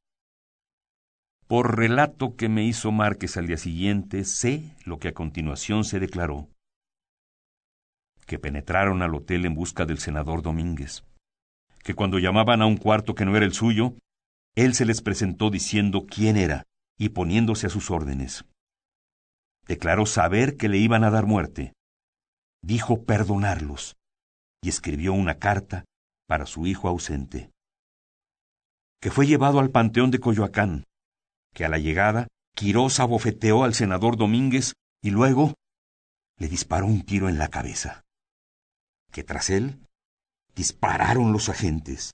Por 1.47 1.76
relato 1.76 2.34
que 2.34 2.49
me 2.49 2.64
hizo 2.64 2.90
Márquez 2.93 3.36
al 3.36 3.47
día 3.47 3.59
siguiente, 3.59 4.24
sé 4.24 4.74
lo 4.86 4.99
que 4.99 5.09
a 5.09 5.12
continuación 5.12 5.84
se 5.84 6.01
declaró. 6.01 6.49
Que 8.24 8.38
penetraron 8.38 9.03
al 9.03 9.14
hotel 9.14 9.45
en 9.45 9.55
busca 9.55 9.84
del 9.84 9.99
senador 9.99 10.40
Domínguez. 10.40 11.05
Que 11.84 11.93
cuando 11.93 12.18
llamaban 12.18 12.62
a 12.62 12.66
un 12.66 12.78
cuarto 12.78 13.14
que 13.14 13.26
no 13.26 13.36
era 13.36 13.45
el 13.45 13.53
suyo, 13.53 13.93
él 14.55 14.72
se 14.72 14.86
les 14.86 15.03
presentó 15.03 15.51
diciendo 15.51 16.07
quién 16.07 16.38
era 16.38 16.62
y 16.97 17.11
poniéndose 17.11 17.66
a 17.66 17.70
sus 17.70 17.90
órdenes. 17.90 18.47
Declaró 19.66 20.07
saber 20.07 20.57
que 20.57 20.70
le 20.70 20.78
iban 20.78 21.05
a 21.05 21.11
dar 21.11 21.26
muerte. 21.26 21.74
Dijo 22.62 23.05
perdonarlos 23.05 23.95
y 24.62 24.68
escribió 24.68 25.12
una 25.12 25.38
carta 25.38 25.84
para 26.26 26.46
su 26.46 26.66
hijo 26.66 26.88
ausente. 26.88 27.50
Que 29.00 29.10
fue 29.10 29.26
llevado 29.26 29.58
al 29.58 29.70
panteón 29.70 30.10
de 30.10 30.20
Coyoacán, 30.20 30.84
que 31.52 31.64
a 31.64 31.68
la 31.68 31.78
llegada 31.78 32.28
Quirós 32.54 33.00
abofeteó 33.00 33.64
al 33.64 33.74
senador 33.74 34.16
Domínguez 34.16 34.74
y 35.02 35.10
luego 35.10 35.54
le 36.38 36.48
disparó 36.48 36.86
un 36.86 37.02
tiro 37.02 37.28
en 37.28 37.38
la 37.38 37.48
cabeza. 37.48 38.02
Que 39.10 39.24
tras 39.24 39.50
él 39.50 39.80
dispararon 40.54 41.32
los 41.32 41.48
agentes. 41.48 42.12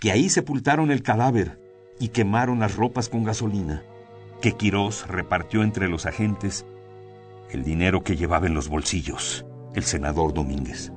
Que 0.00 0.12
ahí 0.12 0.28
sepultaron 0.28 0.90
el 0.90 1.02
cadáver 1.02 1.60
y 2.00 2.08
quemaron 2.08 2.60
las 2.60 2.76
ropas 2.76 3.08
con 3.08 3.24
gasolina, 3.24 3.82
que 4.40 4.52
Quirós 4.52 5.06
repartió 5.08 5.62
entre 5.62 5.88
los 5.88 6.06
agentes 6.06 6.64
el 7.50 7.64
dinero 7.64 8.02
que 8.02 8.16
llevaba 8.16 8.46
en 8.46 8.54
los 8.54 8.68
bolsillos 8.68 9.44
el 9.74 9.84
senador 9.84 10.34
Domínguez. 10.34 10.92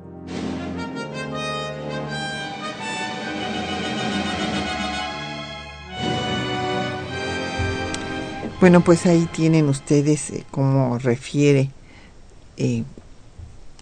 Bueno, 8.60 8.84
pues 8.84 9.08
ahí 9.08 9.28
tienen 9.32 9.70
ustedes 9.70 10.30
eh, 10.30 10.46
cómo 10.52 11.00
refiere 11.00 11.72
eh, 12.58 12.84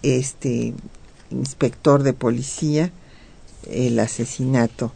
este 0.02 0.72
inspector 1.30 2.02
de 2.02 2.14
policía 2.14 2.90
el 3.70 3.98
asesinato 3.98 4.92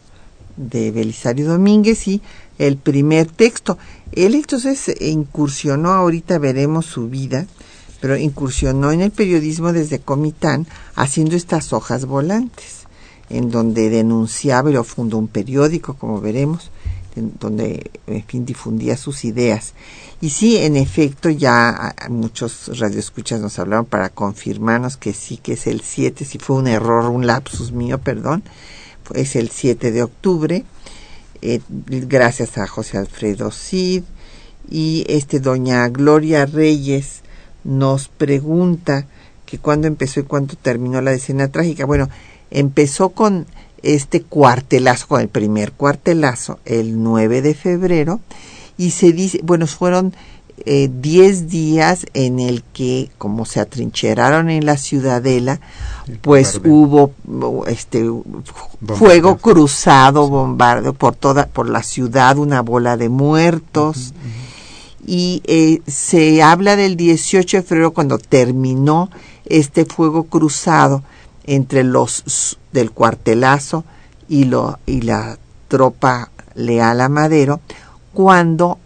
de 0.57 0.91
Belisario 0.91 1.47
Domínguez 1.47 2.07
y 2.07 2.21
el 2.57 2.77
primer 2.77 3.27
texto. 3.27 3.77
Él 4.11 4.35
entonces 4.35 4.91
incursionó, 5.01 5.91
ahorita 5.91 6.39
veremos 6.39 6.85
su 6.85 7.09
vida, 7.09 7.45
pero 7.99 8.17
incursionó 8.17 8.91
en 8.91 9.01
el 9.01 9.11
periodismo 9.11 9.73
desde 9.73 9.99
Comitán 9.99 10.67
haciendo 10.95 11.35
estas 11.35 11.73
hojas 11.73 12.05
volantes, 12.05 12.85
en 13.29 13.49
donde 13.49 13.89
denunciaba 13.89 14.69
y 14.69 14.73
lo 14.73 14.83
fundó 14.83 15.17
un 15.17 15.27
periódico, 15.27 15.95
como 15.95 16.21
veremos, 16.21 16.71
donde, 17.15 17.91
en 18.07 18.23
fin, 18.23 18.45
difundía 18.45 18.97
sus 18.97 19.23
ideas. 19.23 19.73
Y 20.21 20.29
sí, 20.29 20.57
en 20.57 20.75
efecto, 20.75 21.29
ya 21.29 21.95
muchos 22.09 22.77
radioescuchas 22.77 23.39
nos 23.39 23.57
hablaron 23.59 23.85
para 23.85 24.09
confirmarnos 24.09 24.97
que 24.97 25.13
sí, 25.13 25.37
que 25.37 25.53
es 25.53 25.67
el 25.67 25.81
7, 25.81 26.25
si 26.25 26.39
fue 26.39 26.57
un 26.57 26.67
error, 26.67 27.09
un 27.09 27.25
lapsus 27.25 27.71
mío, 27.71 27.99
perdón, 27.99 28.43
es 29.13 29.35
el 29.35 29.49
7 29.49 29.91
de 29.91 30.03
octubre, 30.03 30.65
eh, 31.41 31.61
gracias 31.67 32.57
a 32.57 32.67
José 32.67 32.97
Alfredo 32.97 33.51
Cid, 33.51 34.03
y 34.69 35.05
este 35.07 35.39
doña 35.39 35.87
Gloria 35.89 36.45
Reyes 36.45 37.21
nos 37.65 38.07
pregunta 38.07 39.05
que 39.45 39.57
cuándo 39.59 39.87
empezó 39.87 40.21
y 40.21 40.23
cuándo 40.23 40.55
terminó 40.61 41.01
la 41.01 41.11
escena 41.11 41.49
trágica. 41.49 41.85
Bueno, 41.85 42.09
empezó 42.51 43.09
con 43.09 43.45
este 43.83 44.21
cuartelazo, 44.21 45.07
con 45.07 45.21
el 45.21 45.27
primer 45.27 45.73
cuartelazo, 45.73 46.59
el 46.65 47.03
9 47.03 47.41
de 47.41 47.53
febrero, 47.53 48.21
y 48.77 48.91
se 48.91 49.11
dice, 49.11 49.39
bueno, 49.43 49.67
fueron 49.67 50.13
10 50.65 50.65
eh, 50.65 51.45
días 51.45 52.05
en 52.13 52.39
el 52.39 52.63
que, 52.63 53.11
como 53.17 53.45
se 53.45 53.59
atrincheraron 53.59 54.49
en 54.49 54.65
la 54.65 54.77
ciudadela, 54.77 55.59
pues 56.21 56.61
hubo 56.63 57.11
este 57.67 58.09
fuego 58.95 59.37
cruzado, 59.37 60.29
bombardeo 60.29 60.93
por 60.93 61.15
toda, 61.15 61.47
por 61.47 61.69
la 61.69 61.83
ciudad, 61.83 62.37
una 62.37 62.61
bola 62.61 62.95
de 62.95 63.09
muertos. 63.09 64.13
Y 65.05 65.41
eh, 65.45 65.81
se 65.87 66.41
habla 66.41 66.75
del 66.75 66.95
18 66.95 67.57
de 67.57 67.63
febrero 67.63 67.93
cuando 67.93 68.17
terminó 68.17 69.09
este 69.45 69.85
fuego 69.85 70.23
cruzado 70.23 71.03
entre 71.45 71.83
los 71.83 72.57
del 72.71 72.91
cuartelazo 72.91 73.83
y, 74.27 74.45
lo, 74.45 74.79
y 74.85 75.01
la 75.01 75.37
tropa 75.67 76.31
leal 76.55 77.01
a 77.01 77.09
Madero, 77.09 77.61
cuando 78.13 78.79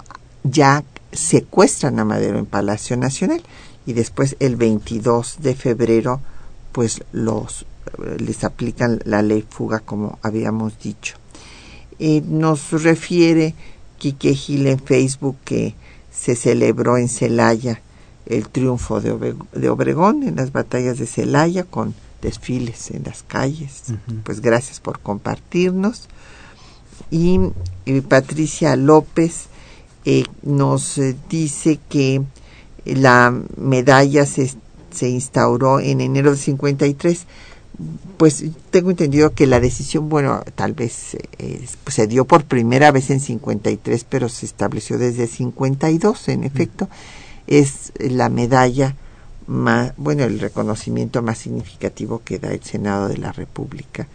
ya 0.44 0.84
secuestran 1.12 2.00
a 2.00 2.06
Madero 2.06 2.38
en 2.38 2.46
Palacio 2.46 2.98
Nacional 2.98 3.42
y 3.86 3.94
después 3.94 4.36
el 4.40 4.56
22 4.56 5.38
de 5.42 5.56
febrero 5.56 6.22
pues 6.72 7.02
los 7.12 7.66
les 8.20 8.44
aplican 8.44 9.00
la 9.06 9.22
ley 9.22 9.44
fuga 9.50 9.80
como 9.80 10.20
habíamos 10.22 10.80
dicho. 10.80 11.16
Eh, 11.98 12.22
nos 12.26 12.72
refiere 12.84 13.56
Quique 13.98 14.34
Gil 14.34 14.68
en 14.68 14.80
Facebook 14.80 15.38
que 15.44 15.76
se 16.20 16.36
celebró 16.36 16.98
en 16.98 17.08
Celaya 17.08 17.82
el 18.26 18.50
triunfo 18.50 19.02
de, 19.02 19.70
Obregón 19.70 20.24
en 20.24 20.36
las 20.36 20.52
batallas 20.52 21.00
de 21.00 21.08
Celaya 21.08 21.64
con 21.64 21.96
desfiles 22.22 22.92
en 22.92 23.04
las 23.04 23.24
calles. 23.24 23.84
Pues 24.24 24.42
gracias 24.42 24.80
por 24.80 25.00
compartirnos. 25.00 26.08
Y, 27.10 27.40
Patricia 28.08 28.76
López 28.76 29.48
eh, 30.06 30.24
nos 30.44 30.98
eh, 31.00 31.16
dice 31.28 31.80
que 31.90 32.22
la 32.86 33.34
medalla 33.58 34.28
se, 34.28 34.54
se 34.92 35.10
instauró 35.10 35.80
en 35.80 36.02
enero 36.02 36.32
de 36.32 36.38
53 36.38 37.26
pues 38.18 38.44
tengo 38.72 38.92
entendido 38.92 39.34
que 39.34 39.48
la 39.48 39.60
decisión, 39.60 40.10
bueno, 40.10 40.44
tal 40.56 40.74
vez 40.74 41.16
eh, 41.38 41.66
pues, 41.84 41.96
se 41.96 42.08
dio 42.08 42.26
por 42.26 42.44
primera 42.44 42.92
vez 42.92 43.10
en 43.10 43.20
53, 43.20 44.04
pero 44.04 44.30
se 44.30 44.46
estableció 44.46 44.98
desde 44.98 45.28
52, 45.28 46.28
en 46.30 46.44
efecto, 46.44 46.90
es 47.48 47.94
la 47.98 48.30
medalla 48.30 48.96
bueno, 49.98 50.26
el 50.26 50.40
reconocimiento 50.40 51.24
más 51.24 51.40
significativo 51.40 52.22
que 52.24 52.38
da 52.38 52.50
el 52.50 52.62
Senado 52.62 53.08
de 53.08 53.18
la 53.18 53.32
República 53.32 54.08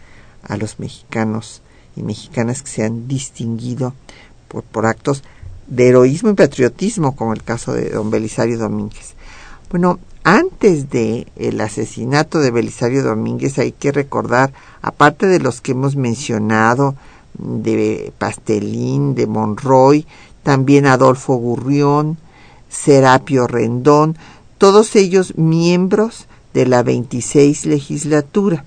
a 0.43 0.55
los 0.55 0.79
mexicanos 0.79 1.61
y 1.95 2.03
mexicanas 2.03 2.61
que 2.61 2.69
se 2.69 2.83
han 2.83 3.07
distinguido 3.07 3.93
por, 4.47 4.63
por 4.63 4.85
actos 4.85 5.23
de 5.67 5.89
heroísmo 5.89 6.29
y 6.29 6.35
patriotismo, 6.35 7.15
como 7.15 7.33
el 7.33 7.43
caso 7.43 7.73
de 7.73 7.89
don 7.89 8.11
Belisario 8.11 8.57
Domínguez. 8.57 9.15
Bueno, 9.69 9.99
antes 10.25 10.89
de 10.89 11.27
el 11.35 11.61
asesinato 11.61 12.39
de 12.39 12.49
Belisario 12.49 13.03
Domínguez 13.03 13.59
hay 13.59 13.71
que 13.71 13.91
recordar, 13.91 14.51
aparte 14.81 15.27
de 15.27 15.39
los 15.39 15.61
que 15.61 15.73
hemos 15.73 15.95
mencionado, 15.95 16.95
de 17.37 18.11
Pastelín, 18.17 19.13
de 19.13 19.27
Monroy, 19.27 20.07
también 20.41 20.87
Adolfo 20.87 21.35
Gurrión, 21.35 22.17
Serapio 22.69 23.45
Rendón, 23.45 24.17
todos 24.57 24.95
ellos 24.95 25.37
miembros 25.37 26.25
de 26.55 26.65
la 26.65 26.81
26 26.81 27.67
legislatura. 27.67 28.65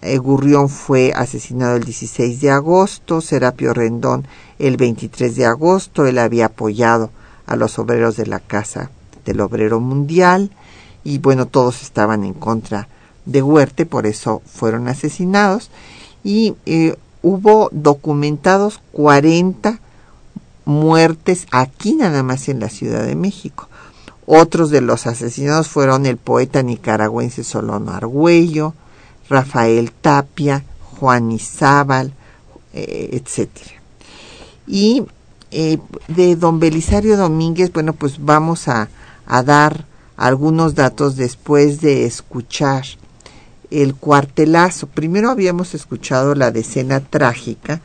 Eh, 0.00 0.16
Gurrión 0.16 0.70
fue 0.70 1.12
asesinado 1.14 1.76
el 1.76 1.84
16 1.84 2.40
de 2.40 2.50
agosto, 2.50 3.20
Serapio 3.20 3.74
Rendón 3.74 4.26
el 4.58 4.78
23 4.78 5.36
de 5.36 5.44
agosto, 5.44 6.06
él 6.06 6.16
había 6.16 6.46
apoyado 6.46 7.10
a 7.44 7.56
los 7.56 7.78
obreros 7.78 8.16
de 8.16 8.26
la 8.26 8.40
Casa 8.40 8.90
del 9.26 9.42
Obrero 9.42 9.80
Mundial 9.80 10.50
y 11.04 11.18
bueno, 11.18 11.46
todos 11.46 11.82
estaban 11.82 12.24
en 12.24 12.32
contra 12.32 12.88
de 13.26 13.42
Huerte, 13.42 13.86
por 13.86 14.06
eso 14.06 14.42
fueron 14.46 14.88
asesinados 14.88 15.70
y 16.24 16.54
eh, 16.66 16.96
hubo 17.22 17.68
documentados 17.72 18.80
40 18.92 19.78
muertes 20.64 21.46
aquí 21.50 21.94
nada 21.94 22.22
más 22.22 22.48
en 22.48 22.60
la 22.60 22.70
Ciudad 22.70 23.04
de 23.04 23.14
México. 23.14 23.68
Otros 24.26 24.70
de 24.70 24.80
los 24.80 25.06
asesinados 25.06 25.68
fueron 25.68 26.06
el 26.06 26.16
poeta 26.16 26.62
nicaragüense 26.62 27.44
Solano 27.44 27.92
Argüello, 27.92 28.72
Rafael 29.28 29.92
Tapia, 29.92 30.64
Juan 30.98 31.30
Izábal, 31.30 32.14
eh, 32.72 33.10
etc. 33.12 33.50
Y 34.66 35.04
eh, 35.50 35.78
de 36.08 36.36
don 36.36 36.58
Belisario 36.58 37.18
Domínguez, 37.18 37.70
bueno, 37.70 37.92
pues 37.92 38.24
vamos 38.24 38.68
a 38.68 38.88
dar 39.26 39.84
algunos 40.16 40.74
datos 40.74 41.16
después 41.16 41.80
de 41.80 42.04
escuchar 42.06 42.84
el 43.70 43.94
cuartelazo. 43.94 44.86
Primero 44.86 45.30
habíamos 45.30 45.74
escuchado 45.74 46.34
la 46.34 46.50
decena 46.50 47.00
trágica 47.00 47.80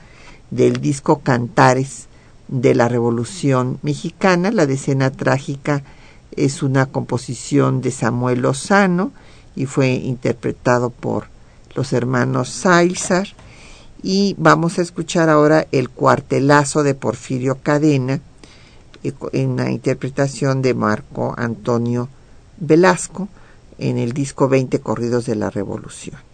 del 0.52 0.82
disco 0.82 1.20
Cantares 1.20 2.08
de 2.48 2.76
la 2.76 2.88
Revolución 2.88 3.80
Mexicana, 3.84 4.52
la 4.52 4.66
decena 4.66 5.12
trágica 5.12 5.84
es 6.36 6.64
una 6.64 6.86
composición 6.88 7.82
de 7.82 7.92
Samuel 7.92 8.42
Lozano 8.42 9.12
y 9.56 9.66
fue 9.66 9.90
interpretado 9.92 10.90
por 10.90 11.26
los 11.76 11.94
hermanos 11.94 12.50
Sailzar. 12.50 13.28
Y 14.02 14.36
vamos 14.38 14.80
a 14.80 14.82
escuchar 14.82 15.30
ahora 15.30 15.68
el 15.72 15.90
cuartelazo 15.90 16.84
de 16.84 16.96
Porfirio 16.96 17.58
Cadena 17.62 18.22
eh, 19.04 19.14
en 19.34 19.58
la 19.58 19.70
interpretación 19.70 20.62
de 20.62 20.74
Marco 20.74 21.34
Antonio 21.38 22.08
Velasco 22.60 23.28
en 23.78 23.98
el 23.98 24.14
disco 24.14 24.50
20 24.50 24.80
Corridos 24.80 25.26
de 25.26 25.36
la 25.36 25.50
Revolución. 25.50 26.29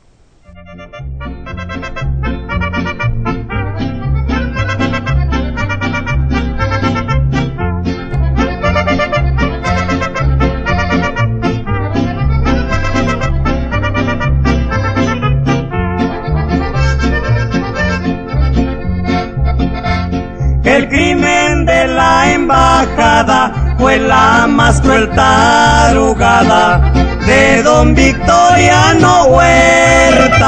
La 23.99 24.47
más 24.47 24.81
cruel 24.81 25.09
tarugada 25.09 26.91
de 27.25 27.63
don 27.63 27.95
Victoriano 27.95 29.25
Huerta. 29.25 30.45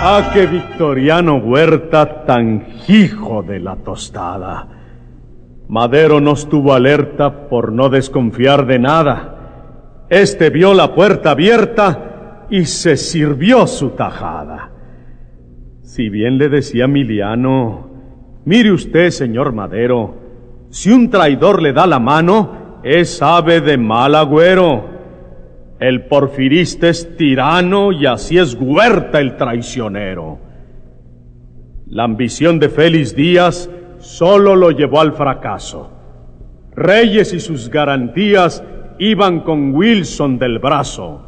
Ah, 0.00 0.30
qué 0.32 0.46
Victoriano 0.46 1.36
Huerta 1.36 2.24
tan 2.24 2.66
hijo 2.88 3.42
de 3.42 3.60
la 3.60 3.76
tostada. 3.76 4.68
Madero 5.68 6.20
no 6.20 6.32
estuvo 6.32 6.72
alerta 6.72 7.48
por 7.48 7.72
no 7.72 7.88
desconfiar 7.88 8.66
de 8.66 8.78
nada. 8.78 10.06
Este 10.08 10.50
vio 10.50 10.72
la 10.72 10.94
puerta 10.94 11.32
abierta 11.32 12.46
y 12.50 12.64
se 12.64 12.96
sirvió 12.96 13.66
su 13.66 13.90
tajada. 13.90 14.70
Si 15.82 16.08
bien 16.08 16.38
le 16.38 16.48
decía 16.48 16.86
Miliano, 16.86 17.90
mire 18.44 18.72
usted, 18.72 19.10
señor 19.10 19.52
Madero, 19.52 20.27
si 20.70 20.90
un 20.90 21.10
traidor 21.10 21.62
le 21.62 21.72
da 21.72 21.86
la 21.86 21.98
mano, 21.98 22.80
es 22.82 23.22
ave 23.22 23.60
de 23.60 23.78
mal 23.78 24.14
agüero. 24.14 24.98
El 25.80 26.06
porfirista 26.06 26.88
es 26.88 27.16
tirano 27.16 27.92
y 27.92 28.06
así 28.06 28.38
es 28.38 28.54
Huerta 28.54 29.20
el 29.20 29.36
traicionero. 29.36 30.38
La 31.86 32.04
ambición 32.04 32.58
de 32.58 32.68
Félix 32.68 33.14
Díaz 33.14 33.70
solo 33.98 34.56
lo 34.56 34.70
llevó 34.70 35.00
al 35.00 35.12
fracaso. 35.12 35.90
Reyes 36.74 37.32
y 37.32 37.40
sus 37.40 37.70
garantías 37.70 38.62
iban 38.98 39.40
con 39.40 39.74
Wilson 39.74 40.38
del 40.38 40.58
brazo. 40.58 41.22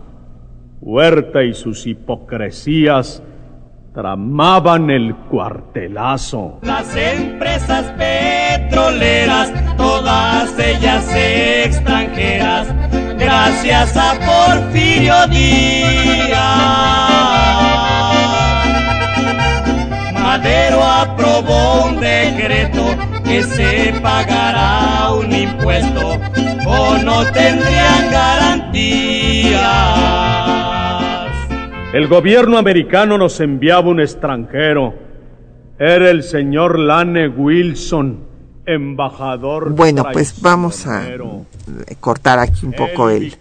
Huerta 0.80 1.42
y 1.44 1.54
sus 1.54 1.86
hipocresías 1.86 3.22
tramaban 3.92 4.90
el 4.90 5.14
cuartelazo. 5.14 6.58
Las 6.62 6.94
empresas 6.96 7.92
petroleras, 7.98 9.52
todas 9.76 10.56
ellas 10.58 11.06
extranjeras, 11.14 12.68
gracias 13.18 13.96
a 13.96 14.14
Porfirio 14.20 15.26
Díaz. 15.28 16.40
Madero 20.22 20.84
aprobó 20.84 21.86
un 21.86 21.98
decreto 21.98 22.84
que 23.24 23.42
se 23.42 23.92
pagará 24.00 25.10
un 25.12 25.32
impuesto 25.32 26.18
o 26.66 26.96
no 26.98 27.24
tendrían 27.32 28.10
garantías. 28.10 29.60
El 31.92 32.06
gobierno 32.06 32.56
americano 32.56 33.18
nos 33.18 33.40
enviaba 33.40 33.88
un 33.88 34.00
extranjero. 34.00 34.94
Era 35.76 36.08
el 36.08 36.22
señor 36.22 36.78
Lane 36.78 37.26
Wilson, 37.26 38.20
embajador. 38.64 39.74
Bueno, 39.74 40.04
pues 40.12 40.40
vamos 40.40 40.86
a 40.86 41.04
cortar 41.98 42.38
aquí 42.38 42.64
un 42.64 42.74
poco 42.74 43.10
el... 43.10 43.34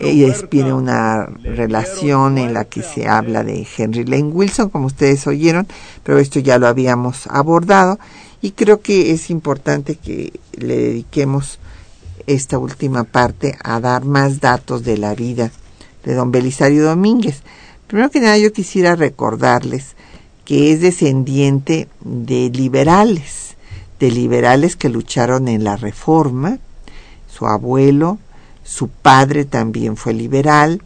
Ella 0.00 0.34
viene 0.50 0.72
una 0.72 1.26
relación 1.44 2.38
en 2.38 2.54
la 2.54 2.64
que 2.64 2.82
se 2.82 3.06
habla 3.06 3.44
de 3.44 3.64
Henry 3.78 4.04
Lane 4.04 4.32
Wilson, 4.32 4.70
como 4.70 4.86
ustedes 4.86 5.24
oyeron, 5.28 5.68
pero 6.02 6.18
esto 6.18 6.40
ya 6.40 6.58
lo 6.58 6.66
habíamos 6.66 7.28
abordado 7.28 8.00
y 8.40 8.50
creo 8.50 8.80
que 8.80 9.12
es 9.12 9.30
importante 9.30 9.94
que 9.94 10.32
le 10.58 10.76
dediquemos 10.76 11.60
esta 12.26 12.58
última 12.58 13.04
parte 13.04 13.56
a 13.62 13.78
dar 13.78 14.04
más 14.04 14.40
datos 14.40 14.82
de 14.82 14.98
la 14.98 15.14
vida 15.14 15.52
de 16.04 16.14
don 16.14 16.32
Belisario 16.32 16.82
Domínguez. 16.82 17.44
Primero 17.92 18.10
que 18.10 18.20
nada 18.20 18.38
yo 18.38 18.54
quisiera 18.54 18.96
recordarles 18.96 19.96
que 20.46 20.72
es 20.72 20.80
descendiente 20.80 21.88
de 22.00 22.48
liberales, 22.48 23.56
de 24.00 24.10
liberales 24.10 24.76
que 24.76 24.88
lucharon 24.88 25.46
en 25.46 25.62
la 25.62 25.76
reforma, 25.76 26.58
su 27.28 27.44
abuelo, 27.44 28.18
su 28.64 28.88
padre 28.88 29.44
también 29.44 29.98
fue 29.98 30.14
liberal, 30.14 30.80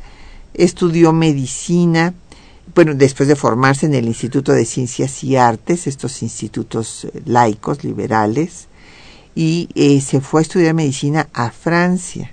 estudió 0.52 1.12
medicina, 1.12 2.12
bueno, 2.74 2.92
después 2.92 3.28
de 3.28 3.36
formarse 3.36 3.86
en 3.86 3.94
el 3.94 4.06
Instituto 4.06 4.50
de 4.50 4.64
Ciencias 4.64 5.22
y 5.22 5.36
Artes, 5.36 5.86
estos 5.86 6.22
institutos 6.24 7.04
eh, 7.04 7.22
laicos, 7.24 7.84
liberales, 7.84 8.66
y 9.36 9.68
eh, 9.76 10.00
se 10.00 10.20
fue 10.20 10.40
a 10.40 10.42
estudiar 10.42 10.74
medicina 10.74 11.28
a 11.34 11.52
Francia. 11.52 12.32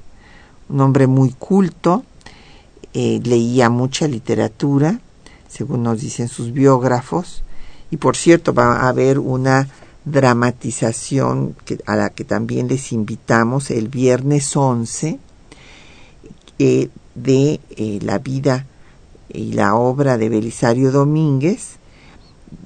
Un 0.67 0.81
hombre 0.81 1.05
muy 1.05 1.29
culto, 1.29 2.03
eh, 2.93 3.19
leía 3.23 3.69
mucha 3.69 4.07
literatura, 4.07 4.99
según 5.47 5.83
nos 5.83 6.01
dicen 6.01 6.27
sus 6.27 6.53
biógrafos, 6.53 7.43
y 7.89 7.97
por 7.97 8.15
cierto 8.15 8.53
va 8.53 8.81
a 8.81 8.89
haber 8.89 9.19
una 9.19 9.67
dramatización 10.05 11.55
a 11.85 11.95
la 11.95 12.09
que 12.09 12.23
también 12.23 12.67
les 12.67 12.91
invitamos 12.91 13.71
el 13.71 13.87
viernes 13.87 14.55
11 14.55 15.19
eh, 16.59 16.89
de 17.15 17.59
eh, 17.77 17.99
la 18.01 18.19
vida 18.19 18.65
y 19.29 19.53
la 19.53 19.75
obra 19.75 20.17
de 20.17 20.29
Belisario 20.29 20.91
Domínguez 20.91 21.77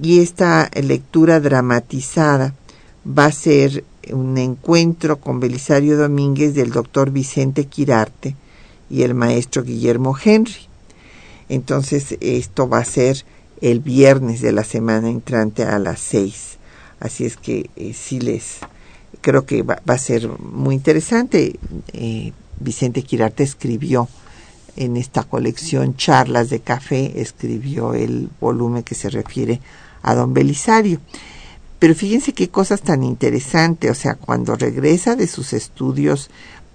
y 0.02 0.20
esta 0.20 0.70
lectura 0.82 1.40
dramatizada 1.40 2.54
va 3.06 3.26
a 3.26 3.32
ser 3.32 3.84
un 4.12 4.36
encuentro 4.36 5.18
con 5.20 5.40
Belisario 5.40 5.96
Domínguez 5.96 6.54
del 6.54 6.70
doctor 6.70 7.10
Vicente 7.10 7.66
Quirarte 7.66 8.34
y 8.90 9.02
el 9.02 9.14
maestro 9.14 9.62
Guillermo 9.62 10.16
Henry. 10.22 10.68
Entonces 11.48 12.16
esto 12.20 12.68
va 12.68 12.78
a 12.78 12.84
ser 12.84 13.24
el 13.60 13.80
viernes 13.80 14.40
de 14.40 14.52
la 14.52 14.64
semana 14.64 15.08
entrante 15.08 15.64
a 15.64 15.78
las 15.78 16.00
seis. 16.00 16.58
Así 17.00 17.24
es 17.24 17.36
que 17.36 17.70
eh, 17.76 17.92
sí 17.94 18.20
les 18.20 18.58
creo 19.20 19.46
que 19.46 19.62
va, 19.62 19.80
a 19.86 19.98
ser 19.98 20.28
muy 20.38 20.74
interesante. 20.74 21.58
Eh, 21.92 22.32
Vicente 22.60 23.02
Quirarte 23.02 23.44
escribió 23.44 24.08
en 24.76 24.96
esta 24.96 25.24
colección 25.24 25.96
Charlas 25.96 26.50
de 26.50 26.60
Café, 26.60 27.20
escribió 27.20 27.94
el 27.94 28.28
volumen 28.40 28.82
que 28.82 28.94
se 28.94 29.10
refiere 29.10 29.60
a 30.02 30.14
don 30.14 30.34
Belisario. 30.34 31.00
Pero 31.78 31.94
fíjense 31.94 32.32
qué 32.32 32.48
cosas 32.48 32.82
tan 32.82 33.04
interesantes, 33.04 33.90
o 33.90 33.94
sea, 33.94 34.14
cuando 34.16 34.56
regresa 34.56 35.14
de 35.14 35.28
sus 35.28 35.52
estudios 35.52 36.28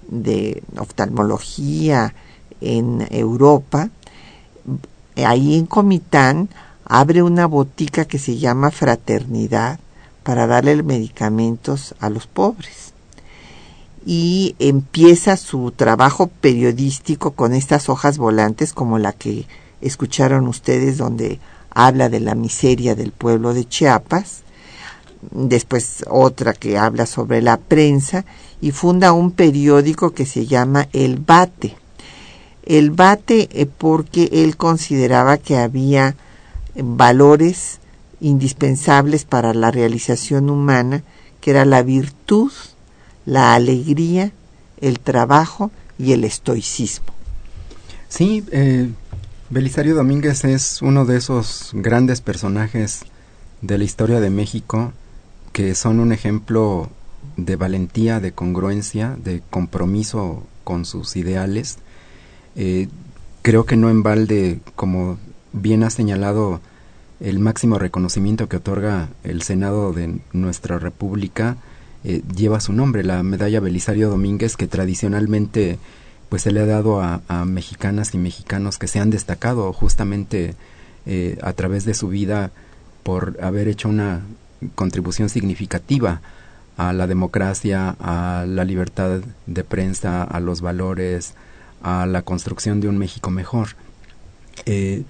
de 0.07 0.63
oftalmología 0.77 2.13
en 2.61 3.07
Europa, 3.09 3.89
ahí 5.17 5.55
en 5.55 5.65
Comitán 5.65 6.49
abre 6.85 7.23
una 7.23 7.45
botica 7.45 8.05
que 8.05 8.19
se 8.19 8.37
llama 8.37 8.71
Fraternidad 8.71 9.79
para 10.23 10.47
darle 10.47 10.81
medicamentos 10.83 11.95
a 11.99 12.09
los 12.09 12.27
pobres. 12.27 12.93
Y 14.05 14.55
empieza 14.59 15.37
su 15.37 15.71
trabajo 15.71 16.27
periodístico 16.27 17.31
con 17.31 17.53
estas 17.53 17.87
hojas 17.89 18.17
volantes 18.17 18.73
como 18.73 18.97
la 18.99 19.13
que 19.13 19.45
escucharon 19.81 20.47
ustedes 20.47 20.97
donde 20.97 21.39
habla 21.69 22.09
de 22.09 22.19
la 22.19 22.35
miseria 22.35 22.95
del 22.95 23.11
pueblo 23.11 23.53
de 23.53 23.65
Chiapas, 23.65 24.43
después 25.31 26.03
otra 26.09 26.53
que 26.53 26.77
habla 26.77 27.05
sobre 27.05 27.41
la 27.41 27.57
prensa 27.57 28.25
y 28.63 28.71
funda 28.71 29.11
un 29.11 29.31
periódico 29.31 30.13
que 30.13 30.25
se 30.25 30.45
llama 30.45 30.87
El 30.93 31.17
Bate. 31.17 31.75
El 32.65 32.91
Bate 32.91 33.49
eh, 33.51 33.65
porque 33.65 34.29
él 34.31 34.55
consideraba 34.55 35.37
que 35.37 35.57
había 35.57 36.15
valores 36.73 37.79
indispensables 38.21 39.25
para 39.25 39.53
la 39.53 39.69
realización 39.69 40.49
humana, 40.49 41.03
que 41.41 41.51
era 41.51 41.65
la 41.65 41.83
virtud, 41.83 42.53
la 43.25 43.53
alegría, 43.53 44.31
el 44.79 45.01
trabajo 45.01 45.69
y 45.99 46.13
el 46.13 46.23
estoicismo. 46.23 47.07
Sí, 48.07 48.45
eh, 48.53 48.89
Belisario 49.49 49.93
Domínguez 49.93 50.45
es 50.45 50.81
uno 50.81 51.03
de 51.03 51.17
esos 51.17 51.71
grandes 51.73 52.21
personajes 52.21 53.01
de 53.61 53.77
la 53.77 53.83
historia 53.83 54.21
de 54.21 54.29
México 54.29 54.93
que 55.51 55.75
son 55.75 55.99
un 55.99 56.13
ejemplo 56.13 56.89
de 57.37 57.55
valentía, 57.55 58.19
de 58.19 58.31
congruencia, 58.31 59.17
de 59.23 59.41
compromiso 59.49 60.43
con 60.63 60.85
sus 60.85 61.15
ideales. 61.15 61.77
Eh, 62.55 62.87
creo 63.41 63.65
que 63.65 63.75
no 63.75 63.89
en 63.89 64.03
balde, 64.03 64.59
como 64.75 65.17
bien 65.51 65.83
ha 65.83 65.89
señalado 65.89 66.61
el 67.19 67.39
máximo 67.39 67.79
reconocimiento 67.79 68.49
que 68.49 68.57
otorga 68.57 69.09
el 69.23 69.41
Senado 69.43 69.93
de 69.93 70.19
nuestra 70.33 70.79
República 70.79 71.57
eh, 72.03 72.21
lleva 72.35 72.59
su 72.59 72.73
nombre, 72.73 73.03
la 73.03 73.23
medalla 73.23 73.61
Belisario 73.61 74.09
Domínguez, 74.09 74.57
que 74.57 74.67
tradicionalmente 74.67 75.79
pues 76.27 76.41
se 76.41 76.51
le 76.51 76.59
ha 76.59 76.65
dado 76.65 76.99
a, 76.99 77.21
mexicanas 77.45 78.13
y 78.13 78.17
mexicanos 78.17 78.77
que 78.77 78.87
se 78.87 78.99
han 78.99 79.09
destacado 79.09 79.71
justamente 79.71 80.55
eh, 81.05 81.37
a 81.41 81.53
través 81.53 81.85
de 81.85 81.93
su 81.93 82.09
vida 82.09 82.51
por 83.03 83.37
haber 83.41 83.67
hecho 83.67 83.87
una 83.87 84.21
contribución 84.75 85.29
significativa 85.29 86.21
a 86.77 86.93
la 86.93 87.07
democracia, 87.07 87.95
a 87.99 88.45
la 88.47 88.65
libertad 88.65 89.21
de 89.45 89.63
prensa, 89.63 90.23
a 90.23 90.39
los 90.39 90.61
valores, 90.61 91.33
a 91.81 92.05
la 92.05 92.21
construcción 92.21 92.81
de 92.81 92.87
un 92.87 92.97
México 92.97 93.29
mejor. 93.29 93.69
Eh, 94.65 95.03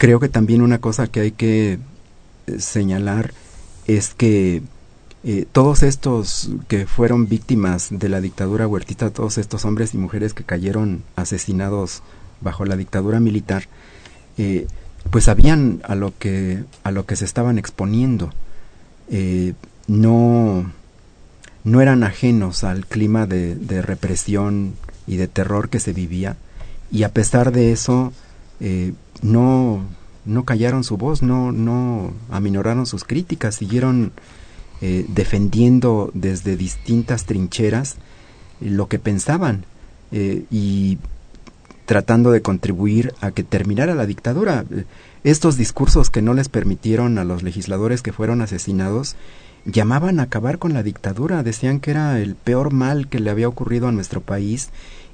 Creo 0.00 0.18
que 0.18 0.30
también 0.30 0.62
una 0.62 0.78
cosa 0.78 1.08
que 1.08 1.20
hay 1.20 1.30
que 1.30 1.72
eh, 1.74 2.58
señalar 2.58 3.34
es 3.86 4.14
que 4.14 4.62
eh, 5.24 5.44
todos 5.52 5.82
estos 5.82 6.48
que 6.68 6.86
fueron 6.86 7.28
víctimas 7.28 7.88
de 7.90 8.08
la 8.08 8.22
dictadura 8.22 8.66
huertita, 8.66 9.10
todos 9.10 9.36
estos 9.36 9.66
hombres 9.66 9.92
y 9.92 9.98
mujeres 9.98 10.32
que 10.32 10.42
cayeron 10.42 11.02
asesinados 11.16 12.02
bajo 12.40 12.64
la 12.64 12.78
dictadura 12.78 13.20
militar, 13.20 13.64
pues 15.10 15.24
sabían 15.24 15.82
a 15.84 15.94
lo 15.94 16.14
que 16.18 16.64
a 16.82 16.92
lo 16.92 17.04
que 17.04 17.16
se 17.16 17.26
estaban 17.26 17.58
exponiendo. 17.58 18.32
no 19.86 20.72
no 21.64 21.80
eran 21.80 22.04
ajenos 22.04 22.64
al 22.64 22.86
clima 22.86 23.26
de, 23.26 23.82
represión 23.82 24.74
y 25.06 25.16
de 25.16 25.28
terror 25.28 25.68
que 25.68 25.80
se 25.80 25.92
vivía 25.92 26.36
y 26.90 27.02
a 27.02 27.10
pesar 27.10 27.52
de 27.52 27.72
eso 27.72 28.12
eh, 28.60 28.92
no 29.22 29.84
no 30.26 30.44
callaron 30.44 30.84
su 30.84 30.96
voz, 30.96 31.22
no 31.22 31.50
no 31.50 32.12
aminoraron 32.30 32.86
sus 32.86 33.04
críticas, 33.04 33.54
siguieron 33.54 34.12
eh, 34.82 35.04
defendiendo 35.08 36.10
desde 36.14 36.56
distintas 36.56 37.24
trincheras 37.24 37.96
lo 38.60 38.88
que 38.88 38.98
pensaban 38.98 39.64
eh, 40.12 40.44
y 40.50 40.98
tratando 41.86 42.30
de 42.30 42.42
contribuir 42.42 43.12
a 43.20 43.30
que 43.32 43.42
terminara 43.42 43.94
la 43.94 44.06
dictadura. 44.06 44.64
Estos 45.24 45.56
discursos 45.56 46.08
que 46.08 46.22
no 46.22 46.34
les 46.34 46.48
permitieron 46.48 47.18
a 47.18 47.24
los 47.24 47.42
legisladores 47.42 48.00
que 48.00 48.12
fueron 48.12 48.42
asesinados 48.42 49.16
llamaban 49.64 50.20
a 50.20 50.24
acabar 50.24 50.58
con 50.58 50.72
la 50.72 50.82
dictadura, 50.82 51.42
decían 51.42 51.80
que 51.80 51.90
era 51.90 52.18
el 52.18 52.34
peor 52.34 52.72
mal 52.72 53.08
que 53.08 53.20
le 53.20 53.30
había 53.30 53.48
ocurrido 53.48 53.88
a 53.88 53.92
nuestro 53.92 54.20
país 54.20 54.70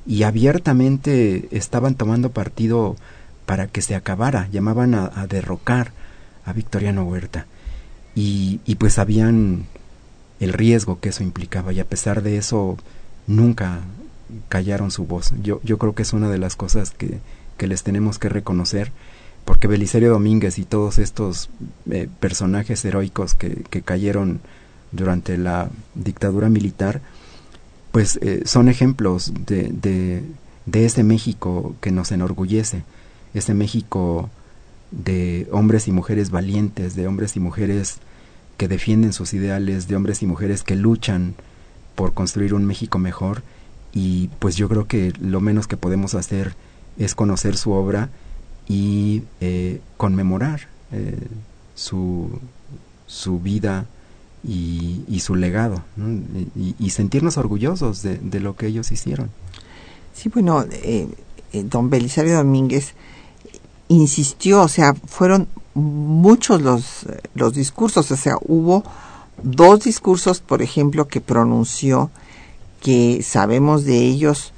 y 0.06 0.22
abiertamente 0.22 1.48
estaban 1.50 1.94
tomando 1.94 2.30
partido 2.30 2.96
para 3.44 3.66
que 3.66 3.82
se 3.82 3.94
acabara, 3.94 4.48
llamaban 4.50 4.94
a, 4.94 5.26
derrocar 5.28 5.92
a 6.44 6.52
Victoriano 6.52 7.04
Huerta 7.04 7.46
y, 8.14 8.60
y 8.66 8.76
pues 8.76 8.94
sabían 8.94 9.66
el 10.40 10.52
riesgo 10.52 11.00
que 11.00 11.10
eso 11.10 11.22
implicaba 11.22 11.72
y 11.72 11.80
a 11.80 11.88
pesar 11.88 12.22
de 12.22 12.38
eso 12.38 12.76
nunca 13.26 13.80
callaron 14.48 14.90
su 14.90 15.04
voz. 15.06 15.32
Yo, 15.42 15.60
yo 15.62 15.78
creo 15.78 15.94
que 15.94 16.02
es 16.02 16.12
una 16.12 16.28
de 16.28 16.38
las 16.38 16.56
cosas 16.56 16.90
que, 16.90 17.20
que 17.56 17.66
les 17.66 17.82
tenemos 17.82 18.18
que 18.18 18.28
reconocer 18.28 18.92
porque 19.46 19.68
Belisario 19.68 20.10
Domínguez 20.10 20.58
y 20.58 20.64
todos 20.64 20.98
estos 20.98 21.48
eh, 21.88 22.08
personajes 22.20 22.84
heroicos 22.84 23.34
que, 23.34 23.64
que, 23.70 23.80
cayeron 23.80 24.40
durante 24.90 25.38
la 25.38 25.70
dictadura 25.94 26.48
militar, 26.50 27.00
pues 27.92 28.18
eh, 28.22 28.42
son 28.44 28.68
ejemplos 28.68 29.32
de, 29.46 29.70
de, 29.70 30.24
de, 30.66 30.84
ese 30.84 31.04
México 31.04 31.76
que 31.80 31.92
nos 31.92 32.10
enorgullece, 32.10 32.82
ese 33.34 33.54
México 33.54 34.28
de 34.90 35.46
hombres 35.52 35.86
y 35.86 35.92
mujeres 35.92 36.30
valientes, 36.30 36.96
de 36.96 37.06
hombres 37.06 37.36
y 37.36 37.40
mujeres 37.40 37.98
que 38.56 38.66
defienden 38.66 39.12
sus 39.12 39.32
ideales, 39.32 39.86
de 39.86 39.94
hombres 39.94 40.22
y 40.22 40.26
mujeres 40.26 40.64
que 40.64 40.74
luchan 40.74 41.36
por 41.94 42.14
construir 42.14 42.52
un 42.52 42.64
México 42.64 42.98
mejor. 42.98 43.44
Y 43.92 44.28
pues 44.40 44.56
yo 44.56 44.68
creo 44.68 44.88
que 44.88 45.12
lo 45.20 45.40
menos 45.40 45.68
que 45.68 45.76
podemos 45.76 46.14
hacer 46.14 46.56
es 46.98 47.14
conocer 47.14 47.56
su 47.56 47.70
obra 47.70 48.10
y 48.68 49.22
eh, 49.40 49.80
conmemorar 49.96 50.68
eh, 50.92 51.18
su, 51.74 52.30
su 53.06 53.40
vida 53.40 53.86
y, 54.42 55.02
y 55.08 55.20
su 55.20 55.34
legado 55.34 55.82
y, 56.78 56.90
sentirnos 56.90 57.36
orgullosos 57.36 58.02
de, 58.02 58.16
de, 58.18 58.40
lo 58.40 58.56
que 58.56 58.66
ellos 58.68 58.92
hicieron. 58.92 59.30
Sí, 60.14 60.28
bueno, 60.28 60.64
eh, 60.70 61.08
don 61.52 61.90
Belisario 61.90 62.36
Domínguez 62.36 62.94
insistió, 63.88 64.62
o 64.62 64.68
sea, 64.68 64.94
fueron 64.94 65.48
muchos 65.74 66.62
los, 66.62 67.06
los 67.34 67.54
discursos, 67.54 68.10
o 68.10 68.16
sea, 68.16 68.36
hubo 68.40 68.84
dos 69.42 69.80
discursos, 69.80 70.40
por 70.40 70.62
ejemplo, 70.62 71.08
que 71.08 71.20
pronunció, 71.20 72.10
que 72.80 73.22
sabemos 73.22 73.84
de 73.84 73.98
ellos 73.98 74.52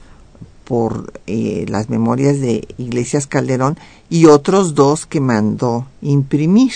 por 0.68 1.14
eh, 1.26 1.64
las 1.66 1.88
memorias 1.88 2.40
de 2.40 2.68
Iglesias 2.76 3.26
Calderón 3.26 3.78
y 4.10 4.26
otros 4.26 4.74
dos 4.74 5.06
que 5.06 5.18
mandó 5.18 5.86
imprimir. 6.02 6.74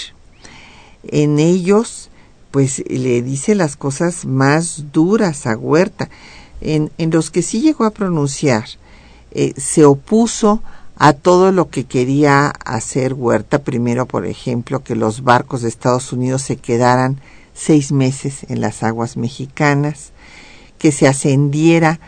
En 1.04 1.38
ellos, 1.38 2.08
pues 2.50 2.82
le 2.88 3.20
dice 3.20 3.54
las 3.54 3.76
cosas 3.76 4.24
más 4.24 4.86
duras 4.94 5.46
a 5.46 5.58
Huerta. 5.58 6.08
En, 6.62 6.90
en 6.96 7.10
los 7.10 7.30
que 7.30 7.42
sí 7.42 7.60
llegó 7.60 7.84
a 7.84 7.90
pronunciar, 7.90 8.64
eh, 9.30 9.52
se 9.58 9.84
opuso 9.84 10.62
a 10.96 11.12
todo 11.12 11.52
lo 11.52 11.68
que 11.68 11.84
quería 11.84 12.46
hacer 12.64 13.12
Huerta. 13.12 13.58
Primero, 13.58 14.06
por 14.06 14.24
ejemplo, 14.24 14.82
que 14.82 14.96
los 14.96 15.22
barcos 15.22 15.60
de 15.60 15.68
Estados 15.68 16.14
Unidos 16.14 16.40
se 16.40 16.56
quedaran 16.56 17.20
seis 17.52 17.92
meses 17.92 18.46
en 18.48 18.62
las 18.62 18.82
aguas 18.82 19.18
mexicanas, 19.18 20.12
que 20.78 20.92
se 20.92 21.06
ascendiera 21.06 22.00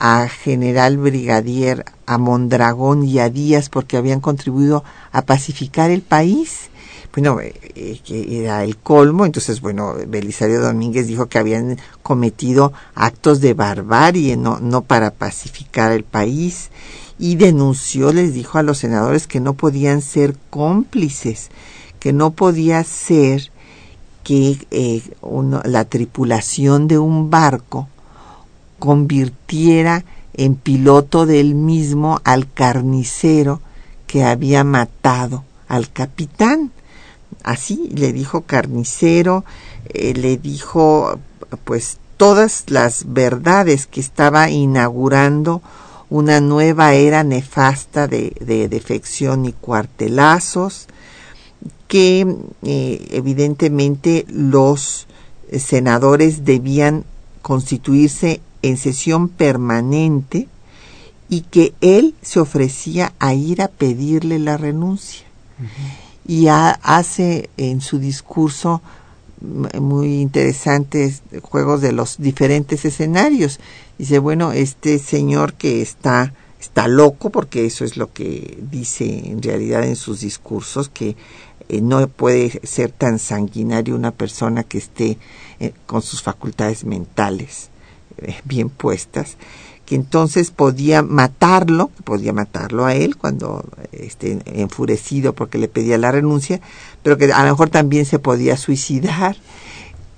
a 0.00 0.28
general 0.28 0.96
brigadier, 0.96 1.84
a 2.06 2.18
Mondragón 2.18 3.02
y 3.02 3.18
a 3.18 3.30
Díaz 3.30 3.68
porque 3.68 3.96
habían 3.96 4.20
contribuido 4.20 4.84
a 5.10 5.22
pacificar 5.22 5.90
el 5.90 6.02
país. 6.02 6.70
Bueno, 7.12 7.40
eh, 7.40 7.52
eh, 7.74 8.00
que 8.04 8.40
era 8.40 8.62
el 8.62 8.76
colmo, 8.76 9.26
entonces, 9.26 9.60
bueno, 9.60 9.94
Belisario 10.06 10.60
Domínguez 10.60 11.08
dijo 11.08 11.26
que 11.26 11.38
habían 11.38 11.78
cometido 12.04 12.72
actos 12.94 13.40
de 13.40 13.54
barbarie, 13.54 14.36
no, 14.36 14.60
no 14.60 14.82
para 14.82 15.10
pacificar 15.10 15.90
el 15.90 16.04
país, 16.04 16.70
y 17.18 17.34
denunció, 17.34 18.12
les 18.12 18.34
dijo 18.34 18.58
a 18.58 18.62
los 18.62 18.78
senadores 18.78 19.26
que 19.26 19.40
no 19.40 19.54
podían 19.54 20.00
ser 20.00 20.36
cómplices, 20.50 21.48
que 21.98 22.12
no 22.12 22.30
podía 22.30 22.84
ser 22.84 23.50
que 24.22 24.58
eh, 24.70 25.02
uno, 25.20 25.60
la 25.64 25.86
tripulación 25.86 26.86
de 26.86 26.98
un 26.98 27.30
barco 27.30 27.88
convirtiera 28.78 30.04
en 30.34 30.54
piloto 30.54 31.26
del 31.26 31.54
mismo 31.54 32.20
al 32.24 32.50
carnicero 32.50 33.60
que 34.06 34.24
había 34.24 34.64
matado 34.64 35.44
al 35.66 35.90
capitán. 35.90 36.72
Así 37.42 37.90
le 37.94 38.12
dijo 38.12 38.42
carnicero, 38.42 39.44
eh, 39.88 40.14
le 40.14 40.36
dijo 40.36 41.18
pues 41.64 41.98
todas 42.16 42.64
las 42.68 43.12
verdades 43.12 43.86
que 43.86 44.00
estaba 44.00 44.50
inaugurando 44.50 45.62
una 46.10 46.40
nueva 46.40 46.94
era 46.94 47.22
nefasta 47.22 48.06
de, 48.06 48.32
de 48.40 48.68
defección 48.68 49.44
y 49.44 49.52
cuartelazos, 49.52 50.88
que 51.86 52.26
eh, 52.62 53.08
evidentemente 53.10 54.24
los 54.28 55.06
senadores 55.58 56.44
debían 56.44 57.04
constituirse 57.42 58.40
en 58.62 58.76
sesión 58.76 59.28
permanente 59.28 60.48
y 61.28 61.42
que 61.42 61.74
él 61.80 62.14
se 62.22 62.40
ofrecía 62.40 63.12
a 63.18 63.34
ir 63.34 63.62
a 63.62 63.68
pedirle 63.68 64.38
la 64.38 64.56
renuncia. 64.56 65.26
Y 66.26 66.48
hace 66.48 67.50
en 67.56 67.80
su 67.80 67.98
discurso 67.98 68.80
muy 69.40 70.20
interesantes 70.20 71.22
juegos 71.42 71.80
de 71.80 71.92
los 71.92 72.18
diferentes 72.18 72.84
escenarios. 72.84 73.60
Dice, 73.98 74.18
bueno, 74.18 74.52
este 74.52 74.98
señor 74.98 75.54
que 75.54 75.82
está 75.82 76.32
está 76.60 76.88
loco 76.88 77.30
porque 77.30 77.66
eso 77.66 77.84
es 77.84 77.96
lo 77.96 78.12
que 78.12 78.58
dice 78.70 79.28
en 79.28 79.42
realidad 79.42 79.84
en 79.84 79.96
sus 79.96 80.20
discursos 80.20 80.88
que 80.88 81.16
eh, 81.68 81.80
no 81.80 82.06
puede 82.08 82.60
ser 82.66 82.90
tan 82.90 83.18
sanguinario 83.18 83.94
una 83.94 84.10
persona 84.10 84.64
que 84.64 84.78
esté 84.78 85.18
eh, 85.60 85.72
con 85.86 86.02
sus 86.02 86.20
facultades 86.22 86.84
mentales 86.84 87.70
bien 88.44 88.68
puestas, 88.68 89.36
que 89.86 89.94
entonces 89.94 90.50
podía 90.50 91.02
matarlo, 91.02 91.90
podía 92.04 92.34
matarlo 92.34 92.84
a 92.84 92.94
él 92.94 93.16
cuando 93.16 93.64
esté 93.90 94.38
enfurecido 94.44 95.32
porque 95.32 95.56
le 95.56 95.68
pedía 95.68 95.96
la 95.96 96.12
renuncia, 96.12 96.60
pero 97.02 97.16
que 97.16 97.32
a 97.32 97.42
lo 97.42 97.50
mejor 97.50 97.70
también 97.70 98.04
se 98.04 98.18
podía 98.18 98.58
suicidar, 98.58 99.36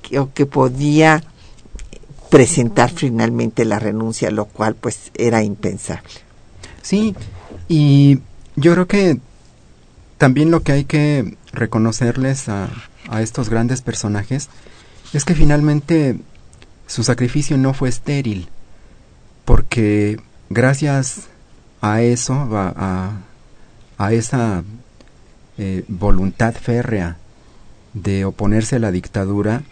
que, 0.02 0.18
o 0.18 0.32
que 0.32 0.44
podía 0.44 1.22
presentar 2.30 2.90
finalmente 2.90 3.64
la 3.64 3.78
renuncia, 3.78 4.30
lo 4.30 4.46
cual 4.46 4.74
pues 4.74 5.12
era 5.14 5.44
impensable. 5.44 6.08
Sí, 6.82 7.14
y 7.68 8.18
yo 8.56 8.72
creo 8.72 8.86
que 8.88 9.18
también 10.18 10.50
lo 10.50 10.62
que 10.62 10.72
hay 10.72 10.84
que 10.84 11.36
reconocerles 11.52 12.48
a, 12.48 12.68
a 13.08 13.22
estos 13.22 13.48
grandes 13.48 13.82
personajes 13.82 14.48
es 15.12 15.24
que 15.24 15.34
finalmente 15.34 16.18
su 16.90 17.04
sacrificio 17.04 17.56
no 17.56 17.72
fue 17.72 17.88
estéril, 17.88 18.48
porque 19.44 20.20
gracias 20.48 21.28
a 21.80 22.02
eso, 22.02 22.34
a, 22.34 23.12
a, 23.96 24.12
esa 24.12 24.64
eh, 25.56 25.84
voluntad 25.86 26.52
férrea 26.52 27.16
de 27.94 28.24
oponerse 28.24 28.74
a 28.74 28.80
la 28.80 28.90
dictadura 28.90 29.62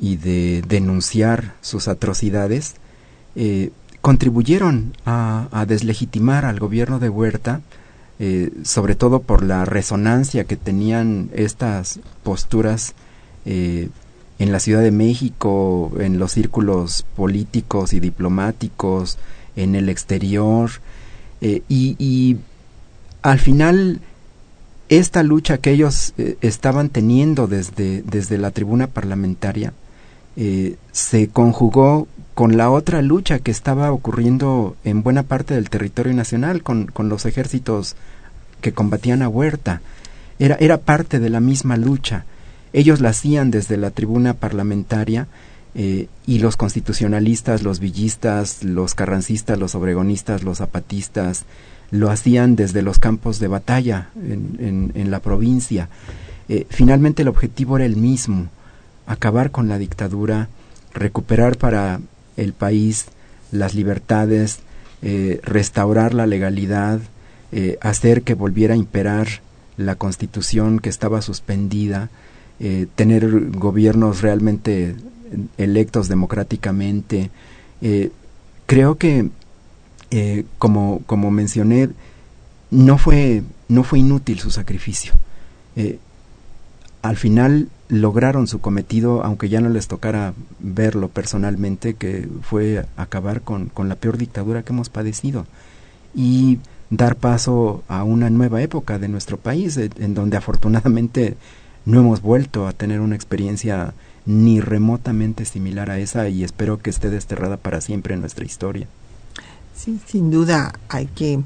y 0.00 0.16
de 0.16 0.64
denunciar 0.66 1.52
sus 1.60 1.86
atrocidades, 1.86 2.76
eh, 3.36 3.70
contribuyeron 4.00 4.94
a, 5.04 5.48
a, 5.52 5.66
deslegitimar 5.66 6.46
al 6.46 6.58
gobierno 6.60 6.98
de 6.98 7.10
Huerta, 7.10 7.60
eh, 8.20 8.52
sobre 8.62 8.94
todo 8.94 9.20
por 9.20 9.42
la 9.42 9.66
resonancia 9.66 10.44
que 10.44 10.56
tenían 10.56 11.28
estas 11.34 12.00
posturas 12.22 12.94
en 14.38 14.52
la 14.52 14.60
Ciudad 14.60 14.82
de 14.82 14.90
México, 14.90 15.92
en 15.98 16.18
los 16.18 16.32
círculos 16.32 17.04
políticos 17.16 17.92
y 17.92 18.00
diplomáticos, 18.00 19.18
en 19.56 19.74
el 19.74 19.88
exterior, 19.88 20.70
eh, 21.40 21.62
y, 21.68 22.36
al 23.20 23.40
final 23.40 24.00
esta 24.88 25.22
lucha 25.24 25.58
que 25.58 25.72
ellos 25.72 26.14
eh, 26.18 26.36
estaban 26.40 26.88
teniendo 26.88 27.46
desde, 27.48 28.02
desde 28.02 28.38
la 28.38 28.52
tribuna 28.52 28.86
parlamentaria 28.86 29.72
eh, 30.40 30.76
se 30.92 31.28
conjugó 31.28 32.06
con 32.34 32.56
la 32.56 32.70
otra 32.70 33.02
lucha 33.02 33.40
que 33.40 33.50
estaba 33.50 33.90
ocurriendo 33.90 34.76
en 34.84 35.02
buena 35.02 35.24
parte 35.24 35.54
del 35.54 35.68
territorio 35.68 36.14
nacional, 36.14 36.62
con, 36.62 36.86
con 36.86 37.08
los 37.08 37.26
ejércitos 37.26 37.96
que 38.60 38.72
combatían 38.72 39.22
a 39.22 39.28
Huerta. 39.28 39.80
Era, 40.38 40.54
era 40.60 40.78
parte 40.78 41.18
de 41.18 41.28
la 41.28 41.40
misma 41.40 41.76
lucha. 41.76 42.24
Ellos 42.72 43.00
la 43.00 43.10
hacían 43.10 43.50
desde 43.50 43.76
la 43.76 43.90
tribuna 43.90 44.34
parlamentaria 44.34 45.26
eh, 45.74 46.08
y 46.26 46.38
los 46.38 46.56
constitucionalistas, 46.56 47.62
los 47.62 47.78
villistas, 47.78 48.64
los 48.64 48.94
carrancistas, 48.94 49.58
los 49.58 49.74
obregonistas, 49.74 50.42
los 50.42 50.58
zapatistas, 50.58 51.44
lo 51.90 52.10
hacían 52.10 52.56
desde 52.56 52.82
los 52.82 52.98
campos 52.98 53.38
de 53.38 53.48
batalla 53.48 54.10
en, 54.16 55.10
la 55.10 55.20
provincia. 55.20 55.88
Eh, 56.48 56.66
finalmente 56.68 57.22
el 57.22 57.28
objetivo 57.28 57.76
era 57.76 57.86
el 57.86 57.96
mismo, 57.96 58.48
acabar 59.06 59.50
con 59.50 59.68
la 59.68 59.78
dictadura, 59.78 60.48
recuperar 60.92 61.56
para 61.56 62.00
el 62.36 62.52
país 62.52 63.06
las 63.52 63.74
libertades, 63.74 64.60
eh, 65.02 65.40
restaurar 65.42 66.12
la 66.12 66.26
legalidad, 66.26 67.00
hacer 67.80 68.22
que 68.22 68.34
volviera 68.34 68.74
a 68.74 68.76
imperar 68.76 69.26
la 69.78 69.94
constitución 69.94 70.80
que 70.80 70.90
estaba 70.90 71.22
suspendida, 71.22 72.10
eh, 72.60 72.86
tener 72.94 73.50
gobiernos 73.50 74.22
realmente 74.22 74.96
electos 75.58 76.08
democráticamente. 76.08 77.30
creo 78.66 78.96
que, 78.96 79.30
como, 80.58 81.02
como 81.06 81.30
mencioné, 81.30 81.90
no 82.70 82.98
fue, 82.98 83.42
no 83.68 83.84
fue 83.84 83.98
inútil 83.98 84.40
su 84.40 84.50
sacrificio. 84.50 85.12
al 87.02 87.16
final 87.16 87.68
lograron 87.88 88.46
su 88.46 88.60
cometido, 88.60 89.22
aunque 89.24 89.48
ya 89.48 89.60
no 89.60 89.68
les 89.68 89.88
tocara 89.88 90.34
verlo 90.58 91.08
personalmente, 91.08 91.94
que 91.94 92.28
fue 92.42 92.86
acabar 92.96 93.42
con, 93.42 93.68
con 93.68 93.88
la 93.88 93.96
peor 93.96 94.18
dictadura 94.18 94.62
que 94.62 94.72
hemos 94.72 94.88
padecido 94.88 95.46
y 96.14 96.58
dar 96.90 97.16
paso 97.16 97.82
a 97.88 98.04
una 98.04 98.30
nueva 98.30 98.62
época 98.62 98.98
de 98.98 99.08
nuestro 99.08 99.36
país, 99.36 99.76
en 99.76 100.14
donde 100.14 100.36
afortunadamente 100.36 101.36
no 101.88 102.00
hemos 102.00 102.20
vuelto 102.20 102.66
a 102.66 102.74
tener 102.74 103.00
una 103.00 103.14
experiencia 103.14 103.94
ni 104.26 104.60
remotamente 104.60 105.46
similar 105.46 105.90
a 105.90 105.98
esa 105.98 106.28
y 106.28 106.44
espero 106.44 106.78
que 106.78 106.90
esté 106.90 107.08
desterrada 107.08 107.56
para 107.56 107.80
siempre 107.80 108.12
en 108.12 108.20
nuestra 108.20 108.44
historia. 108.44 108.86
Sí, 109.74 109.98
sin 110.06 110.30
duda 110.30 110.74
hay 110.90 111.06
que 111.06 111.40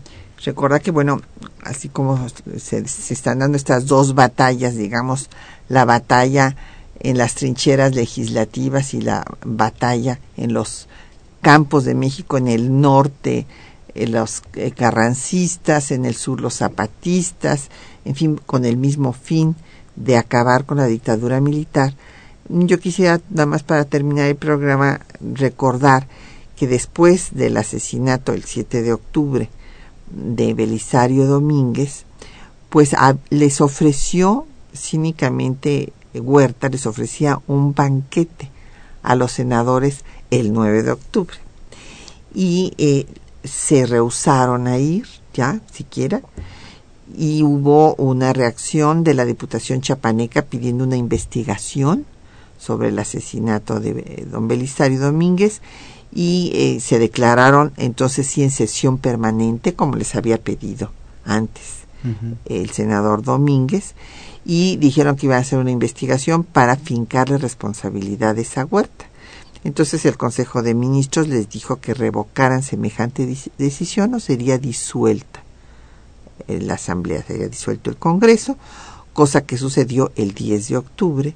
recordar 0.44 0.82
que, 0.82 0.90
bueno, 0.90 1.22
así 1.62 1.88
como 1.88 2.28
se, 2.58 2.88
se 2.88 3.14
están 3.14 3.38
dando 3.38 3.56
estas 3.56 3.86
dos 3.86 4.16
batallas, 4.16 4.74
digamos, 4.74 5.30
la 5.68 5.84
batalla 5.84 6.56
en 6.98 7.18
las 7.18 7.36
trincheras 7.36 7.94
legislativas 7.94 8.94
y 8.94 9.00
la 9.00 9.24
batalla 9.44 10.18
en 10.36 10.52
los 10.54 10.88
campos 11.40 11.84
de 11.84 11.94
México 11.94 12.36
en 12.36 12.48
el 12.48 12.80
norte, 12.80 13.46
en 13.94 14.10
los 14.10 14.42
eh, 14.54 14.72
carrancistas, 14.72 15.92
en 15.92 16.04
el 16.04 16.16
sur 16.16 16.40
los 16.40 16.56
zapatistas, 16.56 17.68
en 18.04 18.16
fin, 18.16 18.40
con 18.44 18.64
el 18.64 18.76
mismo 18.76 19.12
fin 19.12 19.54
de 19.96 20.16
acabar 20.16 20.64
con 20.64 20.78
la 20.78 20.86
dictadura 20.86 21.40
militar. 21.40 21.94
Yo 22.48 22.78
quisiera, 22.78 23.20
nada 23.30 23.46
más 23.46 23.62
para 23.62 23.84
terminar 23.84 24.28
el 24.28 24.36
programa, 24.36 25.00
recordar 25.20 26.06
que 26.56 26.66
después 26.66 27.34
del 27.34 27.56
asesinato 27.56 28.32
el 28.32 28.44
7 28.44 28.82
de 28.82 28.92
octubre 28.92 29.48
de 30.10 30.54
Belisario 30.54 31.26
Domínguez, 31.26 32.04
pues 32.68 32.94
les 33.30 33.60
ofreció 33.60 34.46
cínicamente 34.74 35.92
Huerta 36.14 36.68
les 36.68 36.86
ofrecía 36.86 37.40
un 37.46 37.74
banquete 37.74 38.50
a 39.02 39.14
los 39.14 39.32
senadores 39.32 40.04
el 40.30 40.52
9 40.52 40.82
de 40.82 40.92
octubre 40.92 41.36
y 42.34 42.74
eh, 42.78 43.06
se 43.44 43.86
rehusaron 43.86 44.66
a 44.66 44.78
ir 44.78 45.06
ya 45.34 45.60
siquiera 45.72 46.20
y 47.16 47.42
hubo 47.42 47.94
una 47.96 48.32
reacción 48.32 49.04
de 49.04 49.14
la 49.14 49.24
Diputación 49.24 49.80
Chapaneca 49.80 50.42
pidiendo 50.42 50.84
una 50.84 50.96
investigación 50.96 52.04
sobre 52.58 52.88
el 52.88 52.98
asesinato 52.98 53.80
de 53.80 53.90
eh, 53.90 54.26
don 54.30 54.48
Belisario 54.48 55.00
Domínguez 55.00 55.60
y 56.14 56.52
eh, 56.54 56.80
se 56.80 56.98
declararon 56.98 57.72
entonces 57.76 58.26
sí 58.26 58.42
en 58.42 58.50
sesión 58.50 58.98
permanente 58.98 59.74
como 59.74 59.96
les 59.96 60.14
había 60.14 60.38
pedido 60.38 60.92
antes 61.24 61.82
el 62.46 62.70
senador 62.70 63.22
Domínguez 63.22 63.94
y 64.44 64.76
dijeron 64.76 65.14
que 65.14 65.26
iban 65.26 65.38
a 65.38 65.42
hacer 65.42 65.60
una 65.60 65.70
investigación 65.70 66.42
para 66.42 66.74
fincarle 66.74 67.38
responsabilidades 67.38 68.58
a 68.58 68.64
Huerta. 68.64 69.06
Entonces 69.62 70.04
el 70.04 70.16
Consejo 70.16 70.62
de 70.62 70.74
Ministros 70.74 71.28
les 71.28 71.48
dijo 71.48 71.76
que 71.76 71.94
revocaran 71.94 72.64
semejante 72.64 73.32
decisión 73.56 74.14
o 74.14 74.18
sería 74.20 74.58
disuelta 74.58 75.41
la 76.48 76.74
Asamblea, 76.74 77.22
sería 77.22 77.48
disuelto 77.48 77.90
el 77.90 77.96
Congreso, 77.96 78.56
cosa 79.12 79.44
que 79.44 79.58
sucedió 79.58 80.12
el 80.16 80.34
10 80.34 80.68
de 80.68 80.76
octubre, 80.76 81.34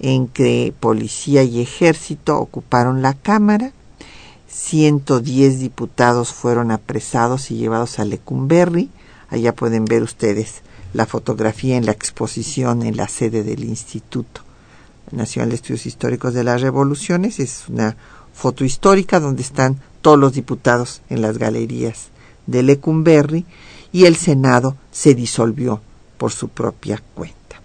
en 0.00 0.28
que 0.28 0.72
policía 0.80 1.42
y 1.42 1.60
ejército 1.60 2.38
ocuparon 2.38 3.02
la 3.02 3.14
Cámara, 3.14 3.72
110 4.48 5.60
diputados 5.60 6.32
fueron 6.32 6.70
apresados 6.70 7.50
y 7.50 7.56
llevados 7.56 7.98
a 7.98 8.04
Lecumberri, 8.04 8.90
allá 9.28 9.54
pueden 9.54 9.84
ver 9.84 10.02
ustedes 10.02 10.62
la 10.92 11.06
fotografía 11.06 11.76
en 11.76 11.86
la 11.86 11.92
exposición 11.92 12.82
en 12.82 12.96
la 12.96 13.08
sede 13.08 13.42
del 13.42 13.64
Instituto 13.64 14.42
Nacional 15.12 15.50
de 15.50 15.56
Estudios 15.56 15.86
Históricos 15.86 16.34
de 16.34 16.44
las 16.44 16.62
Revoluciones. 16.62 17.38
Es 17.38 17.64
una 17.68 17.96
foto 18.32 18.64
histórica 18.64 19.20
donde 19.20 19.42
están 19.42 19.80
todos 20.02 20.18
los 20.18 20.32
diputados 20.32 21.02
en 21.10 21.22
las 21.22 21.38
galerías 21.38 22.08
de 22.46 22.62
Lecumberri 22.62 23.44
y 23.92 24.04
el 24.04 24.16
Senado 24.16 24.76
se 24.90 25.14
disolvió 25.14 25.80
por 26.18 26.32
su 26.32 26.48
propia 26.48 27.02
cuenta. 27.14 27.60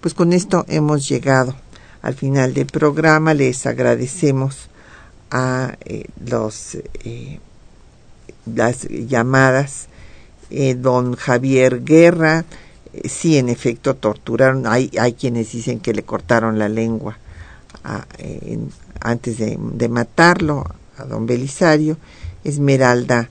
Pues 0.00 0.14
con 0.14 0.32
esto 0.32 0.64
hemos 0.68 1.08
llegado 1.08 1.54
al 2.02 2.14
final 2.14 2.54
del 2.54 2.66
programa. 2.66 3.34
Les 3.34 3.66
agradecemos 3.66 4.68
a 5.30 5.76
eh, 5.84 6.04
los 6.24 6.76
eh, 7.04 7.40
las 8.54 8.86
llamadas 8.88 9.88
eh, 10.50 10.76
don 10.76 11.16
Javier 11.16 11.82
Guerra, 11.82 12.44
sí, 13.04 13.36
en 13.36 13.48
efecto, 13.48 13.96
torturaron. 13.96 14.66
Hay, 14.68 14.92
hay 15.00 15.14
quienes 15.14 15.50
dicen 15.50 15.80
que 15.80 15.92
le 15.92 16.04
cortaron 16.04 16.58
la 16.58 16.68
lengua 16.68 17.18
antes 19.00 19.38
de, 19.38 19.58
de, 19.58 19.88
matarlo 19.88 20.64
a 20.96 21.04
don 21.04 21.26
Belisario. 21.26 21.96
Esmeralda 22.44 23.28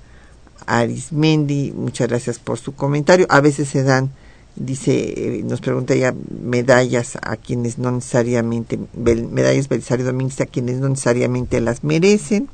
Arismendi, 0.68 1.74
muchas 1.76 2.08
gracias 2.08 2.40
por 2.40 2.58
su 2.58 2.74
comentario. 2.76 3.26
A 3.30 3.42
veces 3.42 3.70
se 3.70 3.84
dan, 3.84 4.12
dice, 4.56 5.38
eh, 5.38 5.44
nos 5.44 5.62
pregunta 5.62 5.96
ya, 5.96 6.14
medallas 6.42 7.18
a 7.22 7.38
quienes 7.38 7.78
no 7.78 7.92
necesariamente, 7.92 8.80
medallas 8.96 9.70
Belisario 9.70 10.06
Domínguez 10.06 10.42
a 10.42 10.46
quienes 10.46 10.78
no 10.78 10.90
necesariamente 10.90 11.62
las 11.62 11.84
merecen. 11.84 12.50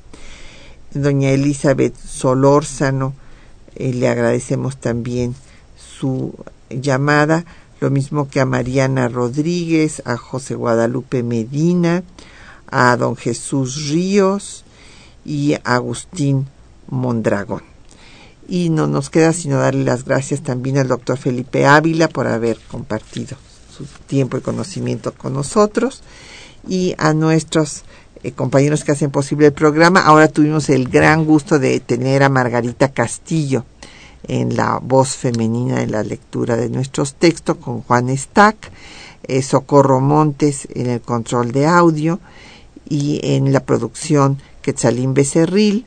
Doña 0.93 1.29
Elizabeth 1.31 1.95
Solórzano, 1.95 3.13
eh, 3.75 3.93
le 3.93 4.09
agradecemos 4.09 4.77
también 4.77 5.35
su 5.77 6.33
llamada, 6.69 7.45
lo 7.79 7.89
mismo 7.89 8.29
que 8.29 8.41
a 8.41 8.45
Mariana 8.45 9.07
Rodríguez, 9.07 10.01
a 10.05 10.17
José 10.17 10.55
Guadalupe 10.55 11.23
Medina, 11.23 12.03
a 12.69 12.95
don 12.97 13.15
Jesús 13.15 13.89
Ríos 13.89 14.63
y 15.25 15.53
a 15.53 15.75
Agustín 15.75 16.47
Mondragón. 16.89 17.70
Y 18.51 18.69
no 18.69 18.85
nos 18.85 19.09
queda 19.09 19.31
sino 19.31 19.59
darle 19.59 19.85
las 19.85 20.03
gracias 20.03 20.41
también 20.41 20.77
al 20.77 20.89
doctor 20.89 21.17
Felipe 21.17 21.65
Ávila 21.65 22.09
por 22.09 22.27
haber 22.27 22.59
compartido 22.69 23.37
su 23.73 23.85
tiempo 24.07 24.37
y 24.37 24.41
conocimiento 24.41 25.13
con 25.13 25.31
nosotros 25.31 26.03
y 26.67 26.93
a 26.97 27.13
nuestros 27.13 27.85
eh, 28.23 28.33
compañeros 28.33 28.83
que 28.83 28.91
hacen 28.91 29.09
posible 29.09 29.45
el 29.45 29.53
programa. 29.53 30.01
Ahora 30.01 30.27
tuvimos 30.27 30.69
el 30.69 30.89
gran 30.89 31.23
gusto 31.23 31.59
de 31.59 31.79
tener 31.79 32.23
a 32.23 32.29
Margarita 32.29 32.89
Castillo 32.89 33.63
en 34.27 34.57
la 34.57 34.79
voz 34.83 35.15
femenina 35.15 35.81
en 35.81 35.93
la 35.93 36.03
lectura 36.03 36.57
de 36.57 36.67
nuestros 36.67 37.13
textos 37.13 37.55
con 37.55 37.83
Juan 37.83 38.09
Stack, 38.17 38.69
eh, 39.23 39.41
Socorro 39.43 40.01
Montes 40.01 40.67
en 40.75 40.89
el 40.89 40.99
control 40.99 41.53
de 41.53 41.67
audio 41.67 42.19
y 42.89 43.21
en 43.23 43.53
la 43.53 43.61
producción 43.61 44.39
Quetzalín 44.61 45.13
Becerril 45.13 45.85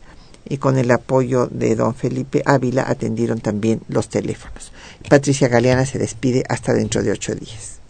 y 0.49 0.59
con 0.59 0.79
el 0.79 0.91
apoyo 0.91 1.47
de 1.47 1.75
don 1.75 1.95
Felipe 1.95 2.43
Ávila 2.45 2.85
atendieron 2.87 3.41
también 3.41 3.81
los 3.89 4.09
teléfonos. 4.09 4.73
Patricia 5.09 5.49
Galeana 5.49 5.87
se 5.87 5.99
despide 5.99 6.45
hasta 6.49 6.73
dentro 6.73 7.03
de 7.03 7.13
ocho 7.13 7.35
días. 7.35 7.81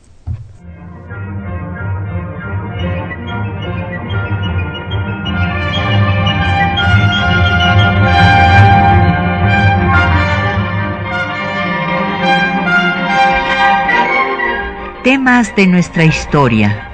Temas 15.05 15.55
de 15.55 15.67
nuestra 15.67 16.05
historia. 16.05 16.94